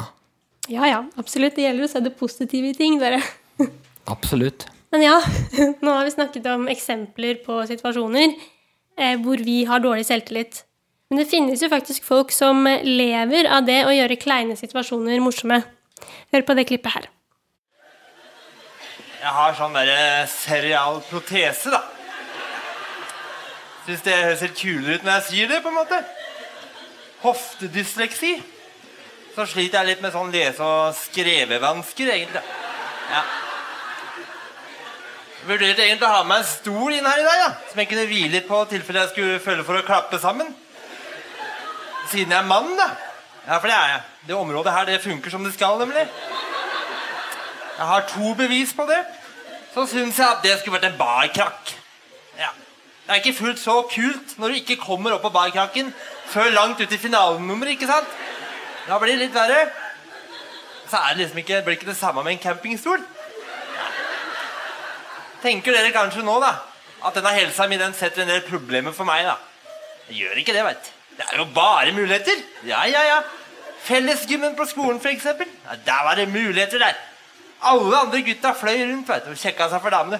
Ja 0.72 0.88
ja, 0.88 1.02
absolutt. 1.20 1.56
Det 1.56 1.66
gjelder 1.66 1.88
å 1.88 1.92
se 1.92 2.04
det 2.04 2.16
positive 2.20 2.72
i 2.72 2.78
ting, 2.78 3.00
dere. 3.00 3.22
Absolutt. 4.08 4.70
Men 4.96 5.04
ja, 5.04 5.16
nå 5.84 5.92
har 5.92 6.06
vi 6.08 6.14
snakket 6.14 6.46
om 6.54 6.70
eksempler 6.72 7.42
på 7.44 7.58
situasjoner 7.68 8.30
eh, 8.32 9.18
hvor 9.20 9.42
vi 9.44 9.62
har 9.68 9.84
dårlig 9.84 10.06
selvtillit. 10.08 10.62
Men 11.12 11.22
det 11.22 11.28
finnes 11.32 11.64
jo 11.64 11.68
faktisk 11.72 12.08
folk 12.08 12.32
som 12.36 12.64
lever 12.88 13.50
av 13.52 13.68
det 13.68 13.82
å 13.88 13.92
gjøre 13.92 14.20
kleine 14.20 14.56
situasjoner 14.60 15.20
morsomme. 15.24 15.60
Hør 16.32 16.48
på 16.48 16.56
det 16.56 16.68
klippet 16.72 16.96
her. 16.96 17.10
Jeg 19.18 19.34
har 19.34 19.56
sånn 19.58 19.74
derre 19.74 20.28
serial 20.30 21.00
protese, 21.10 21.72
da. 21.74 21.82
Syns 23.88 24.04
det 24.06 24.14
høres 24.14 24.44
litt 24.46 24.60
kulere 24.60 24.98
ut 24.98 25.08
når 25.08 25.16
jeg 25.16 25.26
sier 25.32 25.50
det, 25.50 25.62
på 25.64 25.72
en 25.72 25.78
måte. 25.80 26.00
Hoftedysleksi. 27.24 28.36
Så 29.34 29.46
sliter 29.50 29.80
jeg 29.80 29.90
litt 29.94 30.04
med 30.06 30.14
sånn 30.14 30.30
lese- 30.34 30.66
og 30.66 30.94
skrevevansker, 30.98 32.12
egentlig. 32.14 32.44
Ja. 33.10 33.24
Vurderte 35.48 35.86
egentlig 35.86 36.06
å 36.06 36.14
ha 36.14 36.22
med 36.22 36.34
meg 36.34 36.44
en 36.44 36.50
stol 36.52 36.94
inn 36.94 37.08
her 37.08 37.22
i 37.22 37.26
dag, 37.26 37.42
ja. 37.42 37.52
som 37.72 37.82
jeg 37.82 37.90
kunne 37.90 38.08
hvile 38.10 38.34
litt 38.36 38.50
på 38.50 38.62
i 38.66 38.72
tilfelle 38.74 39.06
jeg 39.06 39.14
skulle 39.16 39.42
føle 39.42 39.66
for 39.66 39.80
å 39.80 39.86
klappe 39.88 40.20
sammen. 40.22 40.54
Siden 42.12 42.36
jeg 42.36 42.42
er 42.44 42.50
mann, 42.50 42.74
da. 42.78 42.92
Ja, 43.48 43.58
for 43.58 43.70
det 43.72 43.78
er 43.78 43.94
jeg. 43.96 44.02
Det 44.28 44.38
området 44.38 44.76
her, 44.76 44.90
det 44.92 45.02
funker 45.06 45.34
som 45.34 45.48
det 45.48 45.56
skal, 45.56 45.80
nemlig. 45.80 46.06
Jeg 47.78 47.86
har 47.86 48.06
to 48.10 48.34
bevis 48.34 48.74
på 48.74 48.86
det. 48.90 49.00
Så 49.74 49.86
syns 49.92 50.18
jeg 50.18 50.26
at 50.28 50.44
det 50.44 50.56
skulle 50.60 50.80
vært 50.80 50.92
en 50.92 50.98
barkrakk. 51.00 51.74
Ja. 52.40 52.50
Det 53.06 53.14
er 53.14 53.22
ikke 53.22 53.38
fullt 53.38 53.60
så 53.62 53.76
kult 53.92 54.38
når 54.42 54.54
du 54.54 54.62
ikke 54.62 54.80
kommer 54.82 55.14
opp 55.14 55.22
på 55.28 55.34
barkrakken 55.36 55.92
før 56.32 56.50
langt 56.56 56.82
ut 56.82 56.92
i 56.92 57.00
finalenummeret, 57.00 57.78
ikke 57.78 57.90
sant? 57.90 58.16
Da 58.88 58.98
blir 59.00 59.14
det 59.14 59.28
litt 59.28 59.36
verre. 59.36 59.68
Så 60.88 60.98
er 60.98 61.14
det 61.14 61.22
liksom 61.22 61.42
ikke, 61.44 61.62
blir 61.64 61.78
ikke 61.78 61.92
det 61.92 62.00
samme 62.00 62.24
med 62.24 62.36
en 62.36 62.44
campingstol. 62.44 63.04
Tenker 65.44 65.76
dere 65.76 65.94
kanskje 65.94 66.24
nå, 66.26 66.40
da, 66.42 66.56
at 67.06 67.16
denne 67.16 67.34
helsa 67.36 67.68
mi 67.70 67.78
den 67.78 67.94
setter 67.96 68.24
en 68.24 68.32
del 68.32 68.42
problemer 68.48 68.96
for 68.96 69.08
meg, 69.08 69.28
da? 69.28 69.36
Det 70.08 70.18
gjør 70.18 70.40
ikke 70.42 70.56
det, 70.56 70.64
veit. 70.66 70.90
Det 71.18 71.28
er 71.28 71.42
jo 71.44 71.46
bare 71.54 71.94
muligheter. 71.94 72.42
Ja, 72.66 72.82
ja, 72.90 73.04
ja. 73.06 73.20
Fellesgymmen 73.86 74.56
på 74.58 74.66
skolen, 74.70 75.00
eksempel. 75.12 75.50
Ja, 75.68 75.78
der 75.86 76.04
var 76.08 76.18
det 76.18 76.28
muligheter 76.32 76.82
der. 76.82 76.98
Alle 77.62 77.98
andre 77.98 78.22
gutta 78.22 78.54
fløy 78.54 78.84
rundt 78.86 79.10
vet 79.10 79.26
du, 79.26 79.32
og 79.34 79.40
sjekka 79.40 79.70
seg 79.72 79.82
for 79.82 79.94
damene. 79.94 80.20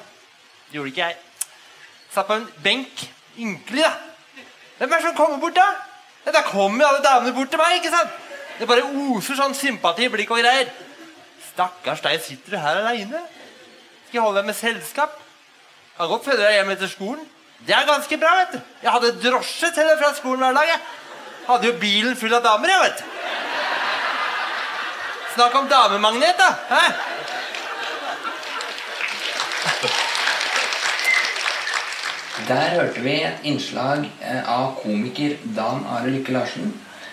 Det 0.68 0.80
gjorde 0.80 0.94
ikke 0.94 1.06
jeg. 1.06 1.18
Satt 2.14 2.28
på 2.28 2.40
en 2.40 2.48
benk. 2.64 3.06
Ynkelig, 3.38 3.84
da. 3.84 3.94
Hvem 4.78 4.92
er 4.92 4.98
det 4.98 5.06
som 5.06 5.16
kommer 5.18 5.38
bort, 5.42 5.56
da? 5.56 5.68
Ja, 6.26 6.34
da 6.34 6.42
kommer 6.48 6.84
jo 6.84 6.90
alle 6.90 7.04
damene 7.06 7.34
bort 7.36 7.52
til 7.54 7.62
meg, 7.62 7.78
ikke 7.78 7.94
sant? 7.94 8.14
Det 8.58 8.68
bare 8.70 8.86
oser 8.86 9.38
sånn 9.38 9.54
sympati 9.58 10.08
i 10.08 10.12
blikk 10.12 10.34
og 10.34 10.42
greier. 10.42 10.72
Stakkars 11.52 12.02
deg, 12.06 12.18
sitter 12.26 12.56
du 12.56 12.62
her 12.62 12.82
aleine? 12.82 13.22
Skal 14.08 14.18
jeg 14.18 14.26
holde 14.26 14.42
deg 14.42 14.50
med 14.50 14.58
selskap? 14.58 15.14
Kan 15.98 16.10
godt 16.10 16.26
følge 16.26 16.42
deg 16.42 16.58
hjem 16.58 16.74
etter 16.74 16.90
skolen. 16.90 17.26
Det 17.68 17.74
er 17.74 17.86
ganske 17.90 18.18
bra, 18.22 18.34
vet 18.42 18.58
du. 18.58 18.74
Jeg 18.84 18.94
hadde 18.94 19.14
drosje 19.22 19.72
til 19.74 19.90
deg 19.90 20.02
fra 20.02 20.12
skolen 20.18 20.46
hver 20.46 20.58
dag. 20.58 20.74
jeg. 20.74 20.82
Hadde 21.48 21.70
jo 21.70 21.78
bilen 21.82 22.18
full 22.20 22.34
av 22.38 22.44
damer, 22.46 22.74
jeg, 22.74 22.84
vet 22.84 23.02
du. 23.02 23.57
Snakk 25.38 25.56
om 25.56 25.68
damemagnet, 25.70 26.38
da. 26.38 26.54
Hæ? 26.70 26.84
Der 32.48 32.70
hørte 32.70 33.04
vi 33.06 33.14
et 33.22 33.44
innslag 33.44 34.08
eh, 34.22 34.50
av 34.50 34.72
komiker 34.80 35.36
Dan 35.58 35.84
Are 35.94 36.10
Lykke 36.10 36.34
Larsen. 36.34 36.72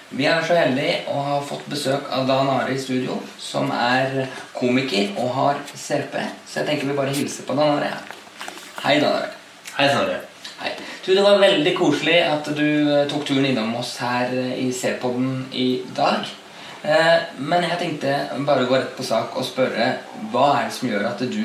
Vi 0.09 0.25
er 0.25 0.41
så 0.49 0.57
heldige 0.57 1.03
å 1.13 1.21
ha 1.27 1.37
fått 1.45 1.67
besøk 1.69 2.09
av 2.17 2.25
Dan 2.31 2.49
Are 2.49 2.73
i 2.73 2.79
studio, 2.81 3.19
som 3.37 3.69
er 3.77 4.31
komiker 4.57 5.11
og 5.21 5.29
har 5.35 5.61
CRP. 5.75 6.17
Så 6.49 6.63
jeg 6.63 6.71
tenker 6.71 6.89
vi 6.89 6.97
bare 6.97 7.13
hilser 7.13 7.45
på 7.45 7.57
Dan 7.59 7.75
Are. 7.75 7.91
Hei, 8.87 8.95
Dan 9.03 9.19
Are. 9.19 9.35
Hei, 9.75 9.91
Snorre. 9.91 10.23
Hei. 10.63 10.73
Du, 11.05 11.13
Det 11.13 11.27
var 11.27 11.45
veldig 11.45 11.77
koselig 11.77 12.17
at 12.25 12.49
du 12.57 12.65
eh, 12.89 13.05
tok 13.13 13.29
turen 13.29 13.51
innom 13.51 13.77
oss 13.83 13.99
her 14.01 14.33
eh, 14.33 14.57
i 14.65 14.73
C-poden 14.73 15.45
i 15.53 15.69
dag. 15.93 16.25
Eh, 16.85 17.21
Men 17.39 17.65
jeg 17.65 17.79
tenkte 17.81 18.17
bare 18.45 18.65
å 18.65 18.69
gå 18.69 18.77
rett 18.77 18.97
på 18.97 19.07
sak 19.07 19.37
og 19.39 19.47
spørre 19.47 19.95
hva 20.33 20.49
er 20.59 20.67
det 20.67 20.75
som 20.77 20.91
gjør 20.91 21.07
at 21.09 21.23
du 21.33 21.45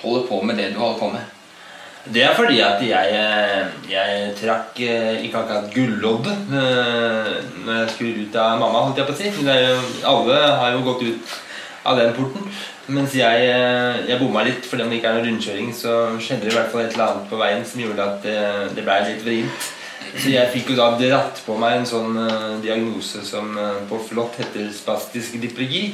holder 0.00 0.26
på 0.26 0.40
med 0.42 0.58
det 0.58 0.72
du 0.72 0.80
holder 0.80 0.98
på 0.98 1.10
med? 1.12 1.36
Det 2.10 2.22
er 2.24 2.34
fordi 2.34 2.58
at 2.64 2.80
jeg, 2.82 3.12
eh, 3.12 3.66
jeg 3.90 4.34
trakk 4.40 4.80
eh, 4.80 5.20
ikke 5.26 5.42
akkurat 5.42 5.70
gulloddet 5.74 6.48
når 6.48 7.74
jeg 7.76 7.90
skulle 7.94 8.24
ut 8.24 8.38
av 8.40 8.58
mamma, 8.58 8.86
holdt 8.86 8.98
jeg 8.98 9.06
på 9.06 9.14
å 9.14 9.20
si. 9.20 9.30
Alle 10.08 10.38
har 10.62 10.74
jo 10.74 10.84
gått 10.88 11.04
ut 11.06 11.34
av 11.84 12.00
den 12.00 12.14
porten. 12.16 12.48
Mens 12.90 13.12
jeg, 13.14 13.50
jeg 14.08 14.18
bomma 14.18 14.42
litt 14.42 14.64
fordi 14.66 14.82
om 14.82 14.90
det 14.90 14.98
ikke 14.98 15.12
er 15.12 15.20
noen 15.20 15.28
rundkjøring, 15.28 15.68
så 15.76 15.98
skjedde 16.18 16.48
det 16.48 16.54
i 16.54 16.56
hvert 16.56 16.72
fall 16.72 16.82
et 16.82 16.96
eller 16.96 17.12
annet 17.12 17.28
på 17.30 17.38
veien 17.38 17.62
som 17.68 17.84
gjorde 17.84 18.08
at 18.08 18.24
det, 18.24 18.40
det 18.74 18.86
ble 18.88 18.96
litt 19.06 19.22
vrient. 19.22 19.68
Så 20.10 20.32
jeg 20.32 20.50
fikk 20.50 20.72
jo 20.72 20.78
da 20.78 20.90
dratt 20.98 21.38
på 21.46 21.54
meg 21.60 21.78
en 21.78 21.86
sånn 21.88 22.16
uh, 22.18 22.56
diagnose 22.62 23.22
som 23.26 23.52
uh, 23.54 23.82
på 23.88 24.00
flott 24.08 24.38
heter 24.40 24.70
spastisk 24.74 25.36
diplegi. 25.42 25.90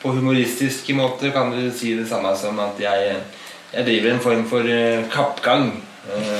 På 0.00 0.12
humoristisk 0.16 0.90
måte 0.96 1.32
kan 1.32 1.52
du 1.54 1.70
si 1.74 1.94
det 1.96 2.08
samme 2.08 2.34
som 2.36 2.60
at 2.60 2.80
jeg, 2.80 3.16
jeg 3.72 3.86
driver 3.88 4.12
en 4.12 4.22
form 4.24 4.44
for 4.50 4.66
uh, 4.66 5.06
kappgang. 5.12 5.72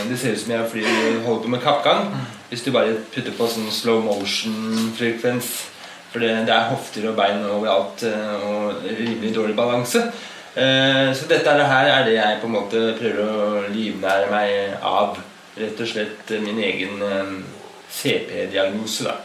Det 0.08 0.16
ser 0.18 0.34
ut 0.34 0.40
som 0.40 0.54
jeg 0.54 0.84
holder 1.24 1.42
på 1.44 1.50
med 1.52 1.62
kappgang. 1.62 2.08
Hvis 2.50 2.64
du 2.66 2.72
bare 2.74 2.96
putter 3.14 3.34
på 3.36 3.48
sånn 3.48 3.68
slow 3.72 4.00
motion-frekvens. 4.02 5.50
For 6.10 6.24
det, 6.24 6.32
det 6.48 6.54
er 6.54 6.70
hofter 6.72 7.04
og 7.06 7.14
bein 7.14 7.44
overalt 7.46 8.02
og 8.48 8.80
rimelig 8.88 9.30
dårlig 9.36 9.54
balanse. 9.54 10.02
Så 10.50 11.28
dette 11.30 11.54
her 11.54 11.90
er 11.92 12.08
det 12.08 12.16
jeg 12.16 12.40
på 12.40 12.48
en 12.48 12.56
måte 12.56 12.80
prøver 12.98 13.30
å 13.30 13.68
livnære 13.70 14.32
meg 14.32 14.80
av. 14.80 15.20
Rett 15.58 15.80
og 15.82 15.88
slett 15.90 16.30
eh, 16.30 16.42
min 16.42 16.60
egen 16.62 17.02
eh, 17.02 17.32
CP-diagnose, 17.90 19.08
da. 19.08 19.16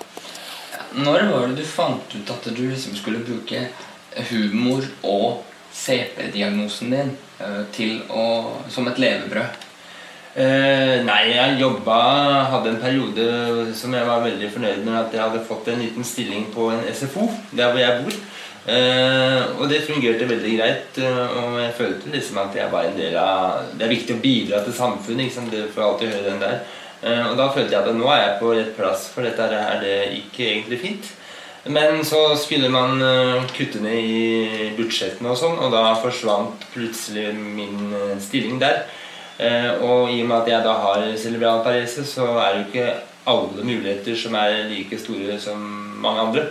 Når 0.95 1.27
var 1.29 1.49
det 1.49 1.59
du 1.59 1.67
fant 1.67 2.15
ut 2.15 2.31
at 2.31 2.47
du 2.55 2.63
liksom 2.69 2.95
skulle 2.95 3.23
bruke 3.25 3.67
humor 4.31 4.85
og 5.03 5.43
CP-diagnosen 5.75 6.93
din 6.95 7.13
eh, 7.43 7.61
til 7.75 7.99
å, 8.09 8.25
som 8.71 8.87
et 8.89 9.01
levebrød? 9.01 9.61
Eh, 10.35 10.97
nei, 11.07 11.19
jeg 11.31 11.59
jobba 11.61 11.97
Hadde 12.51 12.73
en 12.73 12.81
periode 12.81 13.25
som 13.71 13.93
jeg 13.95 14.03
var 14.03 14.19
veldig 14.25 14.49
fornøyd 14.51 14.81
med 14.83 14.97
at 14.99 15.13
jeg 15.15 15.23
hadde 15.23 15.45
fått 15.47 15.69
en 15.71 15.79
liten 15.79 16.03
stilling 16.03 16.49
på 16.51 16.73
en 16.73 16.83
SFO 16.91 17.29
der 17.55 17.71
hvor 17.71 17.79
jeg 17.79 18.01
bor. 18.03 18.17
Eh, 18.65 19.43
og 19.59 19.67
det 19.69 19.83
fungerte 19.85 20.25
veldig 20.25 20.53
greit. 20.57 20.97
Uh, 20.97 21.35
Og 21.37 21.59
jeg 21.61 21.73
følte 21.77 22.13
liksom 22.13 22.39
at 22.41 22.55
jeg 22.57 22.71
var 22.71 22.87
en 22.87 22.97
del 22.97 23.17
av 23.21 23.67
Det 23.77 23.85
er 23.85 23.93
viktig 23.93 24.15
å 24.15 24.23
bidra 24.23 24.63
til 24.65 24.73
samfunnet. 24.73 25.27
Liksom. 25.27 25.51
Det 25.51 25.67
får 25.75 25.85
alltid 25.85 26.15
høre 26.15 26.31
den 26.31 26.41
der. 26.41 26.57
Uh, 27.03 27.31
og 27.31 27.37
da 27.37 27.51
følte 27.53 27.75
jeg 27.75 27.83
at 27.83 27.99
nå 27.99 28.09
er 28.09 28.23
jeg 28.23 28.39
på 28.39 28.55
rett 28.55 28.73
plass, 28.77 29.05
for 29.13 29.27
dette 29.27 29.45
er 29.45 29.77
det 29.83 29.99
ikke 30.17 30.49
egentlig 30.49 30.81
fint. 30.81 31.13
Men 31.65 32.03
så 32.05 32.35
skulle 32.37 32.69
man 32.69 32.99
kutte 33.57 33.79
ned 33.81 33.97
i 34.05 34.67
budsjettene 34.77 35.31
og 35.31 35.39
sånn, 35.39 35.55
og 35.57 35.71
da 35.73 35.95
forsvant 35.97 36.61
plutselig 36.75 37.31
min 37.33 37.89
stilling 38.21 38.59
der. 38.61 38.83
Og 39.81 40.11
i 40.13 40.19
og 40.21 40.29
med 40.29 40.35
at 40.43 40.51
jeg 40.51 40.61
da 40.61 40.75
har 40.83 41.07
cerebral 41.17 41.63
parese, 41.65 42.05
så 42.05 42.27
er 42.35 42.51
det 42.51 42.59
jo 42.59 42.67
ikke 42.67 42.93
alle 43.33 43.65
muligheter 43.65 44.13
som 44.13 44.37
er 44.37 44.69
like 44.69 45.01
store 45.01 45.39
som 45.41 45.65
mange 46.05 46.27
andre. 46.27 46.45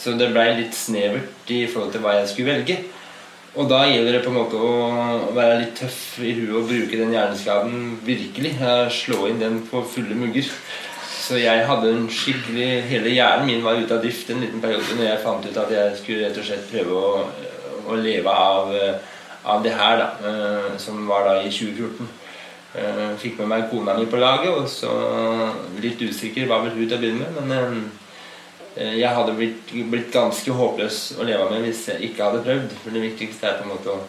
Så 0.00 0.14
det 0.16 0.30
blei 0.32 0.48
litt 0.56 0.74
snevert 0.76 1.50
i 1.52 1.66
forhold 1.68 1.92
til 1.92 2.00
hva 2.04 2.16
jeg 2.16 2.28
skulle 2.30 2.54
velge. 2.54 2.78
Og 3.58 3.66
da 3.68 3.80
gjelder 3.84 4.14
det 4.14 4.22
på 4.24 4.30
en 4.30 4.38
måte 4.38 4.58
å 4.62 5.32
være 5.34 5.58
litt 5.60 5.74
tøff 5.80 6.20
i 6.22 6.32
huet 6.38 6.54
og 6.60 6.68
bruke 6.70 7.00
den 7.00 7.12
hjerneskaden 7.16 7.98
virkelig. 8.06 8.54
Slå 8.94 9.26
inn 9.28 9.42
den 9.42 9.58
på 9.68 9.82
fulle 9.90 10.14
mugger. 10.16 10.46
Så 11.20 11.36
jeg 11.38 11.66
hadde 11.68 11.90
en 11.92 12.06
skikkelig 12.10 12.68
Hele 12.90 13.12
hjernen 13.12 13.46
min 13.46 13.60
var 13.62 13.78
ute 13.78 13.94
av 13.94 14.00
drift 14.02 14.30
en 14.32 14.40
liten 14.42 14.62
periode 14.62 14.96
når 14.96 15.04
jeg 15.06 15.22
fant 15.22 15.44
ut 15.46 15.58
at 15.62 15.74
jeg 15.74 15.98
skulle 16.00 16.24
rett 16.24 16.38
og 16.40 16.46
slett 16.48 16.70
prøve 16.72 16.96
å, 16.96 17.12
å 17.92 17.98
leve 18.00 18.32
av, 18.32 18.72
eh, 18.74 19.12
av 19.44 19.62
det 19.62 19.74
her, 19.76 20.00
da. 20.00 20.08
eh, 20.30 20.72
Som 20.82 21.04
var 21.10 21.28
da 21.28 21.36
i 21.42 21.52
2014. 21.52 22.08
Eh, 22.80 23.04
Fikk 23.20 23.38
med 23.42 23.50
meg 23.52 23.68
kona 23.70 23.98
mi 23.98 24.06
på 24.10 24.18
laget, 24.22 24.50
og 24.54 24.66
så 24.70 24.90
litt 25.82 26.02
usikker 26.02 26.48
var 26.50 26.64
vel 26.64 26.76
hun 26.78 26.86
til 26.86 26.96
å 26.96 27.02
begynne 27.02 27.30
med. 27.34 27.50
Men 27.50 27.80
jeg 28.76 29.10
hadde 29.16 29.32
blitt, 29.34 29.72
blitt 29.90 30.12
ganske 30.14 30.54
håpløs 30.54 30.98
å 31.18 31.24
leve 31.26 31.48
med 31.50 31.64
hvis 31.66 31.82
jeg 31.90 32.10
ikke 32.10 32.28
hadde 32.28 32.44
prøvd. 32.44 32.74
For 32.84 32.94
det 32.94 33.02
viktigste 33.08 33.48
er 33.48 33.58
på 33.58 33.66
en 33.66 33.72
måte 33.72 33.94
å 33.96 34.00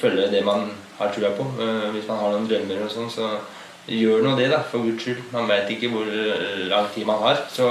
følge 0.00 0.30
det 0.30 0.44
man 0.46 0.68
har 0.98 1.10
trua 1.14 1.32
på. 1.36 1.46
Eh, 1.62 1.90
Hvis 1.94 2.08
man 2.08 2.20
har 2.22 2.32
noen 2.34 2.48
drømmer 2.48 2.86
og 2.86 2.92
sånn, 2.92 3.10
så 3.10 3.28
gjør 3.90 4.22
nå 4.22 4.36
det, 4.38 4.48
da, 4.52 4.62
for 4.70 4.84
guds 4.86 5.04
skyld. 5.04 5.22
Man 5.34 5.50
vet 5.50 5.70
ikke 5.74 5.90
hvor 5.92 6.08
eh, 6.08 6.64
lang 6.70 6.88
tid 6.94 7.08
man 7.08 7.22
har. 7.24 7.44
Så 7.52 7.68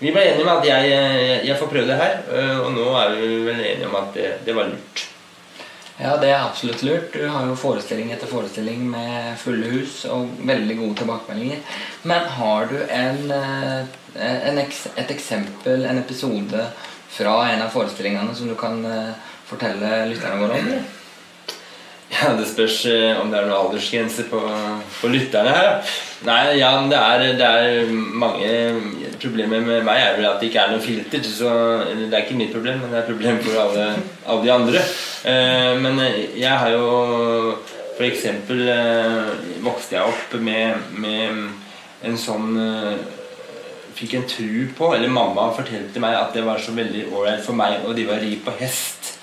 vi 0.00 0.12
ble 0.12 0.24
enige 0.26 0.46
med 0.46 0.56
at 0.58 0.68
jeg, 0.68 0.94
jeg, 1.46 1.58
får 1.60 1.70
prøve 1.70 1.90
det 1.90 2.00
her, 2.00 2.22
eh, 2.34 2.56
og 2.60 2.72
nå 2.74 2.88
er 3.00 3.18
vi 3.18 3.34
vel 3.48 3.60
enige 3.60 3.90
om 3.90 3.98
at 4.00 4.14
det, 4.16 4.30
det 4.46 4.56
var 4.56 4.70
lurt. 4.72 5.08
Ja, 5.96 6.16
det 6.18 6.30
er 6.32 6.40
absolutt 6.42 6.82
lurt. 6.82 7.12
Du 7.12 7.26
har 7.30 7.46
jo 7.46 7.54
forestilling 7.58 8.10
etter 8.10 8.26
forestilling 8.26 8.82
med 8.90 9.36
fulle 9.38 9.68
hus 9.76 10.00
og 10.10 10.32
veldig 10.42 10.78
gode 10.80 10.96
tilbakemeldinger. 11.02 11.60
Men 12.02 12.26
har 12.38 12.66
du 12.72 12.80
en, 12.82 13.30
eh, 13.30 13.86
en 14.50 14.58
et 14.58 15.14
eksempel, 15.14 15.86
en 15.86 15.98
episode 15.98 16.66
fra 17.08 17.36
en 17.52 17.62
av 17.62 17.70
forestillingene 17.70 18.34
som 18.34 18.50
du 18.50 18.56
kan 18.58 18.84
eh, 18.84 19.14
fortelle 19.46 20.06
lytterne 20.10 20.40
våre 20.42 20.58
om? 20.58 20.72
Ja, 22.14 22.32
Det 22.38 22.46
spørs 22.46 22.84
eh, 22.86 23.18
om 23.18 23.30
det 23.30 23.40
er 23.40 23.48
noen 23.48 23.56
aldersgrense 23.58 24.26
på, 24.30 24.40
på 25.00 25.10
lytterne 25.10 25.54
her. 25.54 25.94
Nei, 26.24 26.42
ja, 26.60 26.70
det 26.88 26.98
er, 26.98 27.24
det 27.40 27.48
er 27.48 27.88
mange 27.92 28.50
problemer 29.20 29.64
med 29.64 29.82
meg 29.86 30.02
er 30.02 30.18
vel 30.18 30.28
at 30.28 30.38
det 30.40 30.50
ikke 30.50 30.62
er 30.62 30.74
noe 30.74 30.84
filter. 30.84 31.24
Så, 31.26 31.50
det 31.90 32.12
er 32.12 32.22
ikke 32.22 32.38
mitt 32.38 32.54
problem, 32.54 32.84
men 32.84 32.92
det 32.92 33.00
er 33.00 33.02
et 33.02 33.10
problem 33.10 33.40
for 33.42 33.62
alle, 33.64 33.88
alle 34.26 34.46
de 34.46 34.52
andre. 34.54 34.84
Eh, 35.32 35.72
men 35.82 35.98
jeg 36.38 36.52
har 36.52 36.70
jo 36.76 36.86
for 37.94 38.06
eksempel 38.06 38.62
eh, 38.68 39.34
vokste 39.64 39.98
jeg 39.98 40.14
opp 40.14 40.38
med, 40.42 40.88
med 41.02 41.44
en 42.04 42.18
sånn 42.20 42.56
Fikk 43.94 44.16
en 44.18 44.24
tru 44.26 44.64
på, 44.74 44.88
eller 44.96 45.06
mamma 45.06 45.44
fortalte 45.54 46.00
meg 46.02 46.16
at 46.18 46.32
det 46.34 46.42
var 46.42 46.58
så 46.58 46.72
veldig 46.74 47.04
ålreit 47.14 47.44
for 47.46 47.54
meg 47.54 47.84
å 47.86 47.92
drive 47.94 48.16
og 48.16 48.24
ri 48.24 48.32
på 48.42 48.54
hest. 48.58 49.13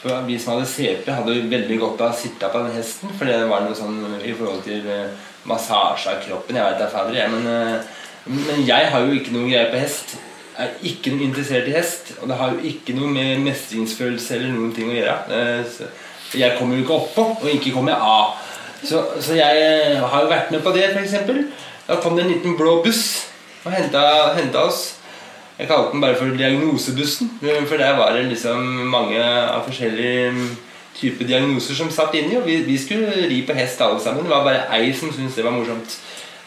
For 0.00 0.22
Vi 0.24 0.38
som 0.40 0.54
hadde 0.54 0.68
CP, 0.68 1.10
hadde 1.12 1.34
veldig 1.50 1.76
godt 1.80 2.00
av 2.00 2.14
å 2.14 2.16
sitte 2.16 2.48
på 2.48 2.62
den 2.64 2.76
hesten. 2.78 3.12
For 3.18 3.28
det 3.28 3.42
var 3.50 3.66
noe 3.66 3.76
sånn 3.76 3.98
i 4.24 4.32
forhold 4.32 4.62
til 4.64 4.86
eh, 4.88 5.10
massasje 5.48 6.14
av 6.14 6.22
kroppen. 6.24 6.56
Jeg 6.56 6.70
vet 6.70 6.80
da 6.80 6.88
fader, 6.92 7.18
jeg. 7.18 7.32
Men, 7.34 7.48
eh, 7.52 8.30
men 8.32 8.62
jeg 8.64 8.88
har 8.94 9.04
jo 9.04 9.16
ikke 9.18 9.34
noe 9.36 9.50
greie 9.50 9.68
på 9.72 9.80
hest. 9.80 10.14
Jeg 10.56 10.68
er 10.70 10.86
ikke 10.90 11.12
noe 11.12 11.26
interessert 11.26 11.68
i 11.68 11.74
hest. 11.76 12.14
Og 12.20 12.30
det 12.32 12.38
har 12.40 12.54
jo 12.54 12.64
ikke 12.72 12.96
noe 12.96 13.12
med 13.12 13.44
mestringsfølelse 13.44 14.38
eller 14.38 14.54
noen 14.56 14.72
ting 14.76 14.88
å 14.92 14.96
gjøre. 14.96 15.18
Eh, 15.36 15.82
Jeg 16.30 16.54
kommer 16.56 16.78
jo 16.78 16.84
ikke 16.84 16.94
oppå, 16.94 17.22
og 17.42 17.48
ikke 17.50 17.72
kommer 17.74 17.90
jeg 17.90 18.00
av. 18.06 18.36
Så, 18.86 19.00
så 19.20 19.34
jeg 19.34 19.96
har 19.98 20.22
jo 20.22 20.28
vært 20.30 20.52
med 20.54 20.62
på 20.62 20.72
det, 20.76 20.84
f.eks. 20.94 21.16
Da 21.88 21.96
kom 22.00 22.14
det 22.14 22.22
en 22.24 22.30
liten 22.30 22.54
blå 22.56 22.76
buss 22.84 23.26
og 23.66 23.74
henta 23.74 24.62
oss. 24.62 24.99
Jeg 25.60 25.68
kalte 25.68 25.92
den 25.92 26.00
bare 26.00 26.16
for 26.16 26.36
diagnosebussen. 26.36 27.30
For 27.68 27.76
der 27.76 27.96
var 27.96 28.14
det 28.16 28.30
liksom 28.30 28.62
mange 28.88 29.20
av 29.20 29.66
forskjellige 29.66 30.32
typer 30.96 31.26
diagnoser 31.28 31.76
som 31.76 31.90
satt 31.92 32.16
inni. 32.16 32.38
Og 32.38 32.46
vi, 32.48 32.62
vi 32.64 32.78
skulle 32.80 33.28
ri 33.28 33.42
på 33.46 33.56
hest 33.58 33.82
alle 33.84 34.00
sammen. 34.00 34.24
Det 34.24 34.32
var 34.32 34.46
bare 34.46 34.64
ei 34.78 34.94
som 34.96 35.12
syntes 35.12 35.36
det 35.36 35.44
var 35.44 35.52
morsomt. 35.52 35.98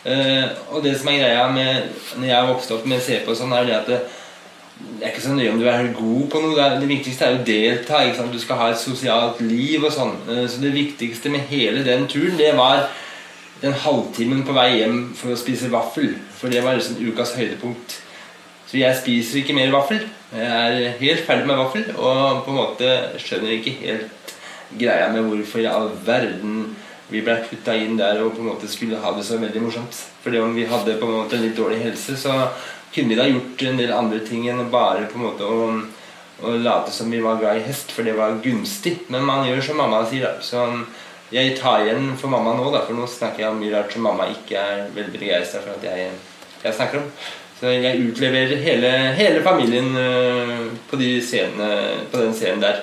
Uh, 0.04 0.50
og 0.74 0.82
det 0.84 0.98
som 1.00 1.12
er 1.14 1.22
greia 1.22 1.46
med 1.54 1.94
når 2.18 2.28
jeg 2.28 2.48
vokste 2.50 2.76
opp 2.76 2.88
med 2.90 3.04
CP 3.06 3.30
og 3.32 3.38
sånn, 3.40 3.54
er 3.56 3.70
det 3.70 3.76
at 3.78 3.86
det, 3.88 4.00
det 4.98 5.06
er 5.06 5.14
ikke 5.14 5.24
så 5.24 5.36
nøye 5.38 5.52
om 5.54 5.62
du 5.62 5.68
er 5.70 5.92
god 5.96 6.26
på 6.34 6.42
noe. 6.44 6.70
Det, 6.82 6.90
viktigste 6.90 7.30
er 7.30 7.38
å 7.38 7.46
delta. 7.48 8.02
Du 8.34 8.40
skal 8.42 8.60
ha 8.60 8.72
et 8.74 8.82
sosialt 8.82 9.44
liv 9.46 9.86
og 9.86 9.94
sånn. 9.94 10.18
Eh, 10.26 10.48
så 10.50 10.64
det 10.64 10.74
viktigste 10.74 11.32
med 11.32 11.46
hele 11.54 11.86
den 11.86 12.10
turen, 12.10 12.34
det 12.42 12.56
var 12.58 12.88
den 13.62 13.78
halvtimen 13.86 14.42
på 14.44 14.58
vei 14.58 14.72
hjem 14.82 14.98
for 15.16 15.32
å 15.32 15.40
spise 15.40 15.72
vaffel. 15.72 16.18
For 16.42 16.52
det 16.52 16.66
var 16.66 16.82
liksom 16.82 16.98
ukas 17.06 17.38
høydepunkt. 17.38 18.02
Så 18.74 18.80
jeg 18.82 18.98
spiser 18.98 19.38
ikke 19.38 19.54
mer 19.54 19.70
vaffel. 19.70 20.00
Jeg 20.34 20.78
er 20.82 20.96
helt 20.98 21.28
ferdig 21.28 21.46
med 21.46 21.60
vaffel 21.60 21.84
og 21.94 22.40
på 22.42 22.50
en 22.50 22.56
måte 22.58 22.94
skjønner 23.22 23.52
ikke 23.54 23.74
helt 23.84 24.32
greia 24.82 25.12
med 25.14 25.28
hvorfor 25.28 25.62
i 25.62 25.68
all 25.70 25.92
verden 26.08 26.72
vi 27.12 27.22
ble 27.22 27.36
putta 27.46 27.76
inn 27.78 28.00
der 28.00 28.24
og 28.24 28.32
på 28.34 28.42
en 28.42 28.48
måte 28.50 28.66
skulle 28.72 28.98
ha 29.04 29.12
det 29.14 29.28
så 29.28 29.38
veldig 29.38 29.62
morsomt. 29.62 30.00
Fordi 30.24 30.42
om 30.42 30.58
vi 30.58 30.66
hadde 30.72 30.96
på 30.98 31.06
en 31.06 31.20
måte 31.20 31.38
litt 31.38 31.54
dårlig 31.54 31.84
helse, 31.84 32.16
så 32.18 32.34
kunne 32.96 33.14
vi 33.14 33.20
da 33.20 33.28
gjort 33.30 33.62
en 33.70 33.78
del 33.84 33.94
andre 33.94 34.24
ting 34.26 34.48
enn 34.50 34.66
bare 34.74 35.06
på 35.12 35.22
en 35.22 35.28
måte 35.28 35.46
å, 35.46 35.70
å 36.42 36.56
late 36.66 36.96
som 36.98 37.14
vi 37.14 37.22
var 37.22 37.38
glad 37.44 37.62
i 37.62 37.68
hest, 37.68 37.94
for 37.94 38.10
det 38.10 38.18
var 38.18 38.42
gunstig. 38.42 38.96
Men 39.14 39.30
man 39.30 39.46
gjør 39.46 39.62
som 39.70 39.82
mamma 39.84 40.02
sier, 40.10 40.26
da. 40.26 40.42
Så 40.42 40.66
jeg 41.30 41.54
tar 41.62 41.86
igjen 41.86 42.16
for 42.18 42.34
mamma 42.34 42.58
nå, 42.58 42.74
da, 42.74 42.82
for 42.90 42.98
nå 42.98 43.06
snakker 43.06 43.46
jeg 43.46 43.54
om 43.54 43.62
mye 43.62 43.78
rart 43.78 43.94
som 43.94 44.10
mamma 44.10 44.32
ikke 44.34 44.58
er 44.58 44.84
veldig 44.98 45.22
begeistra 45.22 45.62
for 45.62 45.78
at 45.78 45.90
jeg, 45.92 46.10
jeg 46.66 46.82
snakker 46.82 47.04
om. 47.04 47.14
Så 47.64 47.72
jeg 47.72 48.10
utleverer 48.10 48.58
hele, 48.60 48.90
hele 49.16 49.40
familien 49.44 49.94
øh, 49.96 50.66
på, 50.90 50.98
de 51.00 51.22
scenene, 51.24 51.70
på 52.12 52.20
den 52.20 52.34
scenen 52.36 52.60
der. 52.60 52.82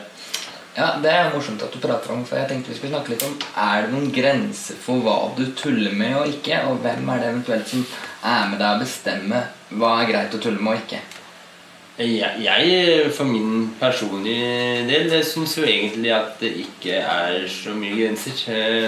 Ja, 0.73 0.87
Det 1.03 1.11
er 1.13 1.29
morsomt 1.35 1.61
at 1.67 1.75
du 1.75 1.83
prater 1.83 2.15
om, 2.15 2.23
for 2.25 2.39
jeg 2.41 2.49
tenkte 2.49 2.73
vi 2.73 2.79
skulle 2.79 2.95
snakke 2.95 3.13
litt 3.13 3.27
om 3.27 3.35
Er 3.61 3.83
det 3.85 3.93
noen 3.93 4.09
grenser 4.15 4.79
for 4.81 5.05
hva 5.05 5.19
du 5.37 5.51
tuller 5.59 5.93
med 5.93 6.17
og 6.23 6.33
ikke? 6.33 6.63
Og 6.71 6.81
hvem 6.81 7.13
er 7.13 7.21
det 7.21 7.29
eventuelt 7.29 7.69
som 7.69 7.85
er 8.25 8.49
med 8.49 8.57
deg 8.63 8.71
og 8.71 8.85
bestemmer 8.87 9.51
hva 9.83 9.91
er 9.99 10.13
greit 10.15 10.39
å 10.39 10.41
tulle 10.41 10.65
med 10.65 10.73
og 10.73 10.81
ikke? 10.87 11.03
Jeg, 12.01 12.41
jeg, 12.41 13.11
for 13.13 13.29
min 13.29 13.75
personlige 13.77 14.85
del, 14.89 15.11
syns 15.27 15.59
jo 15.59 15.67
egentlig 15.69 16.13
at 16.17 16.39
det 16.41 16.49
ikke 16.63 16.97
er 16.97 17.43
så 17.53 17.75
mye 17.77 17.93
grenser. 17.99 18.39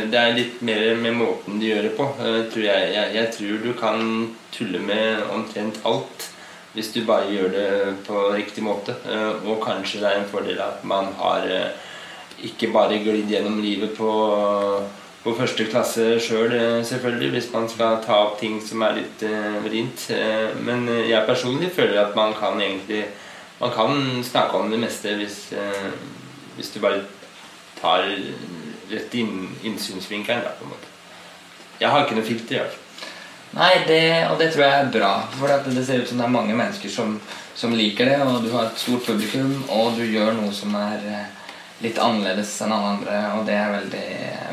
Det 0.09 0.17
er 0.17 0.33
litt 0.39 0.63
mer 0.65 0.95
med 0.97 1.19
måten 1.19 1.59
du 1.61 1.67
gjør 1.69 1.83
det 1.91 1.93
på. 1.99 2.07
eh, 2.25 2.39
Tror 2.55 2.65
jeg. 2.65 2.87
Jeg, 2.95 3.11
jeg 3.19 3.33
tror 3.37 3.59
du 3.67 3.73
kan 3.77 4.07
tulle 4.55 4.81
med 4.81 5.27
omtrent 5.35 5.83
alt 5.85 6.29
hvis 6.73 6.89
du 6.95 7.03
bare 7.05 7.29
gjør 7.29 7.51
det 7.53 7.69
på 8.07 8.23
riktig 8.33 8.65
måte. 8.65 8.97
Eh, 9.05 9.45
Og 9.45 9.61
kanskje 9.61 10.01
det 10.01 10.09
er 10.09 10.23
en 10.23 10.31
fordel 10.33 10.63
at 10.65 10.81
man 10.89 11.13
har 11.21 11.45
eh, 11.53 11.69
ikke 12.49 12.73
bare 12.73 12.97
glidd 13.05 13.29
gjennom 13.29 13.61
livet 13.61 13.93
på, 13.99 14.09
på 15.23 15.35
første 15.39 15.67
klasse 15.71 16.07
sjøl, 16.21 16.51
selv, 16.51 16.85
selvfølgelig, 16.85 17.31
hvis 17.37 17.51
man 17.53 17.69
skal 17.71 18.01
ta 18.03 18.19
opp 18.25 18.41
ting 18.41 18.59
som 18.65 18.83
er 18.83 18.97
litt 18.99 19.23
eh, 19.27 19.59
vrient. 19.63 20.09
Eh, 20.11 20.51
men 20.67 20.89
eh, 20.91 21.09
jeg 21.13 21.29
personlig 21.29 21.71
føler 21.77 22.01
at 22.03 22.17
man 22.19 22.35
kan 22.39 22.61
egentlig 22.61 23.05
Man 23.63 23.71
kan 23.71 24.25
snakke 24.27 24.59
om 24.59 24.73
det 24.73 24.79
meste 24.83 25.13
hvis, 25.15 25.53
eh, 25.55 25.93
hvis 26.57 26.73
du 26.75 26.81
bare 26.83 27.05
tar 27.79 28.09
rett 28.91 29.15
inn, 29.15 29.53
innsynsvinkelen, 29.63 30.43
da, 30.43 30.51
på 30.59 30.67
en 30.67 30.73
måte. 30.73 30.89
Jeg 31.79 31.91
har 31.91 32.03
ikke 32.03 32.17
noe 32.19 32.27
filter, 32.27 32.57
i 32.57 32.59
hvert 32.59 32.75
fall. 32.75 32.83
Nei, 33.53 33.73
det, 33.87 34.03
og 34.33 34.39
det 34.41 34.49
tror 34.53 34.65
jeg 34.65 34.81
er 34.81 34.91
bra. 34.95 35.13
For 35.37 35.69
det 35.69 35.85
ser 35.87 36.03
ut 36.03 36.09
som 36.09 36.19
det 36.19 36.27
er 36.27 36.35
mange 36.35 36.57
mennesker 36.57 36.91
som, 36.91 37.15
som 37.55 37.75
liker 37.77 38.09
det, 38.09 38.19
og 38.25 38.43
du 38.45 38.51
har 38.55 38.71
et 38.71 38.83
stort 38.83 39.05
publikum, 39.07 39.55
og 39.69 39.99
du 39.99 40.05
gjør 40.07 40.33
noe 40.39 40.53
som 40.57 40.75
er 40.79 41.07
eh, 41.07 41.42
litt 41.83 41.99
annerledes 41.99 42.55
enn 42.63 42.73
alle 42.75 42.95
andre, 42.97 43.19
og 43.37 43.45
det 43.49 43.59
er 43.59 43.75
veldig, 43.77 44.07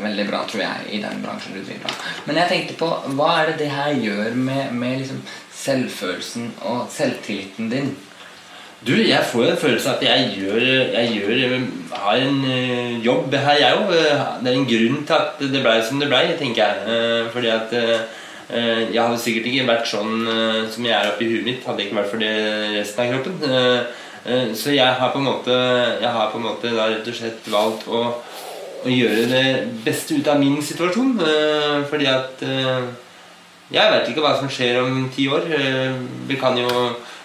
veldig 0.04 0.26
bra, 0.30 0.42
tror 0.50 0.64
jeg, 0.64 0.86
i 0.90 1.02
den 1.02 1.24
bransjen 1.24 1.56
du 1.56 1.62
driver 1.62 1.90
av. 1.90 2.12
Men 2.26 2.42
jeg 2.42 2.52
tenkte 2.52 2.78
på, 2.80 2.92
hva 3.18 3.32
er 3.38 3.50
det 3.50 3.58
det 3.64 3.72
her 3.74 3.96
gjør 3.96 4.38
med, 4.38 4.70
med 4.76 5.02
liksom 5.04 5.24
selvfølelsen 5.60 6.54
og 6.68 6.86
selvtilliten 6.94 7.70
din? 7.72 7.92
Du, 8.80 8.94
jeg 8.96 9.20
får 9.28 9.44
en 9.44 9.60
følelse 9.60 9.90
av 9.90 9.98
at 9.98 10.06
jeg 10.06 10.28
gjør, 10.40 10.62
jeg 10.94 11.08
gjør 11.18 11.42
har 11.92 12.16
en 12.16 12.44
eh, 12.48 12.94
jobb 13.04 13.34
her, 13.34 13.58
jeg 13.60 13.76
òg. 13.76 13.90
Det 14.40 14.48
er 14.48 14.56
en 14.56 14.70
grunn 14.70 15.02
til 15.04 15.16
at 15.18 15.42
det 15.52 15.60
blei 15.60 15.74
som 15.84 16.00
det 16.00 16.08
blei, 16.08 16.22
tenker 16.38 16.62
jeg. 16.62 16.94
Eh, 16.94 17.28
fordi 17.34 17.50
at 17.52 17.74
eh, 17.76 18.86
jeg 18.88 19.02
hadde 19.02 19.18
sikkert 19.20 19.50
ikke 19.50 19.66
vært 19.68 19.90
sånn 19.90 20.14
eh, 20.24 20.62
som 20.72 20.88
jeg 20.88 20.96
er 20.96 21.10
oppi 21.12 21.28
huet 21.28 21.44
mitt, 21.44 21.66
hadde 21.68 21.84
ikke 21.84 21.98
vært 22.00 22.14
for 22.14 22.24
det 22.24 22.32
resten 22.78 23.04
av 23.04 23.12
kroppen. 23.12 23.44
Eh, 24.24 24.52
så 24.54 24.74
jeg 24.74 24.96
har 25.00 25.12
på 25.14 25.18
en 25.18 25.24
måte 25.24 25.54
Jeg 26.00 26.10
har 26.12 26.28
på 26.28 26.36
en 26.36 26.44
måte 26.44 26.72
da 26.76 26.90
rett 26.90 27.06
og 27.08 27.16
slett 27.16 27.46
valgt 27.48 27.86
å, 27.88 28.02
å 28.84 28.90
gjøre 28.92 29.28
det 29.30 29.44
beste 29.84 30.18
ut 30.18 30.28
av 30.28 30.40
min 30.42 30.60
situasjon. 30.60 31.14
eh, 31.24 31.78
fordi 31.88 32.08
at 32.10 32.44
eh, 32.44 32.90
jeg 33.70 33.92
vet 33.94 34.10
ikke 34.10 34.24
hva 34.24 34.34
som 34.36 34.50
skjer 34.50 34.80
om 34.82 35.04
ti 35.14 35.28
år. 35.30 35.44
Vi 36.26 36.36
kan 36.36 36.56
jo, 36.58 36.68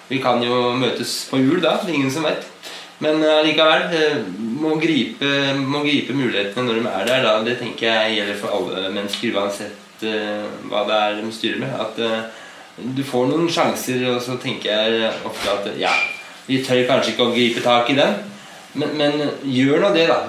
vi 0.08 0.20
kan 0.22 0.44
jo 0.46 0.76
møtes 0.78 1.24
på 1.26 1.40
jul 1.42 1.58
da. 1.58 1.80
Det 1.82 1.90
er 1.90 1.98
ingen 1.98 2.14
som 2.14 2.28
vet. 2.28 2.46
Men 3.02 3.18
allikevel 3.26 3.88
må, 4.38 4.76
gripe, 4.78 5.32
må 5.58 5.82
gripe 5.82 6.14
mulighetene 6.14 6.68
når 6.68 6.78
de 6.78 6.92
er 6.92 7.10
der. 7.10 7.26
Da. 7.26 7.34
Det 7.48 7.58
tenker 7.64 7.90
jeg 7.90 8.20
gjelder 8.20 8.38
for 8.44 8.60
alle 8.60 8.94
mennesker, 8.94 9.34
uansett 9.34 10.06
hva 10.70 10.86
det 10.86 11.00
er 11.02 11.18
de 11.18 11.34
styrer 11.34 11.64
med. 11.66 11.74
At 11.82 12.94
du 12.94 13.02
får 13.02 13.26
noen 13.34 13.50
sjanser, 13.50 14.06
og 14.14 14.22
så 14.22 14.38
tenker 14.38 14.70
jeg 14.70 15.10
ofte 15.26 15.50
at 15.50 15.74
ja, 15.82 15.96
vi 16.48 16.62
tør 16.66 16.84
kanskje 16.90 17.14
ikke 17.14 17.28
å 17.28 17.34
gripe 17.36 17.64
tak 17.66 17.90
i 17.90 17.98
den. 17.98 18.16
Men, 18.76 18.92
men 19.00 19.14
gjør 19.48 19.80
nå 19.82 19.94
det, 19.96 20.08
da. 20.12 20.20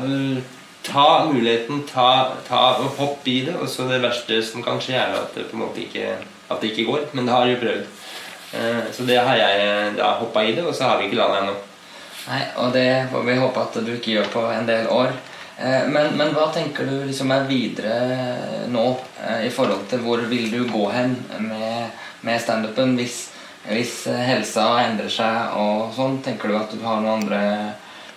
Ta 0.86 1.06
muligheten, 1.26 1.82
ta, 1.90 2.08
ta 2.46 2.62
og 2.78 2.92
hopp 3.00 3.26
i 3.28 3.40
det. 3.48 3.56
Og 3.58 3.68
så 3.68 3.88
det 3.90 4.02
verste 4.04 4.38
som 4.46 4.62
kan 4.62 4.78
skje, 4.82 4.94
er 5.00 5.16
at 5.18 5.34
det 5.34 5.48
på 5.50 5.56
en 5.58 5.64
måte 5.66 5.82
ikke, 5.82 6.14
at 6.48 6.60
det 6.62 6.70
ikke 6.72 6.86
går. 6.90 7.06
Men 7.12 7.26
det 7.26 7.34
har 7.34 7.46
vi 7.50 7.56
prøvd. 7.62 7.86
Eh, 8.56 8.82
Så 8.94 9.04
det 9.08 9.18
har 9.18 9.36
jeg 9.36 9.96
da 9.98 10.12
hoppa 10.20 10.44
i 10.46 10.54
det, 10.54 10.64
og 10.64 10.74
så 10.74 10.84
har 10.92 11.00
vi 11.00 11.08
ikke 11.08 11.18
landa 11.18 11.40
ennå. 11.42 11.56
Nei, 12.26 12.42
og 12.62 12.72
det 12.74 12.86
får 13.10 13.24
vi 13.26 13.34
håpe 13.38 13.64
at 13.66 13.80
du 13.86 13.90
ikke 13.96 14.14
gjør 14.16 14.30
på 14.32 14.44
en 14.54 14.66
del 14.66 14.86
år. 14.90 15.10
Eh, 15.58 15.86
Men, 15.90 16.14
men 16.16 16.32
hva 16.34 16.48
tenker 16.54 16.86
du 16.86 17.04
liksom 17.08 17.30
er 17.34 17.48
videre 17.50 17.96
nå 18.70 18.86
eh, 19.26 19.46
i 19.46 19.50
forhold 19.50 19.88
til 19.90 20.02
hvor 20.06 20.22
vil 20.30 20.50
du 20.54 20.64
gå 20.70 20.86
hen 20.94 21.16
med, 21.40 21.90
med 22.22 22.40
standupen 22.42 22.94
hvis, 22.96 23.24
hvis 23.70 24.04
eh, 24.10 24.26
helsa 24.30 24.68
endrer 24.84 25.10
seg 25.12 25.56
og 25.58 25.94
sånn? 25.96 26.20
Tenker 26.24 26.52
du 26.52 26.58
at 26.58 26.74
du 26.74 26.84
har 26.84 27.02
noen 27.02 27.22
andre 27.22 27.40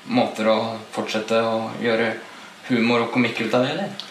måter 0.10 0.50
å 0.50 0.60
fortsette 0.94 1.42
å 1.46 1.70
gjøre 1.84 2.14
humor 2.70 3.06
og 3.06 3.12
komikk 3.14 3.44
ut 3.46 3.58
av 3.58 3.66
det, 3.66 3.74
eller? 3.74 4.06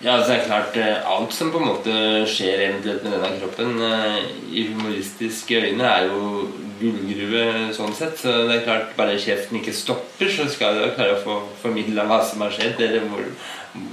Ja, 0.00 0.14
altså 0.14 0.30
det 0.30 0.36
er 0.38 0.46
klart 0.48 0.76
eh, 0.80 1.10
Alt 1.12 1.34
som 1.36 1.50
på 1.52 1.60
en 1.60 1.68
måte 1.68 1.94
skjer 2.30 2.62
eventuelt 2.70 3.04
med 3.04 3.18
denne 3.18 3.36
kroppen 3.42 3.74
eh, 3.84 4.18
i 4.48 4.66
humoristiske 4.70 5.60
øyne, 5.60 5.86
er 5.86 6.08
jo 6.08 6.48
gullgruve 6.80 7.44
sånn 7.76 7.92
sett. 7.96 8.16
Så 8.22 8.32
det 8.48 8.54
er 8.56 8.66
klart 8.66 8.94
bare 8.96 9.18
kjeften 9.20 9.60
ikke 9.60 9.76
stopper, 9.76 10.32
så 10.32 10.48
skal 10.48 10.78
du 10.78 10.86
klare 10.96 11.18
å 11.18 11.24
få 11.24 11.36
formidla 11.60 12.06
hva 12.08 12.22
som 12.24 12.40
har 12.46 12.54
skjedd. 12.56 12.80
Eller 12.86 13.04
hvor, 13.10 13.26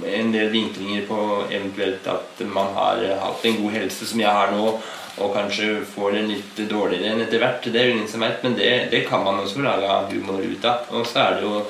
en 0.08 0.32
del 0.32 0.48
vinklinger 0.50 1.04
på 1.06 1.20
eventuelt 1.44 2.08
at 2.10 2.40
man 2.50 2.72
har 2.74 3.04
hatt 3.20 3.44
en 3.46 3.60
god 3.60 3.76
helse 3.76 4.08
som 4.08 4.24
jeg 4.24 4.32
har 4.32 4.56
nå, 4.56 4.72
og 5.20 5.34
kanskje 5.34 5.82
får 5.92 6.16
det 6.16 6.24
litt 6.30 6.64
dårligere 6.70 7.12
enn 7.12 7.22
etter 7.24 7.42
hvert. 7.42 7.66
Det 7.66 7.80
er 7.80 7.90
jo 7.90 7.94
ingen 7.96 8.10
som 8.10 8.24
vet, 8.24 8.42
men 8.44 8.56
det, 8.58 8.72
det 8.92 9.04
kan 9.08 9.24
man 9.24 9.40
også 9.42 9.62
lage 9.64 10.14
humor 10.14 10.42
ut 10.42 10.66
av. 10.68 10.88
Og 10.94 11.06
så 11.06 11.22
er 11.24 11.38
det 11.38 11.46
jo 11.46 11.62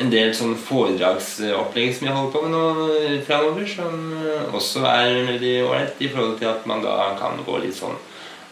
en 0.00 0.12
del 0.12 0.30
sånn 0.36 0.54
foredragsopplegg 0.56 1.96
som 1.96 2.08
jeg 2.08 2.16
holder 2.16 2.32
på 2.34 2.44
med 2.44 2.54
nå 2.54 3.18
framover, 3.26 3.66
som 3.68 4.54
også 4.56 4.84
er 4.88 5.16
veldig 5.32 5.56
ålreit, 5.66 5.98
i 6.00 6.12
forhold 6.12 6.38
til 6.40 6.50
at 6.52 6.68
man 6.70 6.84
da 6.84 7.12
kan 7.20 7.42
gå 7.46 7.58
litt 7.64 7.78
sånn 7.78 7.98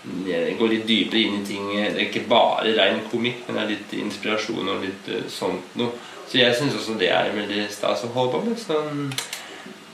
Gå 0.09 0.66
litt 0.70 0.87
dypere 0.88 1.20
inn 1.20 1.40
i 1.40 1.44
ting. 1.44 1.64
Det 1.74 1.98
er 1.98 2.05
ikke 2.07 2.29
bare 2.31 2.70
rein 2.77 3.01
komikk, 3.11 3.42
men 3.44 3.59
det 3.59 3.62
er 3.64 3.72
litt 3.74 3.94
inspirasjon 3.98 4.70
og 4.70 4.85
litt 4.87 5.11
eh, 5.12 5.27
sånt 5.29 5.74
noe. 5.77 5.90
Så 6.31 6.38
jeg 6.38 6.55
syns 6.57 6.77
også 6.79 6.94
det 7.01 7.11
er 7.12 7.35
veldig 7.35 7.66
stas 7.72 8.07
å 8.07 8.12
holde 8.14 8.38
på 8.38 8.40
med. 8.46 8.61
Så 8.62 8.79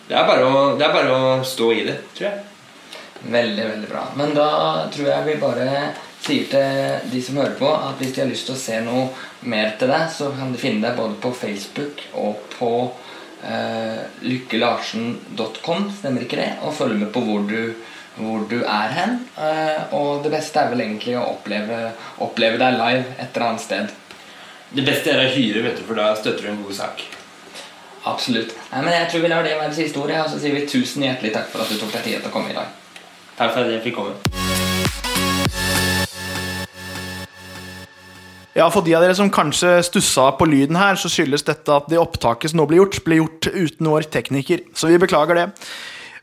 det 0.06 0.14
er, 0.14 0.26
bare 0.28 0.44
å, 0.44 0.62
det 0.78 0.86
er 0.86 0.94
bare 0.94 1.16
å 1.16 1.32
stå 1.48 1.70
i 1.72 1.86
det, 1.88 1.96
tror 2.14 2.28
jeg. 2.28 2.53
Veldig, 3.30 3.64
veldig 3.68 3.88
bra. 3.88 4.04
Men 4.16 4.34
da 4.36 4.48
tror 4.92 5.08
jeg 5.08 5.28
vi 5.28 5.38
bare 5.40 5.68
sier 6.24 6.48
til 6.48 7.10
de 7.12 7.22
som 7.24 7.40
hører 7.40 7.56
på, 7.58 7.68
at 7.68 8.00
hvis 8.00 8.14
de 8.16 8.22
har 8.22 8.30
lyst 8.30 8.48
til 8.48 8.56
å 8.56 8.60
se 8.60 8.80
noe 8.84 9.08
mer 9.48 9.74
til 9.80 9.90
deg, 9.92 10.06
så 10.12 10.30
kan 10.36 10.52
de 10.52 10.60
finne 10.60 10.84
deg 10.84 10.98
både 10.98 11.18
på 11.20 11.32
Facebook 11.36 12.04
og 12.20 12.44
på 12.54 12.70
eh, 13.44 14.04
lykkelarsen.com, 14.24 15.90
stemmer 15.98 16.24
ikke 16.24 16.40
det? 16.40 16.52
Og 16.64 16.76
følge 16.76 17.00
med 17.02 17.12
på 17.14 17.24
hvor 17.24 17.44
du, 17.48 17.74
hvor 18.20 18.46
du 18.50 18.60
er 18.62 18.94
hen. 18.98 19.18
Eh, 19.36 19.96
og 19.96 20.24
det 20.24 20.32
beste 20.36 20.62
er 20.62 20.72
vel 20.72 20.84
egentlig 20.86 21.18
å 21.20 21.26
oppleve, 21.34 21.82
oppleve 22.24 22.60
deg 22.60 22.78
live 22.80 23.18
et 23.18 23.28
eller 23.28 23.50
annet 23.50 23.66
sted. 23.66 23.98
Det 24.74 24.86
beste 24.86 25.12
er 25.12 25.22
å 25.22 25.34
hyre, 25.34 25.66
vet 25.68 25.76
du, 25.80 25.84
for 25.86 26.00
da 26.00 26.12
støtter 26.18 26.48
du 26.48 26.54
en 26.54 26.64
god 26.64 26.80
sak. 26.80 27.04
Absolutt. 28.04 28.52
Nei, 28.72 28.80
men 28.84 28.96
jeg 28.98 29.10
tror 29.10 29.22
vi 29.24 29.32
lar 29.32 29.44
det 29.46 29.56
være 29.56 29.76
siste 29.76 30.00
ordet, 30.00 30.20
og 30.24 30.32
så 30.32 30.40
sier 30.40 30.56
vi 30.56 30.66
tusen 30.68 31.06
hjertelig 31.06 31.32
takk 31.36 31.52
for 31.52 31.64
at 31.64 31.70
du 31.72 31.78
tok 31.80 31.92
deg 31.94 32.08
tid 32.08 32.18
til 32.18 32.32
å 32.32 32.34
komme 32.34 32.52
i 32.52 32.56
dag. 32.56 32.83
Takk 33.34 33.50
for 33.50 33.64
at 33.64 33.72
jeg 33.72 33.82
fikk 33.82 33.96
komme. 33.98 34.14
Ja, 38.54 38.68
For 38.70 38.86
de 38.86 38.92
av 38.94 39.02
dere 39.02 39.16
som 39.18 39.32
kanskje 39.34 39.80
stussa 39.82 40.28
på 40.38 40.46
lyden 40.46 40.78
her, 40.78 40.94
så 40.94 41.10
skyldes 41.10 41.42
dette 41.42 41.74
at 41.74 41.88
det 41.90 41.98
opptaket 41.98 42.52
som 42.52 42.60
nå 42.60 42.68
ble 42.70 42.78
gjort, 42.78 43.00
ble 43.02 43.18
gjort 43.18 43.48
uten 43.50 43.90
vår 43.90 44.06
tekniker. 44.14 44.62
Så 44.78 44.92
vi 44.92 45.00
beklager 45.02 45.40
det. 45.40 45.48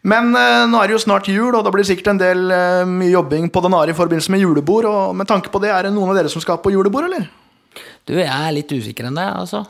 Men 0.08 0.32
eh, 0.34 0.64
nå 0.72 0.80
er 0.80 0.88
det 0.88 0.96
jo 0.96 1.02
snart 1.04 1.28
jul, 1.30 1.52
og 1.52 1.66
da 1.68 1.74
blir 1.76 1.86
sikkert 1.86 2.14
en 2.14 2.22
del 2.22 2.48
eh, 2.56 2.86
mye 2.88 3.12
jobbing 3.12 3.52
på 3.54 3.62
Danari 3.68 3.92
i 3.92 3.98
forbindelse 3.98 4.32
med 4.34 4.42
julebord. 4.46 4.88
Og 4.88 5.20
med 5.20 5.28
tanke 5.30 5.52
på 5.52 5.60
det, 5.62 5.74
er 5.76 5.90
det 5.90 5.94
noen 5.94 6.14
av 6.14 6.18
dere 6.22 6.32
som 6.32 6.42
skal 6.42 6.62
på 6.64 6.72
julebord, 6.74 7.10
eller? 7.12 7.28
Du, 8.08 8.16
jeg 8.16 8.32
er 8.32 8.56
litt 8.56 8.72
usikker 8.72 9.12
enn 9.12 9.20
deg, 9.20 9.36
altså. 9.44 9.66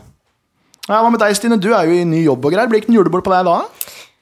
Ja, 0.86 1.02
Hva 1.02 1.10
med 1.10 1.22
deg, 1.22 1.34
Stine? 1.38 1.58
Du 1.62 1.72
er 1.74 1.90
jo 1.90 1.98
i 1.98 2.06
ny 2.06 2.22
jobb 2.24 2.46
og 2.46 2.54
greier. 2.54 2.70
Blir 2.70 2.80
det 2.80 2.86
ikke 2.86 2.94
noe 2.94 3.02
julebord 3.02 3.26
på 3.26 3.34
deg 3.34 3.50
da? 3.50 3.58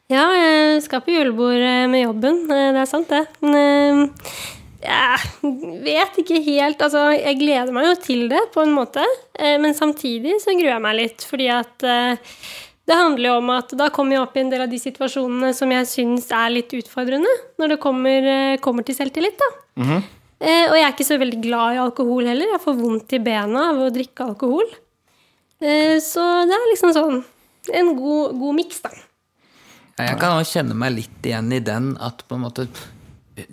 Ja, 0.09 0.23
jeg 0.33 0.79
skal 0.87 1.03
på 1.05 1.13
julebord 1.13 1.61
eh, 1.61 1.83
med 1.91 2.01
jobben. 2.07 2.39
Eh, 2.49 2.69
Det 2.73 2.81
er 2.81 2.89
sant, 2.89 3.11
det. 3.11 3.25
Men 3.45 4.07
eh, 4.09 4.47
jeg 4.81 5.51
vet 5.85 6.17
ikke 6.23 6.39
helt 6.45 6.81
Altså, 6.81 7.03
jeg 7.13 7.37
gleder 7.41 7.73
meg 7.75 7.89
jo 7.91 7.95
til 8.01 8.25
det, 8.31 8.41
på 8.55 8.63
en 8.63 8.73
måte. 8.73 9.03
Men 9.37 9.75
samtidig 9.77 10.37
så 10.43 10.55
gruer 10.55 10.73
jeg 10.73 10.83
meg 10.83 10.97
litt, 10.97 11.23
fordi 11.27 11.49
at 11.53 11.83
det 11.83 12.95
handler 12.97 13.27
jo 13.29 13.33
om 13.37 13.49
at 13.53 13.73
da 13.77 13.89
kommer 13.93 14.15
jeg 14.17 14.23
opp 14.23 14.37
i 14.39 14.41
en 14.41 14.49
del 14.51 14.63
av 14.65 14.71
de 14.71 14.79
situasjonene 14.81 15.51
som 15.55 15.69
jeg 15.71 15.85
syns 15.87 16.29
er 16.33 16.49
litt 16.55 16.71
utfordrende, 16.73 17.29
når 17.61 17.75
det 17.75 17.77
kommer, 17.83 18.29
kommer 18.65 18.87
til 18.87 18.97
selvtillit, 18.97 19.37
da. 19.39 19.49
Eh, 20.39 20.65
Og 20.71 20.75
jeg 20.79 20.85
er 20.87 20.95
ikke 20.95 21.07
så 21.11 21.19
veldig 21.21 21.41
glad 21.43 21.75
i 21.75 21.81
alkohol 21.83 22.25
heller. 22.31 22.49
Jeg 22.55 22.63
får 22.63 22.79
vondt 22.79 23.13
i 23.13 23.21
bena 23.23 23.67
av 23.75 23.83
å 23.85 23.91
drikke 23.93 24.25
alkohol. 24.31 24.65
Eh, 25.61 25.99
Så 26.01 26.23
det 26.49 26.55
er 26.57 26.71
liksom 26.73 26.95
sånn 26.97 27.19
en 27.75 27.93
god, 27.99 28.39
god 28.39 28.55
miks, 28.63 28.81
da. 28.87 28.89
Jeg 29.99 30.19
kan 30.21 30.37
også 30.37 30.59
kjenne 30.59 30.77
meg 30.79 30.95
litt 30.95 31.27
igjen 31.27 31.51
i 31.51 31.59
den 31.63 31.91
at 32.03 32.23
på 32.27 32.37
en 32.37 32.45
måte 32.45 32.67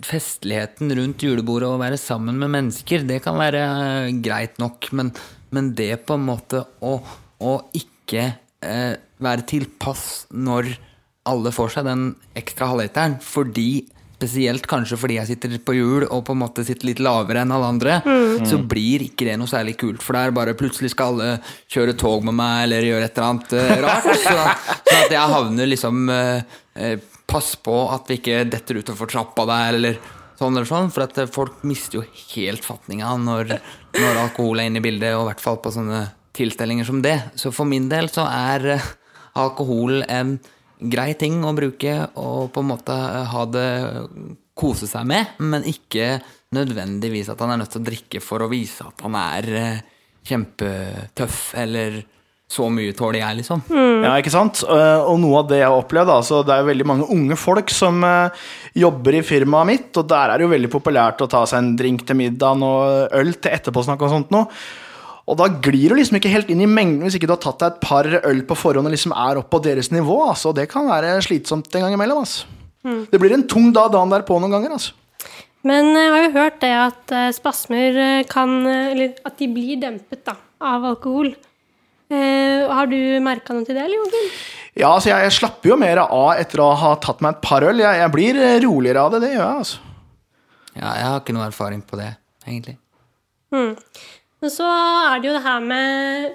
festligheten 0.03 0.91
rundt 0.97 1.23
julebordet 1.23 1.67
og 1.69 1.77
å 1.77 1.81
være 1.81 1.99
sammen 1.99 2.39
med 2.41 2.51
mennesker, 2.53 3.05
det 3.07 3.21
kan 3.25 3.37
være 3.39 3.61
eh, 3.63 4.09
greit 4.23 4.57
nok, 4.61 4.89
men, 4.95 5.13
men 5.55 5.71
det 5.77 5.93
på 6.07 6.17
en 6.17 6.25
måte 6.27 6.63
å, 6.83 6.97
å 7.39 7.53
ikke 7.77 8.25
eh, 8.65 8.93
være 9.23 9.47
tilpass 9.47 10.27
når 10.35 10.73
alle 11.27 11.51
får 11.55 11.75
seg 11.75 11.87
den 11.87 12.09
ekstra 12.39 12.71
halvliteren, 12.71 13.17
fordi 13.23 13.87
spesielt 14.17 14.65
kanskje 14.65 14.97
fordi 14.97 15.19
jeg 15.19 15.29
sitter 15.29 15.51
på 15.61 15.75
hjul 15.77 16.05
og 16.07 16.23
på 16.25 16.33
en 16.33 16.39
måte 16.41 16.63
sitter 16.65 16.89
litt 16.89 17.01
lavere 17.05 17.43
enn 17.43 17.51
alle 17.53 17.67
andre, 17.69 17.97
Mm. 18.01 18.45
så 18.49 18.57
blir 18.57 19.03
ikke 19.05 19.27
det 19.27 19.35
noe 19.37 19.47
særlig 19.47 19.75
kult. 19.77 20.01
For 20.01 20.13
det 20.17 20.21
er 20.25 20.31
bare 20.33 20.55
plutselig 20.57 20.89
skal 20.95 21.13
alle 21.19 21.35
kjøre 21.69 21.93
tog 21.97 22.25
med 22.25 22.33
meg 22.33 22.63
eller 22.65 22.81
gjøre 22.87 23.05
et 23.05 23.17
eller 23.17 23.29
annet 23.29 23.53
eh, 23.53 23.75
rart. 23.85 24.09
Så, 24.25 24.33
så 24.89 24.97
at 25.03 25.13
jeg 25.13 25.33
havner 25.35 25.69
liksom 25.69 26.09
eh, 26.09 26.41
eh, 26.75 26.97
Pass 27.27 27.55
på 27.59 27.75
at 27.91 28.07
vi 28.07 28.15
ikke 28.21 28.45
detter 28.47 28.77
utfor 28.79 29.09
trappa 29.11 29.43
der, 29.45 29.75
eller 29.75 29.97
sånn 30.39 30.55
eller 30.55 30.65
sånn. 30.69 30.89
For 30.95 31.03
at 31.03 31.17
eh, 31.19 31.27
folk 31.29 31.61
mister 31.67 31.99
jo 31.99 32.05
helt 32.33 32.63
fatninga 32.65 33.13
når, 33.19 33.57
når 33.99 34.21
alkohol 34.23 34.61
er 34.63 34.69
inne 34.71 34.79
i 34.79 34.85
bildet, 34.85 35.13
og 35.17 35.25
i 35.25 35.29
hvert 35.33 35.43
fall 35.43 35.59
på 35.61 35.73
sånne 35.75 36.05
tilstelninger 36.37 36.87
som 36.87 37.01
det. 37.03 37.17
Så 37.35 37.51
for 37.51 37.67
min 37.69 37.89
del 37.91 38.07
så 38.09 38.23
er 38.31 38.79
alkohol 39.37 40.01
en 40.07 40.37
grei 40.79 41.13
ting 41.17 41.39
å 41.45 41.55
bruke 41.57 41.93
og 42.21 42.51
på 42.53 42.61
en 42.63 42.69
måte 42.73 42.95
ha 43.31 43.45
det 43.49 43.69
kose 44.57 44.87
seg 44.89 45.05
med, 45.09 45.37
men 45.39 45.65
ikke 45.69 46.17
nødvendigvis 46.55 47.29
at 47.33 47.41
han 47.43 47.53
er 47.53 47.61
nødt 47.61 47.73
til 47.75 47.81
å 47.83 47.87
drikke 47.89 48.21
for 48.23 48.41
å 48.45 48.49
vise 48.51 48.85
at 48.87 49.01
han 49.05 49.17
er 49.19 49.49
eh, 49.61 49.81
kjempetøff, 50.27 51.41
eller 51.59 51.99
så 52.47 52.69
mye 52.71 52.93
tåler 52.95 53.19
jeg, 53.19 53.41
liksom. 53.41 53.61
Ja, 53.75 54.13
ikke 54.21 54.31
sant? 54.31 54.61
Eh, 54.63 55.01
Og 55.03 55.17
noe 55.19 55.41
av 55.41 55.49
det 55.49 55.59
jeg 55.59 55.67
har 55.67 55.75
opplevd, 55.81 56.11
altså, 56.13 56.39
det 56.47 56.55
er 56.55 56.69
veldig 56.69 56.87
mange 56.87 57.07
unge 57.11 57.35
folk 57.39 57.73
som 57.75 57.99
eh, 58.07 58.45
jobber 58.79 59.19
i 59.19 59.23
firmaet 59.27 59.67
mitt, 59.67 59.89
og 59.99 60.07
der 60.07 60.31
er 60.31 60.39
det 60.39 60.47
jo 60.47 60.53
veldig 60.55 60.71
populært 60.71 61.21
å 61.25 61.29
ta 61.31 61.43
seg 61.49 61.59
en 61.59 61.73
drink 61.79 62.05
til 62.07 62.21
middagen 62.21 62.63
og 62.63 63.11
øl 63.19 63.33
til 63.35 63.51
etterpåsnakk 63.57 64.05
og 64.07 64.13
sånt 64.13 64.31
noe. 64.35 64.47
Og 65.27 65.35
da 65.39 65.49
glir 65.51 65.91
du 65.91 65.97
liksom 65.97 66.19
ikke 66.21 66.31
helt 66.31 66.51
inn 66.53 66.61
i 66.63 66.69
mengden 66.69 67.03
hvis 67.03 67.17
ikke 67.17 67.27
du 67.27 67.33
har 67.35 67.41
tatt 67.43 67.59
deg 67.59 67.73
et 67.73 67.81
par 67.83 68.07
øl 68.07 68.43
på 68.47 68.55
forhånd 68.55 68.87
og 68.87 68.93
liksom 68.93 69.11
er 69.11 69.41
opp 69.41 69.49
på 69.51 69.59
deres 69.65 69.91
nivå. 69.91 70.21
Altså. 70.29 70.53
Det 70.55 70.69
kan 70.71 70.87
være 70.87 71.17
slitsomt 71.25 71.73
en 71.75 71.83
gang 71.83 71.97
imellom. 71.97 72.23
Altså. 72.23 72.47
Mm. 72.87 73.01
Det 73.11 73.19
blir 73.19 73.35
en 73.35 73.47
tung 73.51 73.73
dag 73.75 73.91
dagen 73.91 74.13
derpå 74.13 74.37
noen 74.39 74.55
ganger. 74.55 74.77
Altså. 74.77 74.95
Men 75.67 75.91
jeg 75.97 76.13
har 76.13 76.23
jo 76.23 76.35
hørt 76.37 76.61
det 76.61 76.71
at 76.79 77.13
eh, 77.15 77.33
spasmer 77.35 77.99
eh, 77.99 78.27
kan 78.29 78.53
eh, 78.69 78.93
Eller 78.93 79.17
at 79.27 79.35
de 79.41 79.49
blir 79.51 79.81
dempet 79.81 80.23
da, 80.27 80.37
av 80.63 80.85
alkohol. 80.93 81.33
Eh, 82.07 82.63
har 82.71 82.87
du 82.87 82.97
merka 83.19 83.51
noe 83.51 83.67
til 83.67 83.75
det, 83.75 83.83
eller 83.83 83.99
Joakim? 83.99 84.29
Ja, 84.77 84.93
altså 84.93 85.09
jeg, 85.09 85.25
jeg 85.25 85.35
slapper 85.41 85.73
jo 85.73 85.79
mer 85.81 86.05
av 86.05 86.37
etter 86.37 86.61
å 86.63 86.69
ha 86.77 86.93
tatt 87.03 87.19
meg 87.25 87.35
et 87.35 87.43
par 87.43 87.65
øl. 87.67 87.81
Jeg, 87.83 87.99
jeg 87.99 88.13
blir 88.13 88.39
eh, 88.39 88.59
roligere 88.63 89.03
av 89.03 89.15
det, 89.15 89.23
det 89.25 89.33
gjør 89.33 89.43
jeg. 89.43 89.63
altså. 89.65 89.83
Ja, 90.77 90.91
jeg 90.93 91.07
har 91.09 91.19
ikke 91.23 91.35
noe 91.35 91.47
erfaring 91.49 91.81
på 91.83 91.99
det, 91.99 92.11
egentlig. 92.45 92.77
Mm. 93.51 93.73
Men 94.41 94.53
så 94.53 94.67
er 94.69 95.21
det 95.21 95.29
jo 95.31 95.35
det 95.37 95.43
her 95.45 95.63
med 95.65 96.31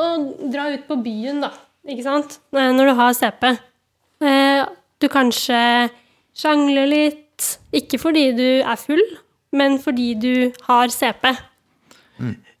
å 0.00 0.06
dra 0.50 0.68
ut 0.74 0.86
på 0.88 0.96
byen, 1.04 1.42
da. 1.44 1.52
Ikke 1.88 2.04
sant? 2.04 2.38
Når 2.52 2.90
du 2.90 2.94
har 2.98 3.16
CP. 3.16 3.50
Eh, 4.20 4.62
Du 5.00 5.08
kanskje 5.08 5.88
sjangler 6.36 6.84
litt. 6.90 7.46
Ikke 7.72 7.96
fordi 7.96 8.26
du 8.36 8.48
er 8.60 8.76
full, 8.76 9.00
men 9.56 9.78
fordi 9.80 10.10
du 10.20 10.34
har 10.66 10.92
CP. 10.92 11.30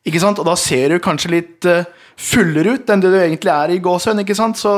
Ikke 0.08 0.22
sant? 0.22 0.38
Og 0.40 0.46
da 0.48 0.54
ser 0.56 0.88
du 0.94 1.02
kanskje 1.04 1.34
litt 1.34 1.66
eh, 1.68 1.84
fullere 2.16 2.78
ut 2.78 2.88
enn 2.88 3.02
det 3.04 3.10
du 3.12 3.18
egentlig 3.20 3.52
er 3.52 3.74
i 3.74 3.80
gåsehud. 3.84 4.56
Så 4.56 4.72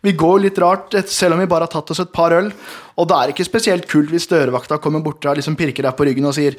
vi 0.00 0.14
går 0.16 0.46
litt 0.46 0.58
rart, 0.64 0.96
selv 1.12 1.36
om 1.36 1.42
vi 1.44 1.50
bare 1.50 1.68
har 1.68 1.74
tatt 1.74 1.92
oss 1.92 2.00
et 2.00 2.12
par 2.14 2.32
øl. 2.32 2.48
Og 2.96 3.08
det 3.10 3.18
er 3.18 3.34
ikke 3.34 3.44
spesielt 3.44 3.84
kult 3.90 4.08
hvis 4.08 4.30
dørvakta 4.32 4.80
kommer 4.80 5.04
bort 5.04 5.28
og 5.28 5.36
liksom 5.36 5.58
pirker 5.60 5.84
deg 5.84 5.98
på 5.98 6.08
ryggen 6.08 6.30
og 6.30 6.34
sier 6.38 6.56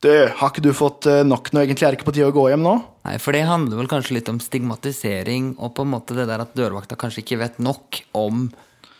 du, 0.00 0.10
har 0.36 0.50
ikke 0.50 0.64
du 0.64 0.72
fått 0.76 1.06
eh, 1.10 1.20
nok 1.26 1.52
nå? 1.52 1.62
Egentlig 1.64 1.86
er 1.86 1.92
det 1.92 2.00
ikke 2.00 2.08
på 2.08 2.16
tide 2.16 2.30
å 2.30 2.34
gå 2.34 2.46
hjem 2.52 2.64
nå? 2.64 2.74
Nei, 3.06 3.14
for 3.20 3.36
det 3.36 3.44
handler 3.48 3.80
vel 3.80 3.88
kanskje 3.90 4.16
litt 4.18 4.28
om 4.32 4.40
stigmatisering, 4.40 5.54
og 5.60 5.74
på 5.76 5.84
en 5.86 5.92
måte 5.94 6.16
det 6.16 6.26
der 6.28 6.42
at 6.44 6.56
dørvakta 6.56 6.98
kanskje 7.00 7.22
ikke 7.24 7.40
vet 7.42 7.62
nok 7.62 8.02
om 8.18 8.48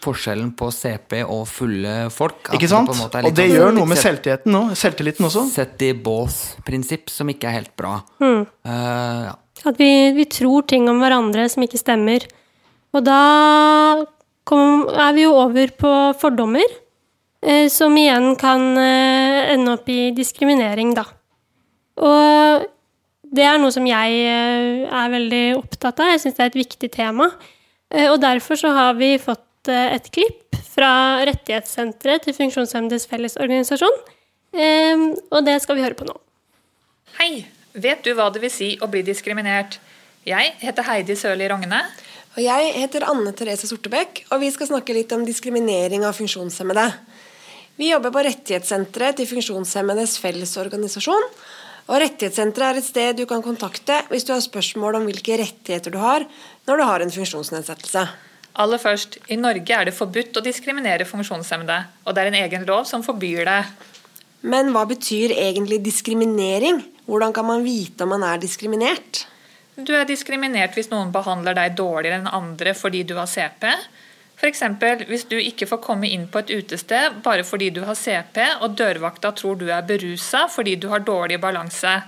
forskjellen 0.01 0.55
på 0.57 0.71
CP 0.73 1.19
og 1.27 1.43
fulle 1.51 1.95
folk. 2.15 2.49
Ikke 2.57 2.71
sant? 2.71 2.89
er 2.89 3.27
Og 3.29 3.35
det 3.37 3.45
sånn- 3.51 3.57
gjør 3.59 3.75
noe 3.77 3.89
med 3.91 4.01
selvtilliten, 4.01 4.55
nå, 4.55 4.63
selvtilliten 4.79 5.29
også. 5.29 5.45
Sett 5.53 5.83
i 5.85 5.93
bås-prinsipp, 5.93 7.13
som 7.13 7.29
ikke 7.29 7.51
er 7.51 7.59
helt 7.59 7.75
bra. 7.77 7.99
Mm. 8.23 8.47
Uh, 8.65 9.21
ja. 9.29 9.35
At 9.69 9.77
vi, 9.77 9.91
vi 10.17 10.25
tror 10.25 10.65
ting 10.65 10.89
om 10.89 11.03
hverandre 11.05 11.45
som 11.53 11.67
ikke 11.67 11.81
stemmer. 11.81 12.25
Og 12.97 13.05
da 13.05 13.21
kom, 14.49 14.87
er 14.89 15.13
vi 15.17 15.27
jo 15.27 15.35
over 15.37 15.75
på 15.77 15.91
fordommer, 16.21 16.65
eh, 17.45 17.69
som 17.69 17.93
igjen 18.01 18.33
kan 18.41 18.65
eh, 18.81 19.20
ende 19.55 19.75
opp 19.77 19.89
i 19.93 20.11
diskriminering, 20.17 20.95
da. 20.97 21.07
Og 22.01 22.67
det 23.31 23.47
er 23.47 23.59
noe 23.63 23.73
som 23.75 23.87
jeg 23.87 24.23
eh, 24.27 24.87
er 24.87 25.13
veldig 25.13 25.45
opptatt 25.61 26.03
av. 26.03 26.13
Jeg 26.15 26.25
syns 26.25 26.39
det 26.39 26.45
er 26.45 26.53
et 26.53 26.61
viktig 26.61 26.91
tema. 26.95 27.29
Eh, 27.93 28.09
og 28.11 28.19
derfor 28.23 28.59
så 28.59 28.73
har 28.75 28.97
vi 28.99 29.13
fått 29.23 29.71
eh, 29.71 29.95
et 29.97 30.11
klipp 30.15 30.59
fra 30.71 31.23
Rettighetssenteret 31.29 32.27
til 32.27 32.37
Funksjonshemmedes 32.37 33.07
Fellesorganisasjon. 33.11 34.03
Eh, 34.51 35.07
og 35.31 35.47
det 35.47 35.61
skal 35.63 35.79
vi 35.79 35.87
høre 35.87 35.99
på 35.99 36.09
nå. 36.09 36.17
Hei! 37.21 37.33
Vet 37.71 38.03
du 38.03 38.17
hva 38.19 38.27
det 38.35 38.41
vil 38.43 38.51
si 38.51 38.73
å 38.83 38.89
bli 38.91 39.05
diskriminert? 39.07 39.77
Jeg 40.27 40.57
heter 40.59 40.89
Heidi 40.89 41.15
Sørli 41.15 41.47
Rogne. 41.53 41.85
Og 42.35 42.43
jeg 42.43 42.73
heter 42.77 43.07
Anne 43.11 43.33
Therese 43.35 43.67
Sortebekk, 43.67 44.25
og 44.31 44.43
vi 44.43 44.51
skal 44.55 44.69
snakke 44.71 44.95
litt 44.95 45.11
om 45.15 45.23
diskriminering 45.27 46.05
av 46.07 46.15
funksjonshemmede. 46.19 46.85
Vi 47.79 47.91
jobber 47.91 48.13
på 48.15 48.23
Rettighetssenteret 48.27 49.21
til 49.21 49.29
Funksjonshemmedes 49.31 50.17
Fellesorganisasjon. 50.23 51.29
Og 51.91 52.01
Rettighetssenteret 52.03 52.67
er 52.71 52.81
et 52.81 52.87
sted 52.87 53.21
du 53.21 53.27
kan 53.31 53.45
kontakte 53.45 54.01
hvis 54.11 54.27
du 54.27 54.35
har 54.35 54.43
spørsmål 54.45 55.01
om 55.01 55.07
hvilke 55.09 55.39
rettigheter 55.41 55.95
du 55.95 55.99
har 56.03 56.27
når 56.69 56.81
du 56.81 56.85
har 56.87 57.05
en 57.05 57.15
funksjonsnedsettelse. 57.15 58.05
Aller 58.61 58.83
først, 58.83 59.21
i 59.31 59.39
Norge 59.39 59.75
er 59.75 59.87
det 59.87 59.95
forbudt 59.95 60.39
å 60.39 60.43
diskriminere 60.45 61.07
funksjonshemmede, 61.07 61.77
og 62.05 62.15
det 62.15 62.23
er 62.23 62.31
en 62.31 62.39
egen 62.43 62.67
lov 62.67 62.85
som 62.91 63.05
forbyr 63.07 63.45
det. 63.47 63.61
Men 64.43 64.73
hva 64.75 64.87
betyr 64.91 65.35
egentlig 65.37 65.81
diskriminering? 65.85 66.83
Hvordan 67.07 67.35
kan 67.37 67.47
man 67.47 67.65
vite 67.65 68.05
om 68.05 68.15
man 68.15 68.27
er 68.27 68.43
diskriminert? 68.43 69.25
Du 69.79 69.95
er 69.97 70.07
diskriminert 70.09 70.77
hvis 70.77 70.91
noen 70.91 71.13
behandler 71.15 71.57
deg 71.57 71.77
dårligere 71.79 72.21
enn 72.21 72.31
andre 72.31 72.75
fordi 72.77 73.05
du 73.07 73.17
har 73.19 73.31
CP. 73.31 73.67
F.eks. 74.41 74.63
hvis 75.05 75.27
du 75.29 75.37
ikke 75.37 75.67
får 75.69 75.83
komme 75.85 76.09
inn 76.09 76.25
på 76.33 76.41
et 76.41 76.51
utested 76.55 77.19
bare 77.25 77.45
fordi 77.45 77.69
du 77.77 77.83
har 77.85 77.99
CP, 77.99 78.39
og 78.65 78.73
dørvakta 78.79 79.35
tror 79.37 79.59
du 79.61 79.67
er 79.69 79.85
berusa 79.85 80.47
fordi 80.49 80.79
du 80.81 80.89
har 80.89 81.05
dårlig 81.05 81.37
balanse. 81.43 81.99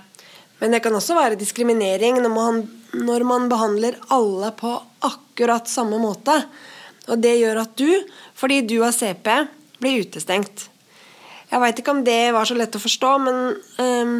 Men 0.57 0.73
det 0.73 0.81
kan 0.81 0.95
også 0.97 1.13
være 1.17 1.37
diskriminering 1.37 2.17
når 2.23 2.33
man, 2.33 2.61
når 2.97 3.25
man 3.29 3.49
behandler 3.51 3.99
alle 4.15 4.49
på 4.57 4.71
akkurat 5.05 5.69
samme 5.69 5.99
måte. 6.01 6.35
Og 7.11 7.19
det 7.21 7.35
gjør 7.37 7.65
at 7.67 7.75
du, 7.77 7.89
fordi 8.33 8.61
du 8.65 8.79
har 8.81 8.95
CP, 8.95 9.29
blir 9.83 10.01
utestengt. 10.01 10.69
Jeg 11.51 11.61
veit 11.61 11.81
ikke 11.83 11.93
om 11.93 12.01
det 12.07 12.31
var 12.33 12.49
så 12.49 12.57
lett 12.57 12.73
å 12.73 12.81
forstå, 12.81 13.11
men 13.27 13.41
um, 13.77 14.15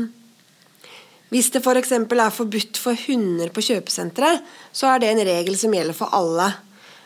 hvis 1.34 1.50
det 1.56 1.64
f.eks. 1.64 1.96
For 1.96 2.22
er 2.22 2.36
forbudt 2.36 2.78
for 2.78 3.06
hunder 3.08 3.50
på 3.50 3.64
kjøpesentre, 3.72 4.36
så 4.70 4.92
er 4.92 5.02
det 5.02 5.10
en 5.10 5.24
regel 5.32 5.58
som 5.58 5.74
gjelder 5.74 5.98
for 5.98 6.14
alle. 6.14 6.52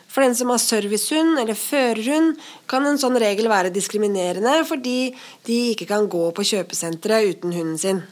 For 0.07 0.23
den 0.23 0.35
som 0.39 0.51
har 0.53 0.61
servicehund 0.63 1.39
eller 1.41 1.57
førerhund, 1.59 2.37
kan 2.69 2.85
en 2.87 2.99
sånn 2.99 3.19
regel 3.19 3.49
være 3.51 3.73
diskriminerende 3.75 4.61
fordi 4.67 5.13
de 5.47 5.57
ikke 5.73 5.89
kan 5.89 6.07
gå 6.11 6.29
på 6.35 6.45
kjøpesenteret 6.53 7.35
uten 7.35 7.55
hunden 7.55 7.81
sin. 7.81 8.03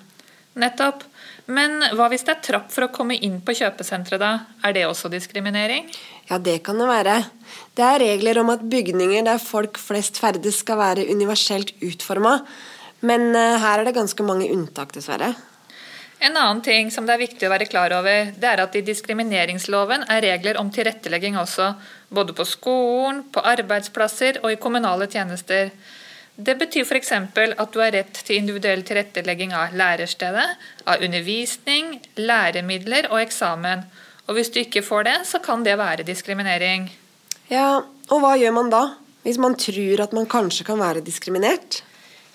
Nettopp. 0.59 1.03
Men 1.51 1.77
hva 1.93 2.07
hvis 2.09 2.23
det 2.25 2.33
er 2.33 2.45
trapp 2.45 2.71
for 2.73 2.87
å 2.87 2.91
komme 2.93 3.17
inn 3.21 3.37
på 3.45 3.53
kjøpesenteret, 3.59 4.21
da? 4.21 4.31
Er 4.65 4.73
det 4.73 4.85
også 4.87 5.11
diskriminering? 5.13 5.91
Ja, 6.29 6.39
det 6.41 6.63
kan 6.65 6.79
det 6.81 6.87
være. 6.89 7.19
Det 7.77 7.85
er 7.85 8.01
regler 8.01 8.39
om 8.41 8.49
at 8.53 8.63
bygninger 8.65 9.27
der 9.27 9.41
folk 9.41 9.77
flest 9.77 10.17
ferdes 10.21 10.63
skal 10.63 10.79
være 10.81 11.05
universelt 11.11 11.75
utforma, 11.85 12.39
men 13.05 13.29
eh, 13.37 13.59
her 13.61 13.83
er 13.83 13.85
det 13.85 13.97
ganske 13.99 14.25
mange 14.25 14.49
unntak, 14.49 14.95
dessverre. 14.95 15.35
En 16.19 16.37
annen 16.37 16.61
ting 16.63 16.91
som 16.91 17.05
det 17.05 17.15
er 17.15 17.21
viktig 17.25 17.47
å 17.47 17.51
være 17.51 17.67
klar 17.69 17.93
over, 17.97 18.31
det 18.39 18.47
er 18.47 18.61
at 18.63 18.75
i 18.77 18.83
diskrimineringsloven 18.87 20.07
er 20.11 20.23
regler 20.23 20.57
om 20.61 20.71
tilrettelegging 20.73 21.37
også, 21.37 21.73
både 22.09 22.35
på 22.37 22.45
skolen, 22.47 23.25
på 23.31 23.43
arbeidsplasser 23.43 24.39
og 24.43 24.53
i 24.53 24.59
kommunale 24.61 25.09
tjenester. 25.11 25.71
Det 26.35 26.55
betyr 26.59 26.83
f.eks. 26.83 27.11
at 27.15 27.71
du 27.71 27.79
har 27.79 27.93
rett 27.95 28.17
til 28.27 28.41
individuell 28.41 28.83
tilrettelegging 28.87 29.53
av 29.55 29.75
lærerstedet, 29.75 30.47
av 30.83 31.03
undervisning, 31.03 31.99
læremidler 32.19 33.07
og 33.11 33.21
eksamen. 33.21 33.85
Og 34.27 34.35
hvis 34.35 34.51
du 34.51 34.59
ikke 34.63 34.83
får 34.83 35.07
det, 35.07 35.17
så 35.29 35.39
kan 35.43 35.63
det 35.63 35.77
være 35.79 36.07
diskriminering. 36.07 36.89
Ja, 37.51 37.83
og 38.09 38.23
hva 38.23 38.33
gjør 38.39 38.55
man 38.55 38.71
da? 38.73 38.83
Hvis 39.25 39.39
man 39.41 39.55
tror 39.57 40.01
at 40.03 40.15
man 40.15 40.27
kanskje 40.29 40.65
kan 40.67 40.81
være 40.81 41.03
diskriminert? 41.05 41.83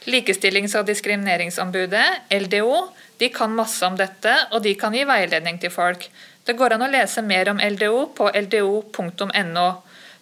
Likestillings- 0.08 0.76
og 0.78 0.86
diskrimineringsombudet, 0.88 2.06
LDO, 2.32 2.88
de 3.20 3.28
kan 3.28 3.52
masse 3.52 3.84
om 3.84 3.98
dette, 3.98 4.32
og 4.52 4.62
de 4.64 4.72
kan 4.80 4.94
gi 4.96 5.04
veiledning 5.04 5.60
til 5.60 5.72
folk. 5.74 6.06
Det 6.44 6.56
går 6.56 6.74
an 6.74 6.86
å 6.86 6.90
lese 6.90 7.20
mer 7.22 7.50
om 7.52 7.60
LDO 7.60 8.06
på 8.16 8.30
ldo.no. 8.32 9.66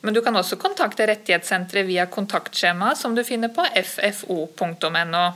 Men 0.01 0.14
du 0.14 0.20
kan 0.22 0.37
også 0.39 0.59
kontakte 0.59 1.07
Rettighetssenteret 1.07 1.87
via 1.87 2.07
kontaktskjema 2.11 2.95
som 2.99 3.14
du 3.14 3.22
finner 3.26 3.53
på 3.55 3.66
ffo.no. 3.70 5.26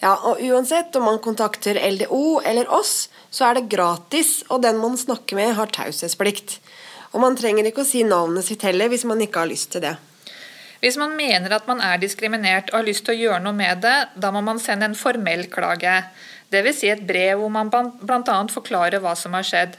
Ja, 0.00 0.14
og 0.24 0.40
uansett 0.40 0.96
om 0.96 1.04
man 1.10 1.18
kontakter 1.22 1.76
LDO 1.90 2.40
eller 2.46 2.70
oss, 2.72 3.10
så 3.30 3.50
er 3.50 3.58
det 3.58 3.68
gratis, 3.72 4.40
og 4.48 4.62
den 4.64 4.78
man 4.80 4.96
snakker 4.98 5.36
med, 5.36 5.52
har 5.58 5.74
taushetsplikt. 5.74 6.56
Og 7.12 7.20
man 7.20 7.36
trenger 7.36 7.66
ikke 7.68 7.82
å 7.82 7.88
si 7.88 8.00
navnet 8.06 8.46
sitt 8.46 8.64
heller 8.64 8.88
hvis 8.88 9.04
man 9.10 9.20
ikke 9.20 9.42
har 9.42 9.50
lyst 9.50 9.74
til 9.74 9.84
det. 9.84 9.96
Hvis 10.80 10.96
man 10.96 11.12
mener 11.16 11.52
at 11.52 11.66
man 11.68 11.82
er 11.84 12.00
diskriminert 12.00 12.72
og 12.72 12.80
har 12.80 12.88
lyst 12.88 13.04
til 13.04 13.16
å 13.16 13.20
gjøre 13.20 13.42
noe 13.44 13.56
med 13.56 13.82
det, 13.84 13.96
da 14.16 14.30
må 14.32 14.40
man 14.44 14.60
sende 14.62 14.88
en 14.88 14.96
formell 14.96 15.44
klage. 15.52 15.98
Dvs. 16.50 16.80
Si 16.80 16.88
et 16.90 17.04
brev 17.06 17.42
hvor 17.42 17.52
man 17.52 17.70
bl.a. 17.70 18.38
forklarer 18.50 19.02
hva 19.04 19.12
som 19.18 19.36
har 19.36 19.46
skjedd. 19.46 19.76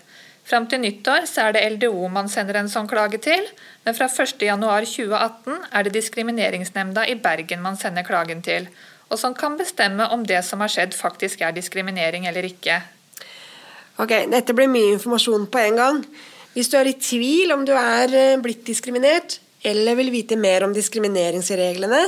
Fram 0.47 0.65
til 0.69 0.81
nyttår 0.81 1.27
er 1.41 1.53
det 1.53 1.63
LDO 1.75 2.07
man 2.11 2.29
sender 2.29 2.57
en 2.59 2.69
sånn 2.69 2.89
klage 2.89 3.19
til, 3.21 3.43
men 3.85 3.97
fra 3.97 4.07
1.1.2018 4.09 5.67
er 5.69 5.85
det 5.85 5.93
Diskrimineringsnemnda 5.95 7.05
i 7.09 7.17
Bergen 7.21 7.61
man 7.65 7.77
sender 7.79 8.05
klagen 8.07 8.41
til, 8.45 8.65
og 9.11 9.19
som 9.21 9.35
kan 9.37 9.57
bestemme 9.59 10.07
om 10.13 10.25
det 10.25 10.41
som 10.47 10.63
har 10.63 10.71
skjedd 10.71 10.97
faktisk 10.97 11.43
er 11.45 11.53
diskriminering 11.55 12.25
eller 12.29 12.47
ikke. 12.47 12.79
Ok, 14.01 14.15
dette 14.31 14.55
blir 14.57 14.71
mye 14.71 14.95
informasjon 14.95 15.45
på 15.51 15.61
en 15.61 15.77
gang. 15.77 16.03
Hvis 16.55 16.71
du 16.71 16.77
er 16.79 16.89
i 16.89 16.97
tvil 16.97 17.53
om 17.53 17.65
du 17.67 17.73
er 17.75 18.15
eh, 18.15 18.39
blitt 18.41 18.63
diskriminert, 18.67 19.37
eller 19.63 19.97
vil 19.99 20.11
vite 20.13 20.37
mer 20.39 20.65
om 20.65 20.73
diskrimineringsreglene, 20.73 22.01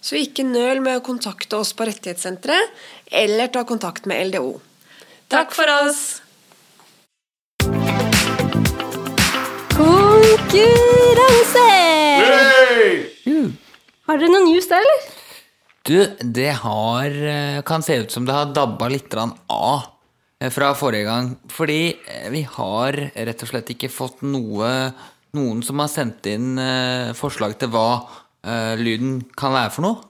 så 0.00 0.18
ikke 0.20 0.46
nøl 0.46 0.82
med 0.84 1.00
å 1.00 1.04
kontakte 1.04 1.58
oss 1.58 1.74
på 1.74 1.86
Rettighetssenteret, 1.88 2.74
eller 3.10 3.50
ta 3.52 3.64
kontakt 3.68 4.06
med 4.10 4.30
LDO. 4.30 4.52
Takk 5.30 5.54
for 5.54 5.70
oss! 5.82 6.02
Konkurranse! 9.80 11.68
Har 14.10 14.18
dere 14.18 14.32
noen 14.32 14.48
news 14.50 14.66
der, 14.70 14.82
eller? 14.82 15.08
Du, 15.86 15.96
det 16.20 16.50
har 16.60 17.06
eh, 17.08 17.62
Kan 17.66 17.82
se 17.82 17.96
ut 18.02 18.12
som 18.12 18.26
det 18.28 18.34
har 18.36 18.50
dabba 18.54 18.90
litt 18.92 19.14
av 19.16 19.86
eh, 20.42 20.50
fra 20.52 20.72
forrige 20.76 21.06
gang. 21.06 21.30
Fordi 21.50 21.94
eh, 21.94 22.26
vi 22.34 22.42
har 22.44 22.98
rett 23.14 23.46
og 23.46 23.50
slett 23.52 23.70
ikke 23.72 23.90
fått 23.92 24.20
noe 24.26 24.68
Noen 25.38 25.62
som 25.62 25.78
har 25.82 25.90
sendt 25.92 26.26
inn 26.26 26.58
forslag 27.14 27.54
til 27.60 27.70
hva 27.70 27.86
uh, 28.46 28.74
lyden 28.80 29.20
kan 29.36 29.54
være 29.54 29.72
for 29.74 29.86
noe. 29.86 30.06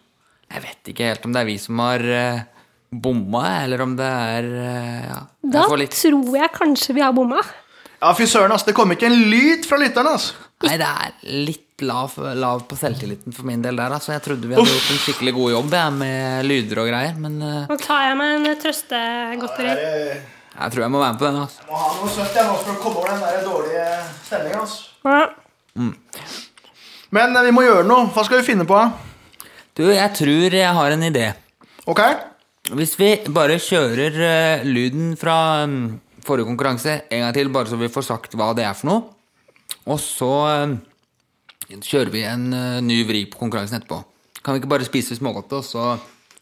Jeg 0.51 0.65
vet 0.65 0.93
ikke 0.93 1.11
helt 1.13 1.27
om 1.27 1.35
det 1.35 1.45
er 1.45 1.49
vi 1.49 1.57
som 1.63 1.81
har 1.83 2.05
uh, 2.05 2.45
bomma, 2.91 3.45
eller 3.63 3.85
om 3.85 3.97
det 3.99 4.11
er 4.11 4.51
uh, 4.51 5.01
ja, 5.07 5.19
Da 5.57 5.67
litt... 5.79 5.95
tror 5.95 6.39
jeg 6.41 6.55
kanskje 6.57 6.97
vi 6.97 7.05
har 7.05 7.15
bomma. 7.17 7.43
Ja, 8.01 8.15
fy 8.17 8.25
søren, 8.25 8.53
ass. 8.55 8.65
Det 8.65 8.75
kom 8.77 8.95
ikke 8.95 9.11
en 9.11 9.19
lyd 9.31 9.67
fra 9.69 9.79
lytterne, 9.81 10.17
ass. 10.17 10.33
Nei, 10.65 10.77
det 10.81 10.89
er 10.89 11.37
litt 11.47 11.85
lav, 11.85 12.13
lav, 12.37 12.65
på 12.69 12.77
selvtilliten 12.77 13.33
for 13.33 13.49
min 13.49 13.63
del 13.65 13.79
der. 13.81 13.93
Altså. 13.97 14.13
Jeg 14.17 14.25
trodde 14.25 14.49
vi 14.49 14.57
hadde 14.57 14.73
gjort 14.73 14.91
en 14.93 15.01
skikkelig 15.05 15.37
god 15.37 15.55
jobb 15.55 15.77
jeg, 15.77 15.95
med 16.01 16.49
lyder 16.49 16.83
og 16.83 16.91
greier, 16.91 17.17
men 17.21 17.39
uh... 17.45 17.71
Nå 17.71 17.79
tar 17.81 18.09
jeg 18.09 18.19
meg 18.21 18.37
en 18.37 18.61
trøstegodteri. 18.65 19.75
Jeg 20.61 20.73
tror 20.73 20.83
jeg 20.85 20.93
må 20.93 21.01
være 21.01 21.13
med 21.13 21.21
på 21.21 21.27
den. 21.27 21.37
Altså. 21.41 21.63
Jeg 21.63 21.71
må 21.71 21.79
ha 21.81 21.93
noe 21.97 22.11
søtt 22.13 22.35
jeg 22.37 22.49
nå 22.49 22.57
for 22.61 22.73
å 22.73 22.81
komme 22.83 23.01
over 23.01 23.13
den 23.15 23.23
der 23.25 23.45
dårlige 23.47 23.85
stemninga. 24.27 24.59
Altså. 24.61 25.21
Mm. 25.81 25.95
Men 27.17 27.39
vi 27.47 27.55
må 27.57 27.65
gjøre 27.65 27.87
noe. 27.89 28.11
Hva 28.13 28.25
skal 28.27 28.43
vi 28.43 28.49
finne 28.51 28.67
på? 28.69 28.81
Du, 29.79 29.87
jeg 29.89 30.13
tror 30.19 30.59
jeg 30.59 30.77
har 30.77 30.97
en 30.97 31.07
idé. 31.07 31.31
Ok 31.89 32.03
Hvis 32.77 32.93
vi 33.01 33.15
bare 33.33 33.57
kjører 33.63 34.19
uh, 34.21 34.67
lyden 34.69 35.15
fra 35.19 35.65
um, 35.65 35.97
forrige 36.27 36.51
konkurranse 36.51 37.01
en 37.09 37.25
gang 37.25 37.35
til, 37.35 37.49
bare 37.55 37.71
så 37.71 37.81
vi 37.81 37.89
får 37.91 38.07
sagt 38.11 38.37
hva 38.37 38.53
det 38.55 38.69
er 38.69 38.77
for 38.77 38.91
noe. 38.91 39.03
Og 39.89 39.97
så 40.03 40.31
uh, 40.69 40.77
kjører 41.73 42.13
vi 42.13 42.27
en 42.29 42.51
uh, 42.53 42.79
ny 42.85 43.01
vri 43.09 43.25
på 43.31 43.41
konkurransen 43.41 43.81
etterpå. 43.81 44.03
Kan 44.45 44.55
vi 44.55 44.61
ikke 44.61 44.75
bare 44.75 44.87
spise 44.89 45.17
smågodtet, 45.17 45.57
og 45.63 45.65
så 45.65 45.87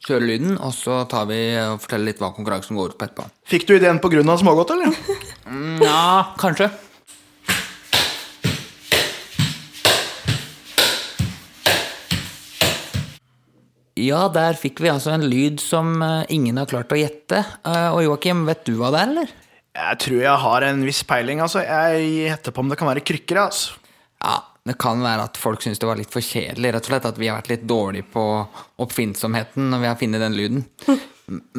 kjøre 0.09 0.27
lyden, 0.27 0.59
og 0.59 0.75
så 0.77 1.03
tar 1.11 1.29
vi 1.31 1.41
og 1.61 1.79
forteller 1.85 2.11
litt 2.11 2.21
hva 2.23 2.33
konkurransen 2.35 2.79
går 2.79 2.95
ut 2.95 2.99
på 2.99 3.09
etterpå. 3.09 3.29
Fikk 3.49 3.69
du 3.69 3.77
ideen 3.77 4.03
pga. 4.03 4.37
smågodt, 4.41 4.75
eller? 4.75 4.93
Nja, 5.49 5.87
ja, 5.87 6.35
kanskje. 6.41 6.71
Ja, 13.99 14.29
der 14.31 14.55
fikk 14.59 14.79
vi 14.83 14.91
altså 14.93 15.11
en 15.17 15.27
lyd 15.27 15.59
som 15.63 15.99
uh, 16.05 16.23
ingen 16.31 16.59
har 16.61 16.69
klart 16.71 16.93
å 16.95 16.99
gjette. 16.99 17.43
Uh, 17.67 17.97
og 17.97 18.05
Joakim, 18.05 18.45
vet 18.47 18.63
du 18.69 18.77
hva 18.79 18.93
det 18.95 19.01
er, 19.03 19.13
eller? 19.13 19.33
Jeg 19.79 20.01
tror 20.05 20.23
jeg 20.23 20.43
har 20.45 20.67
en 20.69 20.85
viss 20.87 21.03
peiling. 21.07 21.43
altså. 21.43 21.63
Jeg 21.67 22.07
gjetter 22.29 22.55
på 22.55 22.63
om 22.63 22.71
det 22.71 22.79
kan 22.79 22.91
være 22.91 23.05
krykker. 23.07 23.43
altså. 23.49 23.79
Ja, 24.23 24.39
det 24.69 24.77
kan 24.81 25.01
være 25.03 25.27
at 25.29 25.41
folk 25.41 25.65
syns 25.65 25.81
det 25.81 25.89
var 25.89 25.99
litt 25.99 26.13
for 26.13 26.25
kjedelig. 26.25 26.73
rett 26.75 26.87
og 26.87 26.93
slett 26.93 27.09
At 27.09 27.21
vi 27.21 27.31
har 27.31 27.41
vært 27.41 27.53
litt 27.53 27.67
dårlige 27.69 28.09
på 28.13 28.25
oppfinnsomheten 28.85 29.71
når 29.73 29.83
vi 29.83 29.91
har 29.91 30.01
funnet 30.01 30.25
den 30.25 30.39
lyden. 30.39 30.65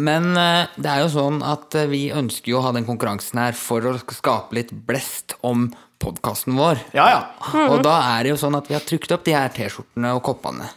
Men 0.09 0.31
uh, 0.33 0.69
det 0.81 0.89
er 0.89 1.03
jo 1.03 1.11
sånn 1.13 1.43
at 1.45 1.75
vi 1.91 2.07
ønsker 2.15 2.53
jo 2.53 2.61
å 2.61 2.65
ha 2.65 2.73
den 2.73 2.87
konkurransen 2.87 3.41
her 3.41 3.57
for 3.57 3.85
å 3.85 3.97
skape 4.01 4.57
litt 4.57 4.73
blest 4.73 5.35
om 5.45 5.67
podkasten 5.99 6.55
vår. 6.57 6.79
Ja, 6.95 7.09
ja. 7.11 7.21
Og 7.67 7.83
da 7.85 7.99
er 8.15 8.25
det 8.25 8.33
jo 8.33 8.39
sånn 8.39 8.57
at 8.57 8.69
vi 8.69 8.77
har 8.77 8.85
trykt 8.87 9.11
opp 9.13 9.25
de 9.27 9.35
her 9.35 9.51
T-skjortene 9.53 10.13
og 10.15 10.23
koppene. 10.25 10.69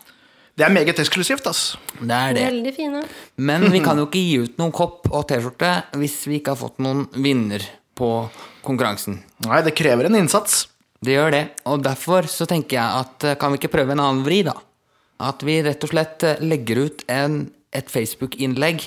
Det 0.58 0.66
er 0.66 0.72
meget 0.74 0.98
eksklusivt, 1.00 1.46
ass. 1.48 1.62
Det 1.96 2.12
er 2.12 2.34
det. 2.36 2.48
Veldig 2.50 2.72
fine. 2.76 3.04
Men 3.40 3.70
vi 3.72 3.80
kan 3.84 3.98
jo 4.02 4.08
ikke 4.08 4.20
gi 4.20 4.42
ut 4.44 4.58
noen 4.60 4.74
kopp 4.74 5.08
og 5.08 5.24
T-skjorte 5.30 5.72
hvis 6.00 6.18
vi 6.28 6.40
ikke 6.40 6.56
har 6.56 6.60
fått 6.60 6.82
noen 6.84 7.06
vinner 7.24 7.64
på 7.98 8.10
konkurransen. 8.66 9.22
Nei, 9.46 9.62
det 9.64 9.74
krever 9.78 10.08
en 10.08 10.18
innsats. 10.18 10.66
Det 11.02 11.16
gjør 11.16 11.34
det. 11.34 11.42
Og 11.70 11.82
derfor 11.82 12.28
så 12.30 12.46
tenker 12.50 12.78
jeg 12.78 13.02
at 13.02 13.26
eh, 13.26 13.38
kan 13.40 13.52
vi 13.52 13.60
ikke 13.60 13.72
prøve 13.74 13.94
en 13.96 14.02
annen 14.02 14.24
vri, 14.26 14.42
da? 14.46 14.54
At 15.22 15.42
vi 15.46 15.60
rett 15.64 15.82
og 15.82 15.92
slett 15.92 16.24
eh, 16.26 16.42
legger 16.42 16.84
ut 16.86 17.04
en, 17.10 17.44
et 17.74 17.90
Facebook-innlegg 17.90 18.86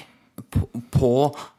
på, 0.51 0.66
på, 0.95 1.11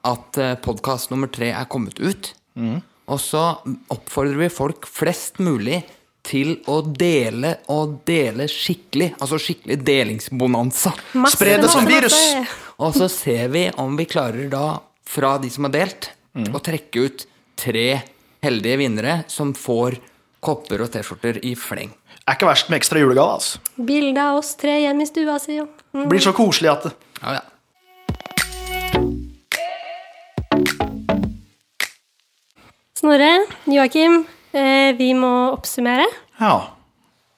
at 0.08 0.40
eh, 0.40 0.54
podkast 0.64 1.12
nummer 1.12 1.30
tre 1.32 1.52
er 1.52 1.68
kommet 1.72 2.00
ut. 2.00 2.32
Mm. 2.56 2.80
Og 3.12 3.20
så 3.22 3.44
oppfordrer 3.92 4.46
vi 4.46 4.50
folk 4.50 4.88
flest 4.90 5.38
mulig 5.44 5.82
til 6.26 6.56
å 6.66 6.80
dele 6.82 7.52
og 7.70 8.00
dele 8.08 8.48
skikkelig. 8.50 9.12
Altså 9.22 9.38
skikkelig 9.38 9.76
delingsbonanza. 9.86 10.90
Spre 11.30 11.60
det 11.62 11.70
som 11.70 11.86
virus! 11.86 12.16
Og 12.82 12.96
så 12.96 13.06
ser 13.08 13.52
vi 13.54 13.68
om 13.80 13.94
vi 13.96 14.08
klarer 14.10 14.50
da, 14.52 14.80
fra 15.06 15.36
de 15.40 15.52
som 15.52 15.68
har 15.68 15.76
delt, 15.76 16.10
Mm. 16.36 16.50
å 16.52 16.60
trekke 16.60 17.00
ut 17.06 17.22
tre 17.56 18.02
heldige 18.44 18.76
vinnere 18.76 19.12
som 19.32 19.54
får 19.56 19.94
kopper 20.46 20.84
og 20.86 20.92
T-skjorter 20.94 21.40
i 21.44 21.54
fleng. 21.58 21.92
Er 22.26 22.34
ikke 22.38 22.48
verst 22.48 22.70
med 22.70 22.80
ekstra 22.80 22.98
julegave, 23.02 23.36
altså. 23.38 23.58
Bilde 23.86 24.22
av 24.22 24.38
oss 24.40 24.54
tre 24.58 24.78
hjemme 24.82 25.02
i 25.06 25.10
stua 25.10 25.38
si. 25.42 25.58
og- 25.60 25.68
Mm. 25.96 26.08
Blir 26.10 26.20
så 26.20 26.32
koselig 26.36 26.70
at 26.72 26.82
det 26.84 26.92
Ja, 27.22 27.32
ja. 27.32 27.40
Snorre, 32.96 33.32
Joakim, 33.68 34.22
eh, 34.56 34.92
vi 34.96 35.10
må 35.14 35.30
oppsummere. 35.52 36.06
Ja. 36.40 36.54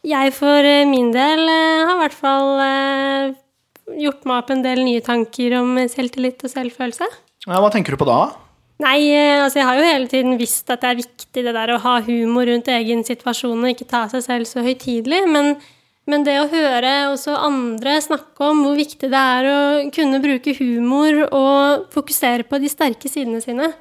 Jeg 0.07 0.33
for 0.37 0.65
eh, 0.65 0.85
min 0.89 1.11
del 1.15 1.43
eh, 1.51 1.87
har 1.89 1.97
i 1.97 2.03
hvert 2.05 2.17
fall 2.17 2.53
eh, 2.63 3.33
gjort 4.05 4.25
meg 4.29 4.37
opp 4.45 4.53
en 4.55 4.63
del 4.65 4.85
nye 4.87 5.03
tanker 5.05 5.57
om 5.59 5.75
selvtillit 5.91 6.45
og 6.47 6.53
selvfølelse. 6.55 7.09
ja. 7.49 7.59
Hva 7.59 7.73
tenker 7.75 7.97
du 7.97 8.01
på 8.01 8.07
da? 8.09 8.21
Nei, 8.79 9.09
eh, 9.11 9.41
altså 9.43 9.59
jeg 9.59 9.67
har 9.67 9.79
jo 9.81 9.89
hele 9.89 10.07
tiden 10.11 10.37
visst 10.39 10.69
at 10.71 10.85
det 10.85 10.93
er 10.93 11.01
viktig 11.01 11.43
det 11.43 11.55
der 11.57 11.73
å 11.75 11.81
ha 11.83 11.97
humor 12.07 12.47
rundt 12.47 12.71
egen 12.71 13.03
situasjon 13.07 13.59
og 13.59 13.73
ikke 13.73 13.89
ta 13.91 14.05
seg 14.13 14.23
selv 14.23 14.47
så 14.47 14.63
høytidelig, 14.63 15.25
men, 15.35 15.57
men 16.07 16.27
det 16.27 16.37
å 16.39 16.47
høre 16.53 16.93
også 17.11 17.35
andre 17.43 17.97
snakke 18.05 18.53
om 18.53 18.63
hvor 18.63 18.79
viktig 18.79 19.11
det 19.11 19.25
er 19.35 19.51
å 19.51 19.59
kunne 19.95 20.23
bruke 20.23 20.55
humor 20.61 21.25
og 21.27 21.91
fokusere 21.95 22.47
på 22.47 22.63
de 22.63 22.71
sterke 22.71 23.11
sidene 23.11 23.43
sine, 23.43 23.73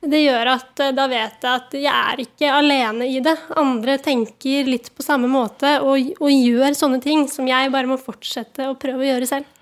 det 0.00 0.22
gjør 0.22 0.52
at 0.54 0.80
eh, 0.80 0.94
da 0.96 1.08
vet 1.10 1.44
jeg 1.44 1.52
at 1.52 1.76
jeg 1.76 1.92
er 1.92 2.24
ikke 2.24 2.54
alene 2.54 3.08
i 3.10 3.20
det. 3.20 3.34
Andre 3.58 3.98
tenker 4.00 4.68
litt 4.70 4.92
på 4.94 5.04
samme 5.04 5.28
måte 5.28 5.76
og, 5.82 6.12
og 6.22 6.32
gjør 6.32 6.76
sånne 6.78 7.02
ting 7.04 7.26
som 7.28 7.48
jeg 7.50 7.72
bare 7.74 7.90
må 7.90 8.00
fortsette 8.00 8.70
å 8.70 8.78
prøve 8.80 9.04
å 9.04 9.10
gjøre 9.12 9.28
selv. 9.28 9.54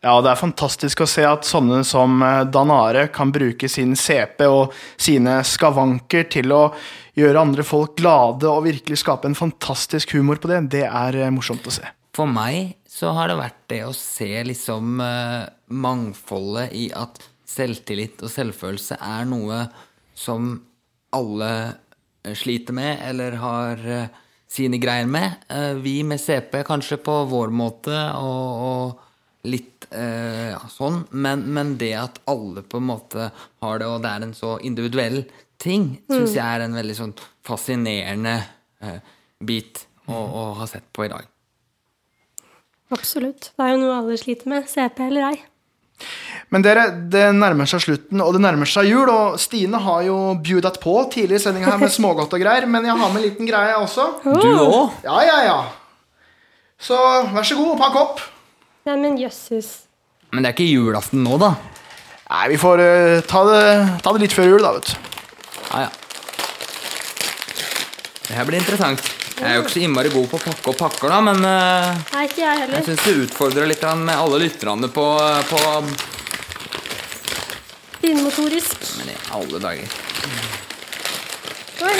Ja, 0.00 0.14
det 0.24 0.30
er 0.30 0.40
fantastisk 0.40 1.02
å 1.04 1.08
se 1.08 1.26
at 1.28 1.44
sånne 1.44 1.82
som 1.84 2.22
eh, 2.24 2.46
Danare 2.48 3.10
kan 3.12 3.28
bruke 3.34 3.68
sin 3.68 3.92
CP 3.92 4.46
og 4.48 4.72
sine 4.96 5.42
skavanker 5.44 6.24
til 6.32 6.54
å 6.56 6.62
gjøre 7.20 7.42
andre 7.42 7.64
folk 7.68 7.98
glade 8.00 8.48
og 8.48 8.64
virkelig 8.64 9.02
skape 9.02 9.28
en 9.28 9.36
fantastisk 9.36 10.14
humor 10.16 10.40
på 10.40 10.48
det. 10.48 10.62
Det 10.72 10.86
er 10.88 11.18
eh, 11.20 11.32
morsomt 11.34 11.68
å 11.68 11.74
se. 11.74 11.84
For 12.16 12.30
meg 12.30 12.78
så 12.88 13.12
har 13.18 13.28
det 13.28 13.36
vært 13.42 13.58
det 13.68 13.82
å 13.90 13.92
se 13.96 14.30
liksom 14.48 15.04
eh, 15.04 15.44
mangfoldet 15.84 16.72
i 16.80 16.86
at 16.96 17.20
selvtillit 17.50 18.24
og 18.24 18.32
selvfølelse 18.32 18.96
er 19.04 19.28
noe 19.28 19.60
som 20.16 20.48
alle 21.12 21.52
sliter 22.40 22.76
med 22.76 23.04
eller 23.04 23.36
har 23.42 23.84
sine 24.50 24.78
greier 24.80 25.08
med. 25.10 25.40
Vi 25.82 25.96
med 26.06 26.20
CP 26.20 26.60
kanskje 26.68 27.00
på 27.02 27.14
vår 27.30 27.50
måte 27.54 27.96
og, 28.20 28.66
og 28.70 29.09
litt 29.48 29.86
eh, 29.90 30.50
ja, 30.52 30.60
sånn, 30.68 31.04
men, 31.10 31.46
men 31.54 31.76
det 31.80 31.92
at 31.96 32.18
alle 32.28 32.60
på 32.62 32.76
en 32.80 32.88
måte 32.90 33.30
har 33.62 33.78
det, 33.80 33.86
og 33.88 34.02
det 34.04 34.10
er 34.10 34.26
en 34.26 34.34
så 34.36 34.56
individuell 34.66 35.22
ting, 35.60 35.94
syns 36.08 36.30
Mm. 36.32 36.36
jeg 36.36 36.44
er 36.58 36.64
en 36.66 36.76
veldig 36.76 36.96
sånn 36.98 37.14
fascinerende 37.46 38.34
eh, 38.84 38.98
bit 39.44 39.86
å, 40.08 40.14
å 40.16 40.42
ha 40.60 40.66
sett 40.68 40.86
på 40.92 41.04
i 41.06 41.12
dag. 41.12 41.24
Absolutt. 42.90 43.52
Det 43.56 43.64
er 43.64 43.74
jo 43.76 43.80
noe 43.84 43.96
alle 44.00 44.16
sliter 44.18 44.50
med, 44.50 44.66
CP 44.68 45.04
eller 45.06 45.28
ei. 45.30 45.38
Men 46.50 46.64
dere, 46.64 46.86
det 47.12 47.26
nærmer 47.36 47.68
seg 47.68 47.82
slutten, 47.84 48.22
og 48.24 48.32
det 48.34 48.40
nærmer 48.42 48.66
seg 48.66 48.88
jul. 48.88 49.06
Og 49.12 49.36
Stine 49.38 49.78
har 49.84 50.00
jo 50.06 50.16
bjudet 50.42 50.78
på 50.82 50.94
tidlig 51.12 51.38
i 51.38 51.42
sendinga 51.44 51.70
her 51.74 51.78
med 51.82 51.92
smågodt 51.98 52.32
og 52.34 52.42
greier, 52.42 52.66
men 52.66 52.88
jeg 52.88 52.96
har 52.96 53.12
med 53.12 53.20
en 53.20 53.26
liten 53.28 53.46
greie 53.48 53.76
også. 53.78 54.06
Du 54.24 54.48
òg? 54.48 54.96
Ja, 55.06 55.20
ja, 55.28 55.38
ja. 55.46 55.58
Så 56.80 56.96
vær 57.36 57.44
så 57.46 57.58
god, 57.60 57.76
pakk 57.78 57.98
opp. 58.00 58.22
Nei, 58.88 58.96
men 58.96 59.18
jøsses. 59.20 59.68
Men 60.32 60.42
det 60.44 60.50
er 60.52 60.56
ikke 60.56 60.70
julaften 60.70 61.24
nå, 61.26 61.36
da? 61.42 61.52
Nei, 62.30 62.44
vi 62.52 62.58
får 62.62 62.80
eh, 62.84 63.20
ta, 63.28 63.42
det, 63.48 63.62
ta 64.04 64.12
det 64.14 64.22
litt 64.24 64.34
før 64.36 64.46
jul, 64.52 64.62
da, 64.64 64.70
vet 64.76 64.92
du. 64.92 64.94
Ja, 65.70 65.80
ja. 65.86 65.90
Det 68.30 68.36
her 68.38 68.46
blir 68.46 68.60
interessant. 68.62 69.02
Jeg 69.40 69.48
er 69.48 69.56
jo 69.56 69.62
ikke 69.64 69.72
så 69.72 69.80
innmari 69.82 70.10
god 70.12 70.26
på 70.30 70.36
å 70.38 70.42
pakke 70.44 70.70
og 70.70 70.76
pakker, 70.78 71.08
da, 71.10 71.18
men 71.24 71.38
eh, 71.48 72.00
Nei, 72.14 72.24
ikke 72.28 72.42
jeg 72.44 72.60
heller. 72.62 72.76
jeg 72.78 72.86
syns 72.90 73.04
det 73.08 73.14
utfordrer 73.26 73.66
litt 73.70 73.80
grann 73.82 74.04
med 74.06 74.14
alle 74.20 74.38
lytterne 74.44 74.90
på, 74.94 75.06
på 75.50 75.60
Finmotorisk. 78.00 78.76
Men 78.98 79.10
i 79.12 79.16
alle 79.36 79.60
dager. 79.62 79.98
Oi. 81.84 81.96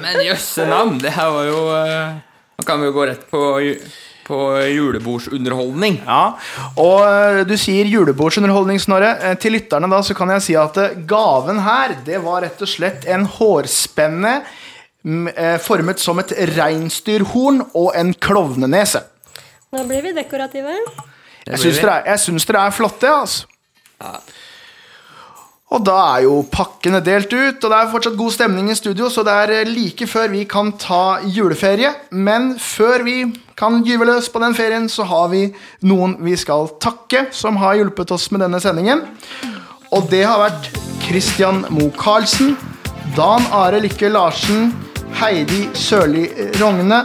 Men 0.00 0.20
jøsse 0.24 0.64
navn, 0.70 0.96
det 1.02 1.12
her 1.14 1.28
var 1.34 1.44
jo 1.50 1.58
eh, 1.76 2.14
Nå 2.56 2.64
kan 2.64 2.80
vi 2.80 2.86
jo 2.88 2.94
gå 2.96 3.04
rett 3.10 3.24
på, 3.28 3.40
ju- 3.60 3.80
på 4.26 4.38
julebordsunderholdning. 4.74 6.00
Ja, 6.02 6.34
og 6.82 7.00
eh, 7.06 7.40
du 7.46 7.54
sier 7.60 7.86
julebordsunderholdning, 7.86 8.80
Snorre. 8.82 9.12
Eh, 9.22 9.36
Til 9.42 9.54
lytterne 9.54 9.88
da, 9.92 10.00
så 10.02 10.16
kan 10.18 10.32
jeg 10.34 10.42
si 10.48 10.56
at 10.58 10.76
eh, 10.82 10.96
gaven 11.08 11.60
her, 11.62 11.94
det 12.06 12.18
var 12.24 12.42
rett 12.42 12.62
og 12.66 12.70
slett 12.70 13.06
en 13.12 13.26
hårspenne 13.36 14.32
eh, 14.42 15.58
formet 15.62 16.02
som 16.02 16.18
et 16.22 16.34
reinsdyrhorn 16.56 17.62
og 17.78 17.92
en 17.98 18.10
klovnenese. 18.14 19.04
Nå 19.74 19.84
blir 19.86 20.02
vi 20.06 20.14
dekorative. 20.16 20.74
Jeg 21.46 21.62
syns 21.62 21.78
dere, 21.82 22.00
er- 22.06 22.42
dere 22.50 22.66
er 22.66 22.74
flotte, 22.74 23.10
altså. 23.10 23.46
Og 25.76 25.82
da 25.84 25.94
er 26.14 26.22
jo 26.24 26.38
pakkene 26.48 27.02
delt 27.04 27.32
ut, 27.34 27.58
og 27.60 27.68
det 27.68 27.76
er 27.76 27.90
fortsatt 27.92 28.14
god 28.16 28.32
stemning 28.32 28.70
i 28.72 28.76
studio, 28.78 29.10
så 29.12 29.20
det 29.26 29.32
er 29.42 29.50
eh, 29.58 29.68
like 29.68 30.06
før 30.08 30.30
vi 30.32 30.46
kan 30.48 30.70
ta 30.80 31.18
juleferie. 31.28 31.90
Men 32.16 32.54
før 32.56 33.04
vi 33.04 33.16
kan 33.60 33.82
gyve 33.84 34.08
løs 34.08 34.30
på 34.32 34.40
den 34.40 34.56
ferien, 34.56 34.88
så 34.88 35.04
har 35.04 35.28
vi 35.34 35.42
noen 35.84 36.16
vi 36.24 36.32
skal 36.40 36.70
takke, 36.80 37.26
som 37.28 37.60
har 37.60 37.76
hjulpet 37.76 38.14
oss 38.16 38.30
med 38.32 38.40
denne 38.46 38.60
sendingen. 38.64 39.04
Og 39.92 40.08
det 40.08 40.22
har 40.24 40.40
vært 40.46 40.70
Christian 41.04 41.66
Mo 41.68 41.90
Karlsen, 42.00 42.56
Dan 43.16 43.44
Are 43.52 43.82
Lykke 43.84 44.08
Larsen, 44.16 44.72
Heidi 45.20 45.66
Sørli 45.76 46.24
Rogne, 46.56 47.02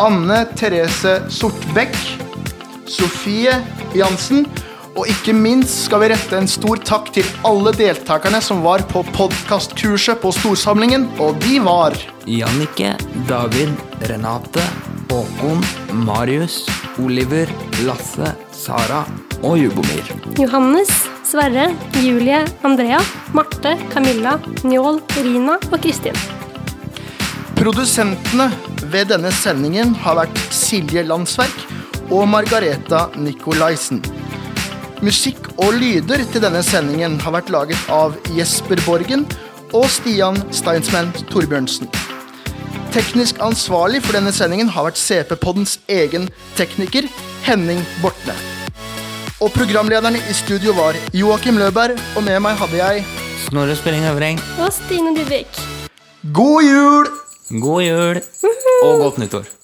Anne 0.00 0.40
Therese 0.56 1.18
Sortbekk, 1.28 2.00
Sofie 2.88 3.60
Jansen. 3.92 4.48
Og 5.00 5.08
ikke 5.08 5.32
minst 5.32 5.86
skal 5.86 6.02
vi 6.02 6.10
rette 6.12 6.36
en 6.36 6.48
stor 6.50 6.76
takk 6.84 7.06
til 7.14 7.24
alle 7.48 7.70
deltakerne 7.72 8.36
som 8.44 8.58
var 8.60 8.82
på 8.90 9.00
podkastkurset 9.14 10.20
på 10.20 10.28
Storsamlingen, 10.36 11.06
og 11.24 11.38
de 11.40 11.54
var 11.64 11.96
Jannike, 12.28 12.90
David, 13.30 13.72
Renate, 14.10 14.66
Håkon, 15.08 15.64
Marius, 16.04 16.66
Oliver, 17.00 17.48
Lasse, 17.88 18.34
Sara 18.52 19.00
og 19.40 19.56
Jubomir. 19.62 20.12
Johannes, 20.36 20.92
Sverre, 21.24 21.70
Julie, 22.04 22.44
Andrea, 22.60 23.00
Marte, 23.32 23.78
Camilla, 23.94 24.36
Njål, 24.68 25.00
Rina 25.16 25.56
og 25.70 25.80
Kristin. 25.80 26.24
Produsentene 27.56 28.52
ved 28.92 29.14
denne 29.16 29.32
sendingen 29.32 29.96
har 30.04 30.20
vært 30.26 30.48
Silje 30.52 31.08
Landsverk 31.08 31.70
og 32.10 32.26
Margareta 32.28 33.06
Nikolaisen. 33.16 34.04
Musikk 35.00 35.46
og 35.56 35.78
lyder 35.80 36.20
til 36.28 36.42
denne 36.44 36.60
sendingen 36.66 37.14
har 37.24 37.32
vært 37.32 37.48
laget 37.52 37.92
av 37.92 38.16
Jesper 38.36 38.80
Borgen 38.84 39.22
og 39.72 39.86
Stian 39.88 40.36
Steinsmann 40.52 41.08
Torbjørnsen. 41.30 41.88
Teknisk 42.92 43.38
ansvarlig 43.40 44.02
for 44.04 44.18
denne 44.18 44.32
sendingen 44.34 44.68
har 44.74 44.88
vært 44.90 45.00
CP-poddens 45.00 45.78
egen 45.88 46.26
tekniker, 46.58 47.08
Henning 47.46 47.80
Bortne. 48.02 48.34
Og 49.40 49.48
programlederne 49.54 50.20
i 50.20 50.36
studio 50.36 50.74
var 50.76 50.98
Joakim 51.16 51.56
Løberg, 51.62 51.96
og 52.18 52.26
med 52.26 52.42
meg 52.44 52.60
hadde 52.60 52.82
jeg 52.82 53.06
Snorre 53.46 53.78
Spilling 53.78 54.04
Øvreng, 54.10 54.42
Og 54.60 54.68
Stine 54.74 55.16
Dybvik. 55.16 55.64
God 56.34 56.66
jul! 56.66 57.10
god 57.50 57.82
jul 57.82 58.20
og 58.84 58.98
godt 59.00 59.18
nyttår. 59.18 59.50